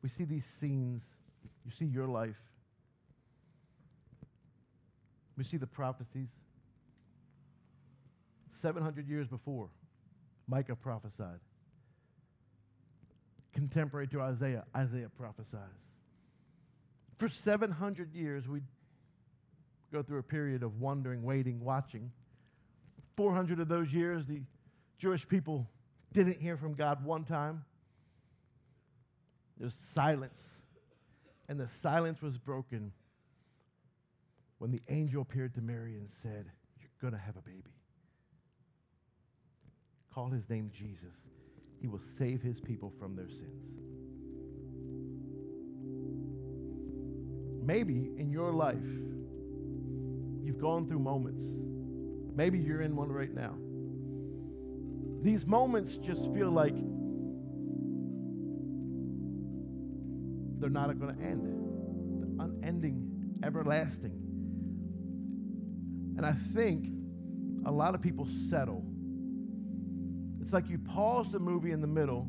we 0.03 0.09
see 0.09 0.25
these 0.25 0.47
scenes. 0.61 1.03
You 1.65 1.73
see 1.79 1.85
your 1.85 2.07
life. 2.07 2.41
We 5.37 5.45
see 5.45 5.57
the 5.57 5.67
prophecies. 5.67 6.29
700 8.63 9.09
years 9.09 9.27
before, 9.29 9.69
Micah 10.47 10.77
prophesied 10.77 11.41
contemporary 13.59 14.07
to 14.07 14.21
Isaiah, 14.21 14.65
Isaiah 14.77 15.09
prophesies. 15.19 15.59
For 17.19 17.29
700 17.29 18.15
years, 18.15 18.47
we 18.47 18.61
go 19.93 20.01
through 20.01 20.19
a 20.19 20.23
period 20.23 20.63
of 20.63 20.81
wondering, 20.81 21.25
waiting, 21.25 21.59
watching. 21.65 22.13
400 23.17 23.59
of 23.59 23.67
those 23.67 23.93
years, 23.93 24.25
the 24.27 24.43
Jewish 24.99 25.27
people 25.29 25.69
didn't 26.13 26.41
hear 26.41 26.57
from 26.57 26.75
God 26.75 27.05
one 27.05 27.25
time. 27.25 27.65
There's 29.59 29.77
silence. 29.95 30.43
And 31.49 31.59
the 31.59 31.69
silence 31.83 32.21
was 32.21 32.37
broken 32.37 32.93
when 34.59 34.71
the 34.71 34.83
angel 34.89 35.23
appeared 35.23 35.55
to 35.55 35.61
Mary 35.61 35.95
and 35.95 36.09
said, 36.23 36.47
You're 36.81 36.91
going 37.01 37.13
to 37.13 37.19
have 37.19 37.37
a 37.37 37.43
baby. 37.43 37.75
Call 40.13 40.29
his 40.29 40.49
name 40.51 40.71
Jesus. 40.75 41.15
He 41.81 41.87
will 41.87 42.01
save 42.19 42.43
his 42.43 42.61
people 42.61 42.93
from 42.99 43.15
their 43.15 43.29
sins. 43.29 43.79
Maybe 47.63 48.11
in 48.17 48.31
your 48.31 48.53
life, 48.53 48.77
you've 50.43 50.61
gone 50.61 50.89
through 50.89 50.99
moments. 50.99 51.45
Maybe 52.35 52.59
you're 52.59 52.83
in 52.83 52.97
one 52.97 53.13
right 53.13 53.33
now. 53.33 53.55
These 55.23 55.47
moments 55.47 55.97
just 55.97 56.33
feel 56.33 56.51
like 56.51 56.75
they're 60.61 60.71
not 60.71 60.99
going 60.99 61.15
to 61.15 61.23
end. 61.23 61.45
They're 62.23 62.47
unending, 62.47 63.41
everlasting. 63.45 64.25
And 66.17 66.27
I 66.27 66.35
think 66.55 66.87
a 67.65 67.71
lot 67.71 67.95
of 67.95 68.03
people 68.03 68.27
settle 68.51 68.85
it's 70.49 70.55
like 70.55 70.71
you 70.71 70.79
pause 70.79 71.31
the 71.31 71.39
movie 71.39 71.73
in 71.73 71.83
the 71.83 71.87
middle 71.87 72.27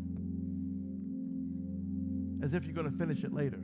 as 2.44 2.54
if 2.54 2.66
you're 2.66 2.74
going 2.74 2.92
to 2.92 2.98
finish 2.98 3.24
it 3.24 3.34
later. 3.34 3.62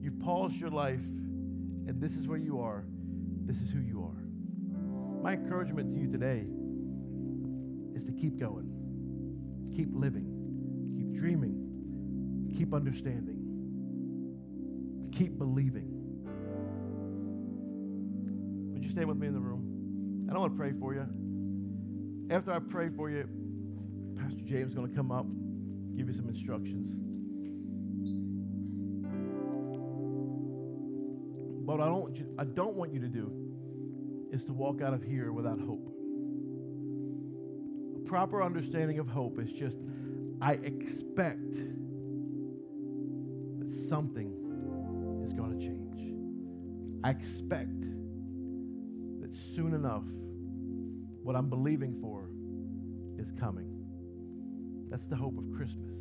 You've 0.00 0.18
paused 0.20 0.54
your 0.54 0.70
life, 0.70 1.04
and 1.04 2.00
this 2.00 2.12
is 2.12 2.26
where 2.26 2.38
you 2.38 2.62
are. 2.62 2.86
This 3.44 3.58
is 3.60 3.68
who 3.70 3.80
you 3.80 4.02
are. 4.02 5.22
My 5.22 5.34
encouragement 5.34 5.94
to 5.94 6.00
you 6.00 6.10
today 6.10 6.46
is 7.96 8.04
to 8.04 8.12
keep 8.12 8.38
going, 8.38 8.70
keep 9.74 9.88
living, 9.90 10.26
keep 10.96 11.18
dreaming, 11.18 12.52
keep 12.56 12.74
understanding, 12.74 13.40
keep 15.12 15.38
believing. 15.38 15.88
Would 18.74 18.84
you 18.84 18.90
stay 18.90 19.06
with 19.06 19.16
me 19.16 19.28
in 19.28 19.32
the 19.32 19.40
room? 19.40 20.26
I 20.28 20.32
don't 20.34 20.42
want 20.42 20.52
to 20.52 20.58
pray 20.58 20.72
for 20.78 20.92
you. 20.92 21.06
After 22.30 22.52
I 22.52 22.58
pray 22.58 22.90
for 22.94 23.08
you, 23.08 23.26
Pastor 24.18 24.42
James 24.44 24.68
is 24.68 24.74
going 24.74 24.88
to 24.90 24.94
come 24.94 25.10
up, 25.10 25.26
give 25.96 26.08
you 26.08 26.14
some 26.14 26.28
instructions. 26.28 26.90
But 31.66 31.80
I 31.80 31.86
don't, 31.86 32.16
I 32.38 32.44
don't 32.44 32.74
want 32.74 32.92
you 32.92 33.00
to 33.00 33.08
do 33.08 33.32
is 34.32 34.42
to 34.44 34.52
walk 34.52 34.82
out 34.82 34.92
of 34.92 35.02
here 35.02 35.32
without 35.32 35.58
hope. 35.58 35.95
Proper 38.06 38.42
understanding 38.42 38.98
of 38.98 39.08
hope 39.08 39.38
is 39.40 39.50
just, 39.50 39.76
I 40.40 40.52
expect 40.52 41.54
that 43.58 43.88
something 43.88 44.32
is 45.26 45.32
going 45.32 45.58
to 45.58 45.66
change. 45.66 46.14
I 47.02 47.10
expect 47.10 47.80
that 49.20 49.34
soon 49.54 49.74
enough, 49.74 50.04
what 51.22 51.34
I'm 51.34 51.48
believing 51.48 51.98
for 52.00 52.30
is 53.20 53.32
coming. 53.38 53.72
That's 54.88 55.06
the 55.06 55.16
hope 55.16 55.36
of 55.36 55.50
Christmas. 55.56 56.00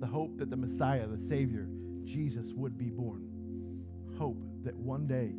The 0.00 0.06
hope 0.06 0.38
that 0.38 0.50
the 0.50 0.56
Messiah, 0.56 1.06
the 1.06 1.28
Savior, 1.28 1.68
Jesus 2.04 2.52
would 2.54 2.76
be 2.76 2.90
born. 2.90 3.28
Hope 4.18 4.42
that 4.64 4.74
one 4.74 5.06
day 5.06 5.32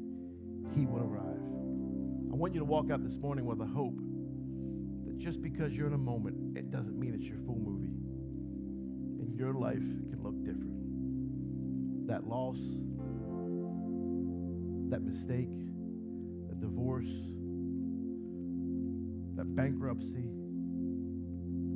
he 0.73 0.85
would 0.85 1.01
arrive. 1.01 1.41
I 2.31 2.35
want 2.35 2.53
you 2.53 2.59
to 2.59 2.65
walk 2.65 2.89
out 2.89 3.03
this 3.03 3.17
morning 3.17 3.45
with 3.45 3.59
a 3.59 3.65
hope 3.65 3.99
just 5.23 5.41
because 5.41 5.71
you're 5.71 5.87
in 5.87 5.93
a 5.93 5.97
moment, 5.97 6.57
it 6.57 6.69
doesn't 6.69 6.99
mean 6.99 7.13
it's 7.13 7.23
your 7.23 7.37
full 7.45 7.57
movie. 7.57 7.87
And 9.21 9.33
your 9.39 9.53
life 9.53 9.77
can 9.77 10.19
look 10.21 10.37
different. 10.43 12.07
That 12.07 12.27
loss, 12.27 12.57
that 14.89 15.01
mistake, 15.01 15.47
that 16.49 16.59
divorce, 16.59 17.07
that 19.37 19.55
bankruptcy, 19.55 20.27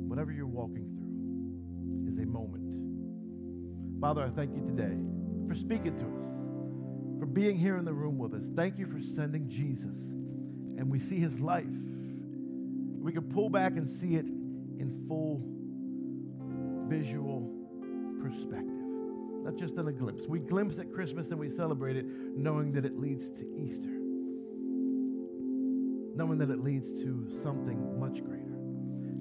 whatever 0.06 0.30
you're 0.30 0.46
walking 0.46 0.84
through 0.98 2.12
is 2.12 2.18
a 2.18 2.26
moment. 2.26 2.64
Father, 3.98 4.24
I 4.24 4.28
thank 4.28 4.54
you 4.54 4.60
today 4.60 4.98
for 5.48 5.54
speaking 5.54 5.96
to 5.96 6.04
us, 6.04 7.18
for 7.18 7.24
being 7.24 7.56
here 7.56 7.78
in 7.78 7.86
the 7.86 7.94
room 7.94 8.18
with 8.18 8.34
us. 8.34 8.44
Thank 8.54 8.78
you 8.78 8.86
for 8.86 9.00
sending 9.00 9.48
Jesus. 9.48 9.96
And 10.78 10.90
we 10.90 10.98
see 10.98 11.18
his 11.18 11.40
life. 11.40 11.64
We 13.08 13.14
can 13.14 13.32
pull 13.32 13.48
back 13.48 13.78
and 13.78 13.88
see 13.88 14.16
it 14.16 14.26
in 14.26 15.06
full 15.08 15.40
visual 16.90 17.50
perspective, 18.20 18.84
not 19.44 19.56
just 19.56 19.78
in 19.78 19.88
a 19.88 19.92
glimpse. 19.92 20.26
We 20.28 20.40
glimpse 20.40 20.78
at 20.78 20.92
Christmas 20.92 21.28
and 21.28 21.40
we 21.40 21.48
celebrate 21.48 21.96
it 21.96 22.04
knowing 22.36 22.70
that 22.72 22.84
it 22.84 22.98
leads 23.00 23.26
to 23.28 23.46
Easter, 23.56 23.98
knowing 26.16 26.36
that 26.36 26.50
it 26.50 26.62
leads 26.62 26.86
to 27.02 27.40
something 27.42 27.98
much 27.98 28.22
greater. 28.22 28.44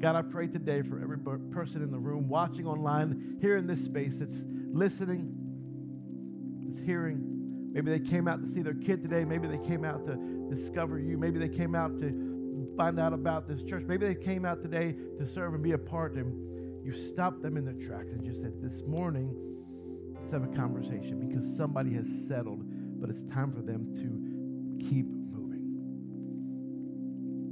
God, 0.02 0.18
I 0.18 0.22
pray 0.22 0.48
today 0.48 0.82
for 0.82 1.02
every 1.02 1.20
person 1.20 1.82
in 1.82 1.90
the 1.90 1.98
room, 1.98 2.28
watching 2.28 2.68
online, 2.68 3.38
here 3.40 3.56
in 3.56 3.68
this 3.68 3.86
space 3.86 4.18
that's 4.18 4.42
listening, 4.70 5.34
that's 6.62 6.86
hearing. 6.86 7.72
Maybe 7.72 7.90
they 7.98 8.02
came 8.02 8.28
out 8.28 8.46
to 8.46 8.54
see 8.54 8.64
their 8.64 8.74
kid 8.74 9.02
today. 9.02 9.24
Maybe 9.24 9.48
they 9.48 9.66
came 9.66 9.86
out 9.86 10.06
to 10.08 10.18
discover 10.54 11.00
you. 11.00 11.18
Maybe 11.18 11.40
they 11.40 11.48
came 11.48 11.74
out 11.74 11.98
to 12.02 12.34
find 12.78 13.00
out 13.00 13.12
about 13.12 13.48
this 13.48 13.64
church. 13.64 13.84
Maybe 13.86 14.06
they 14.06 14.16
came 14.16 14.46
out 14.46 14.62
today 14.62 14.96
to 15.18 15.28
serve 15.28 15.56
and 15.56 15.64
be 15.64 15.72
a 15.72 15.78
part. 15.78 16.14
And 16.14 16.86
you 16.86 16.94
stopped 17.12 17.42
them 17.42 17.58
in 17.58 17.66
their 17.66 17.74
tracks 17.74 18.12
and 18.12 18.24
just 18.24 18.40
said, 18.42 18.54
This 18.62 18.84
morning, 18.84 19.34
let's 20.14 20.32
have 20.32 20.44
a 20.44 20.56
conversation 20.56 21.28
because 21.28 21.46
somebody 21.58 21.94
has 21.94 22.06
settled, 22.28 22.62
but 23.02 23.10
it's 23.10 23.24
time 23.34 23.52
for 23.52 23.62
them 23.62 23.96
to 23.96 24.88
keep 24.88 25.08
moving. 25.08 25.66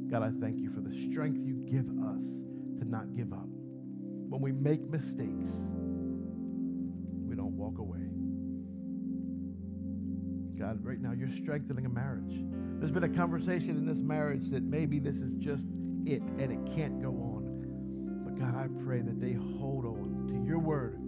God, 0.10 0.22
I 0.22 0.30
thank 0.40 0.60
you 0.60 0.72
for 0.72 0.82
the 0.82 0.94
strength 1.12 1.46
you 1.46 1.56
give 1.70 1.90
us 1.90 2.22
to 2.80 2.86
not 2.88 3.16
give 3.16 3.34
up. 3.34 3.50
When 4.30 4.42
we 4.42 4.52
make 4.52 4.88
mistakes, 4.90 5.50
we 7.28 7.36
don't 7.36 7.58
walk 7.58 7.80
away. 7.80 8.00
God, 10.58 10.86
right 10.86 11.02
now 11.02 11.12
you're 11.12 11.36
strengthening 11.36 11.86
a 11.86 11.90
marriage. 11.90 12.46
There's 12.80 12.92
been 12.92 13.04
a 13.04 13.10
conversation 13.10 13.72
in 13.72 13.86
this 13.86 14.00
marriage 14.00 14.50
that 14.50 14.64
maybe 14.64 15.00
this 15.00 15.16
is 15.16 15.34
just 15.38 15.66
it 16.06 16.22
and 16.22 16.52
it 16.52 16.76
can't 16.76 17.02
go 17.02 17.10
on. 17.10 18.24
But 18.26 18.40
God, 18.40 18.56
I 18.56 18.68
pray 18.84 19.02
that 19.02 19.20
they 19.20 19.34
hold 19.34 19.86
on 19.86 20.28
to 20.28 20.48
your 20.48 20.60
word. 20.60 21.00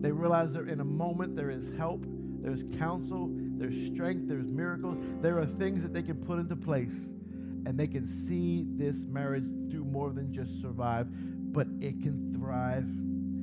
They 0.00 0.12
realize 0.12 0.52
they're 0.52 0.68
in 0.68 0.80
a 0.80 0.84
moment, 0.84 1.36
there 1.36 1.50
is 1.50 1.70
help, 1.76 2.04
there's 2.40 2.62
counsel, 2.78 3.28
there's 3.58 3.92
strength, 3.92 4.28
there's 4.28 4.46
miracles. 4.46 4.98
There 5.20 5.38
are 5.38 5.46
things 5.46 5.82
that 5.82 5.92
they 5.92 6.02
can 6.02 6.16
put 6.16 6.38
into 6.38 6.56
place 6.56 7.10
and 7.66 7.76
they 7.76 7.88
can 7.88 8.06
see 8.26 8.64
this 8.76 8.94
marriage 9.08 9.44
do 9.68 9.84
more 9.84 10.12
than 10.12 10.32
just 10.32 10.60
survive, 10.60 11.08
but 11.52 11.66
it 11.80 12.00
can 12.02 12.32
thrive. 12.38 12.86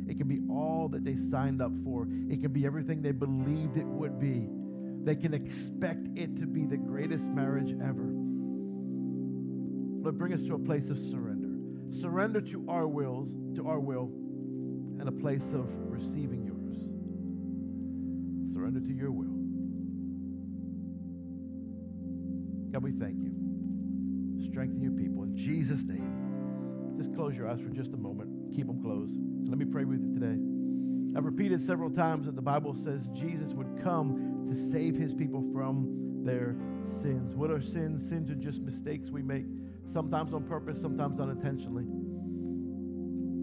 It 0.10 0.18
can 0.18 0.28
be 0.28 0.40
all 0.50 0.88
that 0.90 1.04
they 1.04 1.18
signed 1.30 1.62
up 1.62 1.72
for. 1.84 2.08
It 2.30 2.42
can 2.42 2.54
be 2.54 2.66
everything 2.66 3.02
they 3.02 3.12
believed 3.12 3.78
it 3.78 3.86
would 3.86 4.20
be. 4.20 4.48
They 5.04 5.16
can 5.16 5.34
expect 5.34 6.08
it 6.16 6.38
to 6.40 6.46
be 6.46 6.66
the 6.66 6.78
greatest 6.78 7.26
marriage 7.26 7.76
ever. 7.82 8.10
Lord, 10.02 10.18
bring 10.18 10.34
us 10.34 10.42
to 10.48 10.56
a 10.56 10.60
place 10.60 10.90
of 10.90 10.98
surrender. 10.98 11.50
Surrender 12.02 12.40
to 12.42 12.66
our 12.70 12.88
wills, 12.88 13.30
to 13.56 13.68
our 13.68 13.80
will, 13.80 14.10
and 15.00 15.08
a 15.08 15.12
place 15.12 15.44
of 15.54 15.68
receiving 15.90 16.46
yours. 16.46 16.78
Surrender 18.54 18.80
to 18.80 18.94
your 18.94 19.12
will. 19.12 19.34
God, 22.72 22.84
we 22.84 22.92
thank 22.92 23.22
you. 23.22 23.32
Strengthen 24.50 24.82
your 24.82 24.94
people. 24.94 25.24
In 25.24 25.36
Jesus' 25.36 25.84
name. 25.84 26.96
Just 26.98 27.14
close 27.14 27.36
your 27.36 27.50
eyes 27.50 27.60
for 27.60 27.70
just 27.70 27.92
a 27.94 27.98
moment. 27.98 28.56
Keep 28.56 28.68
them 28.68 28.82
closed. 28.82 29.18
Let 29.50 29.58
me 29.58 29.66
pray 29.66 29.84
with 29.84 30.02
you 30.02 30.14
today. 30.14 30.40
I've 31.18 31.26
repeated 31.26 31.62
several 31.62 31.90
times 31.90 32.26
that 32.26 32.36
the 32.36 32.42
Bible 32.42 32.76
says 32.84 33.08
Jesus 33.14 33.52
would 33.54 33.84
come 33.84 34.33
to 34.50 34.72
save 34.72 34.96
his 34.96 35.14
people 35.14 35.44
from 35.54 36.24
their 36.24 36.56
sins. 37.02 37.36
What 37.36 37.52
are 37.52 37.62
sins? 37.62 38.08
Sins 38.10 38.30
are 38.32 38.36
just 38.36 38.60
mistakes 38.60 39.10
we 39.10 39.22
make, 39.22 39.46
sometimes 39.92 40.34
on 40.34 40.44
purpose, 40.44 40.78
sometimes 40.82 41.20
unintentionally. 41.20 41.86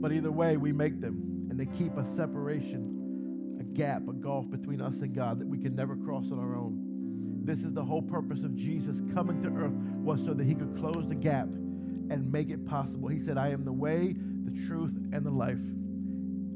But 0.01 0.13
either 0.13 0.31
way, 0.31 0.57
we 0.57 0.73
make 0.73 1.01
them, 1.01 1.47
and 1.51 1.61
they 1.61 1.67
keep 1.67 1.97
a 1.97 2.07
separation, 2.17 3.59
a 3.61 3.65
gap, 3.65 4.09
a 4.09 4.13
gulf 4.13 4.51
between 4.51 4.81
us 4.81 4.95
and 5.01 5.15
God 5.15 5.39
that 5.41 5.47
we 5.47 5.59
can 5.59 5.75
never 5.77 5.95
cross 5.97 6.25
on 6.33 6.39
our 6.39 6.57
own. 6.57 7.43
This 7.45 7.61
is 7.61 7.73
the 7.73 7.85
whole 7.85 8.03
purpose 8.03 8.45
of 8.45 8.55
Jesus 8.55 8.97
coming 9.15 9.43
to 9.43 9.49
earth 9.49 9.75
was 10.03 10.21
so 10.25 10.35
that 10.35 10.45
he 10.45 10.55
could 10.55 10.77
close 10.79 11.07
the 11.09 11.15
gap 11.15 11.47
and 11.47 12.31
make 12.33 12.51
it 12.51 12.67
possible. 12.67 13.09
He 13.09 13.21
said, 13.21 13.37
I 13.37 13.49
am 13.49 13.65
the 13.65 13.73
way, 13.73 14.15
the 14.45 14.67
truth, 14.67 14.93
and 15.13 15.25
the 15.25 15.31
life. 15.31 15.59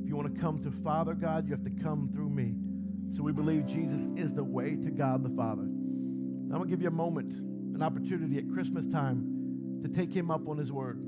If 0.02 0.08
you 0.08 0.16
want 0.16 0.34
to 0.34 0.40
come 0.40 0.62
to 0.62 0.70
Father 0.82 1.14
God, 1.14 1.46
you 1.46 1.52
have 1.52 1.64
to 1.64 1.82
come 1.82 2.10
through 2.12 2.30
me. 2.30 2.54
So 3.16 3.22
we 3.22 3.32
believe 3.32 3.66
Jesus 3.66 4.06
is 4.16 4.32
the 4.34 4.44
way 4.44 4.76
to 4.76 4.90
God 4.90 5.22
the 5.22 5.34
Father. 5.36 5.62
I'm 5.62 6.48
going 6.48 6.64
to 6.64 6.68
give 6.68 6.82
you 6.82 6.88
a 6.88 6.92
moment, 6.92 7.32
an 7.32 7.82
opportunity 7.82 8.38
at 8.38 8.52
Christmas 8.52 8.86
time 8.86 9.80
to 9.82 9.88
take 9.88 10.12
him 10.12 10.30
up 10.30 10.48
on 10.48 10.58
his 10.58 10.72
word. 10.72 11.00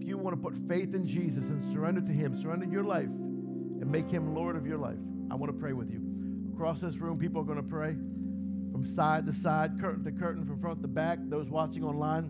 If 0.00 0.06
you 0.06 0.18
want 0.18 0.36
to 0.36 0.42
put 0.42 0.56
faith 0.68 0.94
in 0.94 1.06
Jesus 1.06 1.44
and 1.44 1.72
surrender 1.72 2.00
to 2.00 2.12
him, 2.12 2.40
surrender 2.40 2.66
your 2.66 2.84
life, 2.84 3.06
and 3.06 3.90
make 3.90 4.10
him 4.10 4.34
Lord 4.34 4.56
of 4.56 4.66
your 4.66 4.78
life, 4.78 4.98
I 5.30 5.34
want 5.34 5.52
to 5.52 5.58
pray 5.58 5.72
with 5.72 5.90
you. 5.90 6.00
Across 6.54 6.80
this 6.80 6.96
room, 6.96 7.18
people 7.18 7.40
are 7.40 7.44
going 7.44 7.56
to 7.56 7.62
pray 7.62 7.96
from 8.72 8.84
side 8.94 9.26
to 9.26 9.32
side, 9.32 9.80
curtain 9.80 10.04
to 10.04 10.12
curtain, 10.12 10.46
from 10.46 10.60
front 10.60 10.82
to 10.82 10.88
back, 10.88 11.18
those 11.28 11.48
watching 11.48 11.84
online. 11.84 12.24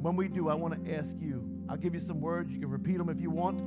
When 0.00 0.16
we 0.16 0.28
do, 0.28 0.48
I 0.48 0.54
want 0.54 0.84
to 0.84 0.94
ask 0.94 1.08
you, 1.20 1.44
I'll 1.68 1.76
give 1.76 1.94
you 1.94 2.00
some 2.00 2.20
words. 2.20 2.50
You 2.50 2.60
can 2.60 2.70
repeat 2.70 2.98
them 2.98 3.08
if 3.08 3.20
you 3.20 3.30
want. 3.30 3.60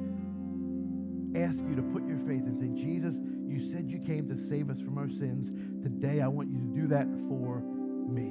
Ask 1.35 1.57
you 1.67 1.75
to 1.75 1.81
put 1.81 2.05
your 2.07 2.17
faith 2.27 2.43
and 2.45 2.59
say, 2.59 2.83
Jesus, 2.83 3.15
you 3.51 3.71
said 3.71 3.89
you 3.89 3.99
came 3.99 4.29
to 4.29 4.37
save 4.49 4.69
us 4.69 4.79
from 4.79 4.97
our 4.97 5.09
sins. 5.09 5.49
Today, 5.83 6.21
I 6.21 6.27
want 6.27 6.49
you 6.49 6.57
to 6.57 6.81
do 6.81 6.87
that 6.87 7.05
for 7.27 7.61
me. 8.07 8.29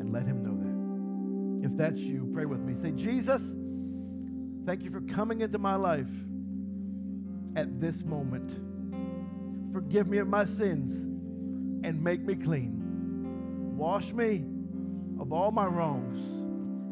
And 0.00 0.12
let 0.12 0.26
him 0.26 0.42
know 0.42 0.56
that. 0.56 1.70
If 1.70 1.76
that's 1.76 2.00
you, 2.00 2.30
pray 2.32 2.46
with 2.46 2.60
me. 2.60 2.74
Say, 2.82 2.92
Jesus, 2.92 3.54
thank 4.64 4.82
you 4.82 4.90
for 4.90 5.02
coming 5.02 5.42
into 5.42 5.58
my 5.58 5.76
life 5.76 6.08
at 7.56 7.80
this 7.80 8.04
moment. 8.04 8.50
Forgive 9.72 10.08
me 10.08 10.18
of 10.18 10.28
my 10.28 10.44
sins 10.44 10.92
and 11.84 12.02
make 12.02 12.22
me 12.22 12.34
clean. 12.34 13.76
Wash 13.76 14.12
me 14.12 14.44
of 15.20 15.32
all 15.32 15.50
my 15.50 15.66
wrongs. 15.66 16.20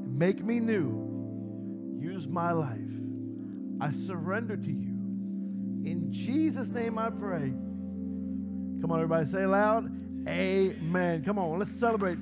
Make 0.07 0.45
me 0.45 0.61
new. 0.61 1.99
Use 2.01 2.26
my 2.28 2.53
life. 2.53 2.78
I 3.80 3.93
surrender 4.07 4.57
to 4.57 4.70
you. 4.70 4.89
In 5.85 6.12
Jesus' 6.12 6.68
name 6.68 6.99
I 6.99 7.11
pray. 7.11 7.53
Come 8.81 8.93
on, 8.93 8.99
everybody, 8.99 9.26
say 9.31 9.47
loud, 9.47 9.91
Amen. 10.28 11.24
Come 11.24 11.39
on, 11.39 11.59
let's 11.59 11.74
celebrate 11.81 12.18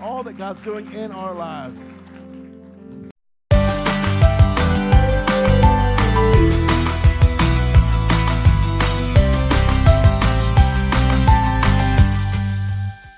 all 0.00 0.22
that 0.22 0.36
God's 0.36 0.62
doing 0.62 0.92
in 0.92 1.10
our 1.10 1.34
lives. 1.34 1.78